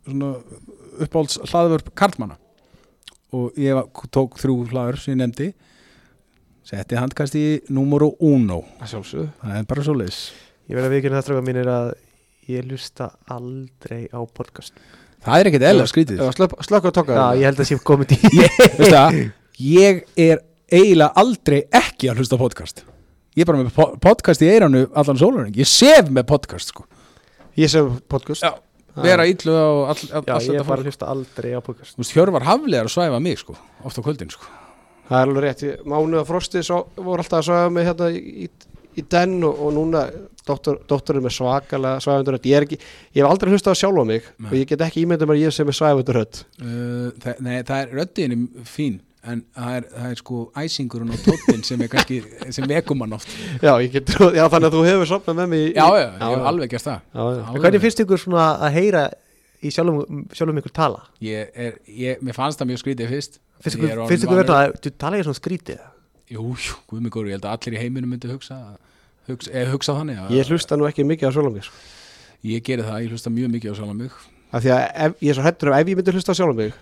svona 0.05 0.31
uppáhalds 1.05 1.37
hlaðvörp 1.51 1.93
Karlmanna. 1.97 2.39
Og 3.35 3.55
ég 3.59 3.75
var, 3.75 3.87
tók 4.15 4.37
þrjú 4.39 4.61
hlaður 4.71 4.99
sem 5.01 5.13
ég 5.13 5.21
nefndi. 5.21 5.51
Setti 6.65 6.97
handkast 6.97 7.35
í 7.37 7.45
Að 8.81 8.95
sjálfsögðu. 8.95 9.27
það 9.43 9.57
er 9.59 9.65
bara 9.69 9.83
svo 9.85 9.93
leis 9.99 10.19
Ég 10.65 10.73
verð 10.73 10.87
að 10.87 10.93
viðkynna 10.95 11.19
það 11.19 11.25
strafga 11.27 11.45
mín 11.45 11.59
er 11.61 11.67
að 11.69 11.89
ég 12.49 12.65
lusta 12.65 13.09
aldrei 13.29 14.07
á 14.09 14.19
podcast 14.25 14.73
það 15.25 15.39
er 15.41 15.49
ekkert 15.51 15.65
eðla 15.71 15.85
skrítið. 15.89 16.23
slökk 16.67 16.89
að 16.89 16.95
tóka 16.99 17.15
Já, 17.17 17.25
ég 17.41 17.47
held 17.49 17.61
að 17.63 17.69
sé 17.69 17.77
komið 17.89 18.13
í 18.15 18.19
Veistu 18.35 18.89
það, 18.91 19.17
ég 19.77 20.03
er 20.27 20.43
eiginlega 20.71 21.11
aldrei 21.21 21.61
ekki 21.81 22.09
að 22.11 22.21
hlusta 22.21 22.37
á 22.37 22.43
podcast. 22.45 22.83
Ég 23.35 23.43
er 23.43 23.49
bara 23.51 23.63
með 23.63 23.73
po- 23.75 23.93
podcast 24.01 24.41
í 24.45 24.47
eiranu 24.51 24.85
allan 24.95 25.19
sólurinn, 25.19 25.55
ég 25.57 25.67
sef 25.69 26.07
með 26.13 26.27
podcast 26.29 26.71
sko. 26.71 26.85
Ég 27.59 27.71
sem 27.71 27.89
podcast. 28.11 28.43
Já. 28.45 28.53
vera 29.03 29.25
illu 29.27 29.51
á 29.51 29.91
all, 29.91 30.03
all, 30.15 30.23
Já, 30.23 30.35
ég 30.39 30.45
þetta 30.45 30.63
bara 30.63 30.79
fólk. 30.79 30.85
hlusta 30.87 31.09
aldrei 31.11 31.51
á 31.51 31.59
podcast. 31.63 31.95
Þú 31.97 32.03
veist, 32.03 32.13
Hjörvar 32.15 32.45
Haflegar 32.47 32.87
að 32.87 32.93
svæfa 32.95 33.19
mig 33.23 33.41
sko, 33.41 33.55
oft 33.83 33.99
á 33.99 34.01
kvöldin 34.05 34.31
sko. 34.31 34.47
Það 35.09 35.17
er 35.19 35.27
alveg 35.29 35.43
rétt, 35.45 35.63
Ég- 35.67 35.81
Mánu 35.91 36.17
og 36.21 36.27
Frosti 36.29 36.63
svo, 36.63 36.77
voru 36.95 37.19
alltaf 37.25 37.41
að 37.43 37.49
svæfa 37.49 37.73
mig 37.75 37.85
hérna 37.89 38.07
í, 38.15 38.21
í 38.45 38.74
den 39.11 39.43
og, 39.43 39.59
og 39.65 39.73
núna 39.75 40.05
dóttur, 40.45 40.79
dótturinn 40.89 41.25
með 41.25 41.35
svakalega 41.39 42.03
svæfandur 42.03 42.37
ég, 42.37 42.53
er 42.55 42.67
ekki, 42.67 42.77
ég 43.15 43.23
hef 43.23 43.31
aldrei 43.31 43.51
hlustað 43.51 43.75
á 43.75 43.81
sjálfa 43.81 44.05
mig 44.07 44.29
Nei. 44.37 44.49
og 44.51 44.55
ég 44.59 44.69
get 44.69 44.85
ekki 44.85 45.03
ímyndað 45.05 45.29
mér 45.29 45.39
að 45.39 45.43
ég 45.43 45.55
sem 45.55 45.71
er 45.71 45.77
svæfandur 45.79 46.21
hödd 46.21 46.41
uh, 46.61 47.35
Nei, 47.43 47.57
það 47.65 47.77
er 47.81 47.93
röddin 47.99 48.47
fín 48.69 49.01
en 49.25 49.41
það 49.55 49.77
er, 49.79 49.85
það 49.89 50.09
er 50.11 50.19
sko 50.21 50.39
æsingurinn 50.61 51.13
og 51.15 51.21
tóttin 51.25 51.63
sem 51.65 51.81
er 51.81 51.89
kannski, 51.91 52.19
sem 52.53 52.67
vekum 52.69 53.01
hann 53.05 53.15
oft 53.17 53.31
Já, 53.63 53.73
ég 53.81 53.95
get, 53.95 54.13
já, 54.37 54.43
þannig 54.53 54.69
að 54.69 54.77
þú 54.77 54.83
hefur 54.85 55.11
sopnað 55.15 55.39
með 55.41 55.51
mig 55.55 55.63
í, 55.63 55.71
Já, 55.73 55.85
já, 55.97 56.05
ég 56.05 56.35
hef 56.35 56.49
alveg 56.51 56.75
gert 56.75 56.85
það 56.85 56.99
já, 56.99 57.23
já. 57.23 57.41
Alveg. 57.45 57.63
Hvernig 57.65 57.85
finnst 57.85 58.03
ykkur 58.05 58.21
svona 58.21 58.45
að 58.67 58.77
heyra 58.77 59.03
í 59.65 59.73
sjálfum, 59.73 60.21
sjálfum 60.35 60.61
ykkur 60.61 60.75
tala? 60.77 61.01
ég 61.25 61.57
er, 61.65 61.81
ég, 61.89 62.21
Mér 62.21 62.37
fannst 62.37 62.61
það 62.61 62.73
mjög 62.73 62.83
skrítið 62.83 63.15
fyrst 63.15 63.41
Finnst 63.65 63.79
ykkur, 63.79 64.37
verða 64.37 64.61
að 64.61 64.77
þú 64.83 64.93
tala 65.01 65.17
ég 65.17 65.25
svona 65.25 65.41
skrítið? 65.41 65.81
Jú, 66.31 66.41
jú, 66.57 66.75
guð 66.89 67.03
mig 67.05 67.11
góður, 67.13 67.29
ég 67.29 67.37
held 67.37 67.45
að 67.45 67.53
allir 67.59 67.77
í 67.77 67.81
heiminum 67.83 68.09
myndi 68.15 68.31
hugsa 68.31 68.55
hugsa, 69.29 69.51
eða 69.51 69.71
hugsa 69.75 69.93
þannig 69.99 70.17
að- 70.23 70.33
Ég 70.39 70.49
hlusta 70.49 70.77
nú 70.77 70.87
ekki 70.89 71.05
mikið 71.05 71.29
á 71.29 71.35
sjálfa 71.35 71.53
mig 71.53 71.63
sko. 71.67 71.75
Ég 72.45 72.63
geri 72.65 72.81
það, 72.85 73.03
ég 73.05 73.09
hlusta 73.13 73.29
mjög 73.33 73.51
mikið 73.53 73.71
á 73.71 73.75
sjálf 73.77 73.95
mig. 73.95 74.11
Af 74.53 74.63
því 74.63 74.69
að 74.73 74.83
ef, 75.05 75.15
ég 75.21 75.29
er 75.29 75.33
svo 75.37 75.43
hættur 75.45 75.69
ef 75.73 75.79
ef 75.81 75.87
ég 75.87 75.95
myndi 75.97 76.11
hlusta 76.15 76.33
á 76.33 76.37
sjálfa 76.37 76.55
mig 76.55 76.73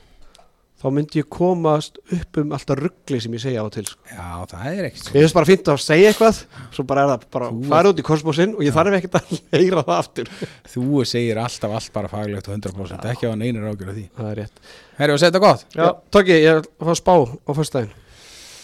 þá 0.84 0.89
myndi 0.91 1.19
ég 1.21 1.27
komast 1.32 1.97
upp 2.12 2.38
um 2.41 2.49
alltaf 2.51 2.75
ruggli 2.79 3.19
sem 3.23 3.32
ég 3.32 3.39
segja 3.39 3.62
á 3.63 3.67
og 3.67 3.71
til 3.71 3.86
sko. 3.88 3.99
Já, 4.12 4.43
það 4.51 4.65
er 4.67 4.88
ekkert 4.89 5.12
Ég 5.15 5.23
finnst 5.23 5.34
bara 5.38 5.47
fínt 5.47 5.69
að 5.71 5.79
segja 5.79 6.10
eitthvað 6.12 6.41
svo 6.75 6.84
bara 6.84 7.03
er 7.06 7.08
það 7.13 7.23
bara 7.32 7.47
Þú 7.56 7.67
fara 7.71 7.89
út 7.93 7.99
í 7.99 8.03
kosmosinn 8.03 8.56
og 8.58 8.63
ég 8.67 8.75
þarf 8.75 8.97
ekkert 8.99 9.15
að 9.15 9.41
heyra 9.56 9.84
það 9.88 9.95
aftur. 9.97 10.27
Þú 10.67 11.06
segir 11.08 11.39
alltaf 11.39 11.71
allt 11.79 11.93
bara 11.95 12.08
faglegt 12.12 12.47
og 12.51 12.56
100% 12.60 13.08
ekki 13.13 13.27
á 13.27 13.32
hann 13.32 13.41
einir 13.47 13.63
ágjör 13.63 13.93
því. 13.95 14.06
Það 14.19 14.32
er 14.34 14.36
rétt. 14.43 14.60
Herri, 14.99 15.17
segja 15.17 15.32
þetta 15.32 15.43
gott? 15.47 15.65
Já, 15.71 15.88
Tóki, 16.12 16.36
ég 16.43 16.51
er 16.51 16.60
að 16.60 16.67
fá 16.84 16.95
spá 16.99 17.13
á 17.47 17.51
fyrstæðin 17.56 17.93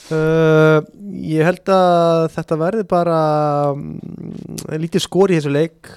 Uh, 0.10 0.80
ég 1.22 1.44
held 1.46 1.70
að 1.74 2.28
þetta 2.34 2.58
verði 2.60 2.86
bara 2.90 3.18
um, 3.74 3.84
lítið 4.82 5.04
skor 5.06 5.32
í 5.34 5.38
þessu 5.40 5.52
leik. 5.54 5.90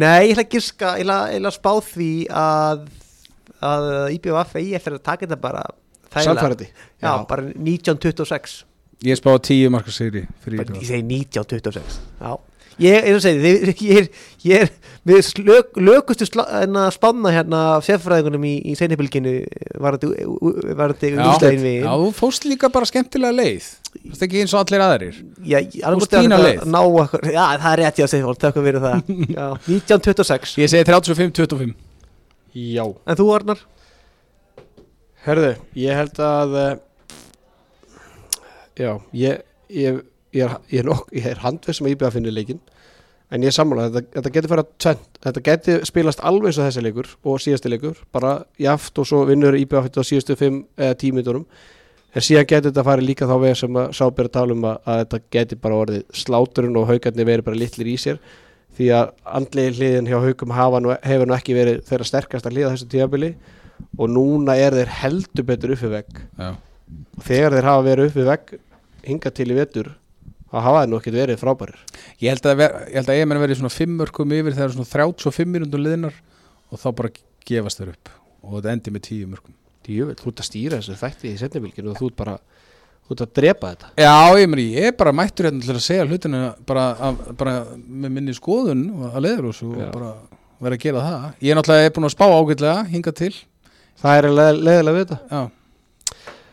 Nei, 0.00 0.30
ég 0.30 0.34
ætla 0.36 0.44
að 0.46 0.52
giska 0.54 0.90
ég 1.00 1.04
ætla, 1.06 1.18
ég 1.32 1.40
ætla 1.40 1.50
að 1.50 1.56
spá 1.58 1.72
því 1.90 2.10
að 2.40 2.82
að 3.60 3.86
IBVF 4.14 4.54
eigi 4.56 4.76
eftir 4.78 4.94
að 4.96 5.02
taka 5.04 5.26
þetta 5.26 5.40
bara 5.42 5.64
þægilega. 6.10 6.26
Sannfærandi. 6.28 6.68
Já, 7.02 7.10
bara 7.28 7.42
1926 7.50 8.54
Ég 9.04 9.16
spá 9.16 9.30
10 9.36 9.70
marka 9.72 9.92
sigri 9.92 10.22
IBF. 10.44 10.70
Ég 10.80 10.86
segi 10.88 11.02
1926 11.04 11.98
Já. 12.20 12.32
Ég 12.80 12.96
er 13.10 13.16
að 13.18 13.22
segja, 13.26 13.42
þið- 13.44 13.82
ég 13.90 13.98
er, 14.00 14.08
ég 14.48 14.64
er 14.64 14.70
við 15.08 15.20
slök, 15.24 15.78
lökustu 15.80 16.26
spánna 16.28 17.32
hérna 17.32 17.60
sérfræðingunum 17.84 18.44
í, 18.48 18.52
í 18.68 18.74
varandi 19.80 20.10
Já, 21.22 21.30
úrslegin 21.32 21.64
við. 21.64 21.76
Já, 21.86 21.92
þú 22.02 22.10
fóst 22.18 22.46
líka 22.48 22.70
bara 22.72 22.88
skemmtilega 22.90 23.36
leið. 23.38 23.68
Það 23.90 24.16
er 24.20 24.26
ekki 24.28 24.42
eins 24.44 24.54
og 24.54 24.62
allir 24.62 24.84
aðrir. 24.86 25.20
Já, 25.40 25.58
alveg 25.88 26.04
Fórst 26.04 26.16
þína 26.18 26.40
leið. 26.44 26.62
ná 26.70 26.80
okkur, 26.84 27.26
já, 27.32 27.42
það 27.56 27.68
er 27.72 27.82
rétt 27.84 28.00
ég 28.02 28.06
að 28.08 28.14
segja 28.14 28.28
fólk, 28.28 28.40
takk 28.44 28.60
fyrir 28.60 28.84
það. 28.84 29.12
Já, 29.36 29.44
1926, 29.66 30.56
Ég 30.60 30.72
segi 30.74 30.88
35-25 30.92 31.76
Já. 32.60 32.84
En 33.06 33.18
þú 33.18 33.28
Arnar? 33.34 33.60
Herðu, 35.24 35.52
ég 35.76 36.00
held 36.00 36.20
að 36.24 36.58
uh, 36.60 36.70
Já, 38.80 38.92
ég 39.12 39.44
ég, 39.70 40.00
ég, 40.32 40.44
er, 40.44 40.56
ég, 40.70 40.80
er, 40.80 40.88
nokk, 40.88 41.10
ég 41.14 41.26
er 41.30 41.42
handveð 41.44 41.76
sem 41.76 41.86
að 41.88 41.94
íbjöða 41.94 42.10
að 42.10 42.16
finna 42.16 42.34
leikinn 42.34 42.60
en 43.30 43.44
ég 43.46 43.54
sammála, 43.54 43.88
þetta, 43.90 44.14
þetta 44.16 44.32
getur 44.34 44.52
fyrir 44.52 44.64
að 44.64 44.70
tvent, 44.84 45.10
þetta 45.24 45.42
getur 45.46 45.84
spilast 45.86 46.22
alveg 46.26 46.50
eins 46.50 46.60
og 46.60 46.66
þessi 46.66 46.86
leikur 46.86 47.10
og 47.22 47.42
síðasti 47.42 47.70
leikur, 47.70 48.00
bara 48.14 48.32
jaft 48.58 48.98
og 48.98 49.06
svo 49.06 49.22
vinnur 49.28 49.58
íbjöða 49.58 49.86
fyrir 49.86 50.08
síðustu 50.08 50.38
5 50.40 50.64
eða 50.80 50.96
10 50.98 51.18
minnunum 51.18 51.46
en 52.10 52.24
síðan 52.24 52.48
getur 52.50 52.72
þetta 52.72 52.86
farið 52.86 53.08
líka 53.10 53.28
þá 53.30 53.36
veð 53.44 53.56
sem 53.60 53.78
að 53.78 53.92
sábæra 53.98 54.32
tala 54.34 54.56
um 54.56 54.66
að, 54.66 54.78
að 54.84 55.02
þetta 55.02 55.20
getur 55.36 55.60
bara 55.62 55.80
orðið 55.84 56.16
sláturinn 56.22 56.78
og 56.80 56.88
haugarnir 56.90 57.28
verið 57.28 57.46
bara 57.46 57.60
litlir 57.60 57.90
í 57.90 57.96
sér. 58.00 58.18
Því 58.78 58.88
að 58.96 59.12
andlegi 59.38 59.76
hliðin 59.76 60.10
hjá 60.10 60.18
haugum 60.24 60.56
hefur 60.56 61.28
nú 61.28 61.36
ekki 61.36 61.56
verið 61.56 61.80
þeirra 61.88 62.08
sterkasta 62.08 62.52
hliða 62.52 62.72
þessu 62.74 62.90
tíabili 62.90 63.30
og 63.98 64.12
núna 64.12 64.56
er 64.58 64.76
þeir 64.78 64.92
heldur 65.00 65.46
betur 65.46 65.74
uppi 65.76 65.90
vegg. 65.90 66.20
Já, 66.38 66.50
þegar 67.26 67.56
þeir 67.56 67.70
hafa 67.70 67.86
verið 67.86 68.10
uppi 68.10 68.26
vegg 68.28 68.54
hinga 69.06 69.34
til 69.34 69.48
í 69.50 69.58
vetur 69.58 69.92
þá 70.50 70.58
hafa 70.66 70.82
þeir 70.82 70.90
nú 70.90 71.00
ekkert 71.00 71.18
verið 71.20 71.40
frábærir. 71.40 71.80
Ég 72.20 72.34
held 72.34 72.50
að, 72.50 72.58
ver, 72.60 72.76
ég 72.90 72.98
held 73.00 73.12
að 73.12 73.22
EMN 73.22 73.42
verið 73.44 73.60
svona 73.60 73.74
5 73.74 73.96
mörgum 74.00 74.36
yfir 74.36 74.56
þegar 74.58 74.74
svona 74.76 74.90
35 74.92 75.54
minútur 75.54 75.82
liðnar 75.84 76.16
og 76.70 76.82
þá 76.82 76.88
bara 77.00 77.12
gefast 77.48 77.82
þeir 77.82 77.94
upp. 77.94 78.12
Og 78.40 78.56
þetta 78.58 78.74
endi 78.74 78.94
með 78.94 79.06
10 79.10 79.30
mörgum 79.34 79.56
Djövel, 79.86 80.16
þú 80.20 80.28
ert 80.28 80.42
að 80.42 80.46
stýra 80.50 80.78
þessu 80.80 80.96
þætti 81.00 81.30
í 81.30 81.38
setnibilginu 81.40 81.92
og 81.94 82.00
þú 82.00 82.10
ert 82.10 82.18
bara 82.18 82.34
þú 83.06 83.14
ert 83.14 83.22
að 83.24 83.30
drepa 83.38 83.70
þetta. 83.72 83.88
Já, 84.04 84.16
ég, 84.38 84.50
meni, 84.52 84.66
ég 84.76 84.90
er 84.90 84.96
bara 84.98 85.14
mættur 85.16 85.48
hérna 85.48 85.64
til 85.64 85.72
að 85.74 85.86
segja 85.86 86.04
hlutina 86.06 86.42
bara, 86.68 86.84
af, 87.08 87.22
bara 87.40 87.54
með 87.74 88.12
minni 88.18 88.34
skoðun 88.36 88.84
að 89.08 89.24
leiður 89.24 89.48
og 89.50 89.78
bara 89.94 90.10
vera 90.60 90.76
að 90.76 90.84
gera 90.84 91.06
það. 91.06 91.24
Ég 91.40 91.54
er 91.54 91.58
náttúrulega 91.58 91.94
búin 91.96 92.08
að 92.10 92.14
spá 92.14 92.26
ágætlega 92.28 92.84
hinga 92.92 93.14
til. 93.22 93.32
Það 94.00 94.20
er 94.20 94.28
leð, 94.36 94.60
leðilega 94.68 94.96
við 94.98 95.06
þetta. 95.06 95.18
Já, 95.30 95.40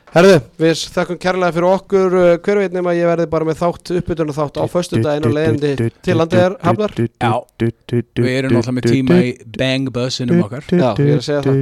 Herðu, 0.07 0.35
við 0.61 0.81
þakkum 0.95 1.17
kærlega 1.19 1.53
fyrir 1.53 1.65
okkur 1.67 2.13
uh, 2.15 2.27
hver 2.39 2.59
veit 2.61 2.75
nema 2.75 2.93
ég 2.95 3.09
verði 3.09 3.25
bara 3.31 3.47
með 3.47 3.57
þátt 3.59 3.89
uppbytun 3.99 4.31
og 4.31 4.37
þátt 4.37 4.59
á 4.59 4.63
föstudaginn 4.71 5.25
og 5.27 5.33
leiðandi 5.35 5.89
til 6.05 6.13
landegar 6.15 6.53
hafnar. 6.63 6.93
Já. 6.95 7.33
við 7.59 8.29
erum 8.31 8.53
náttúrulega 8.55 8.75
með 8.77 8.87
tíma 8.87 9.17
í 9.19 9.33
bang 9.57 9.89
bussinum 9.93 10.45
okkar. 10.45 10.63
Já, 10.71 10.87
ég 11.03 11.11
er 11.11 11.19
að 11.19 11.25
segja 11.27 11.41
það. 11.43 11.59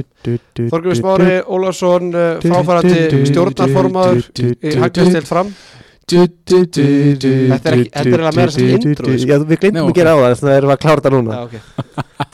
Þorgrið 0.70 1.00
Smári 1.00 1.32
Ólafsson 1.42 2.12
uh, 2.14 2.28
fáfærandi 2.44 3.24
stjórnarformaður 3.32 4.22
í 4.38 4.76
hagkvæmstild 4.78 5.30
fram. 5.30 5.50
Þetta 6.06 6.54
er 6.54 6.60
ekki, 6.62 6.84
þetta 7.50 7.72
er 7.72 7.80
eiginlega 7.82 8.30
meira 8.36 8.52
sem 8.54 8.68
intro 8.76 9.10
sko. 9.10 9.26
Já, 9.26 9.40
við 9.42 9.64
glemtum 9.64 9.80
Nei, 9.80 9.88
að 9.90 9.96
gera 9.98 10.12
á 10.14 10.18
það, 10.20 10.28
þannig 10.28 10.36
að 10.36 10.46
það 10.46 10.60
erum 10.60 10.74
að 10.76 10.78
klára 10.84 11.02
þetta 11.02 11.12
núna. 11.16 11.40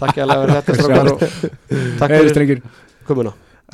Takk 0.03 0.21
ég 0.21 0.27
alveg 0.27 0.69
fyrir 0.69 0.93
þetta. 0.93 1.41
takk 2.03 2.13
fyrir 2.13 2.31
strengir. 2.37 2.63
komuna 3.09 3.33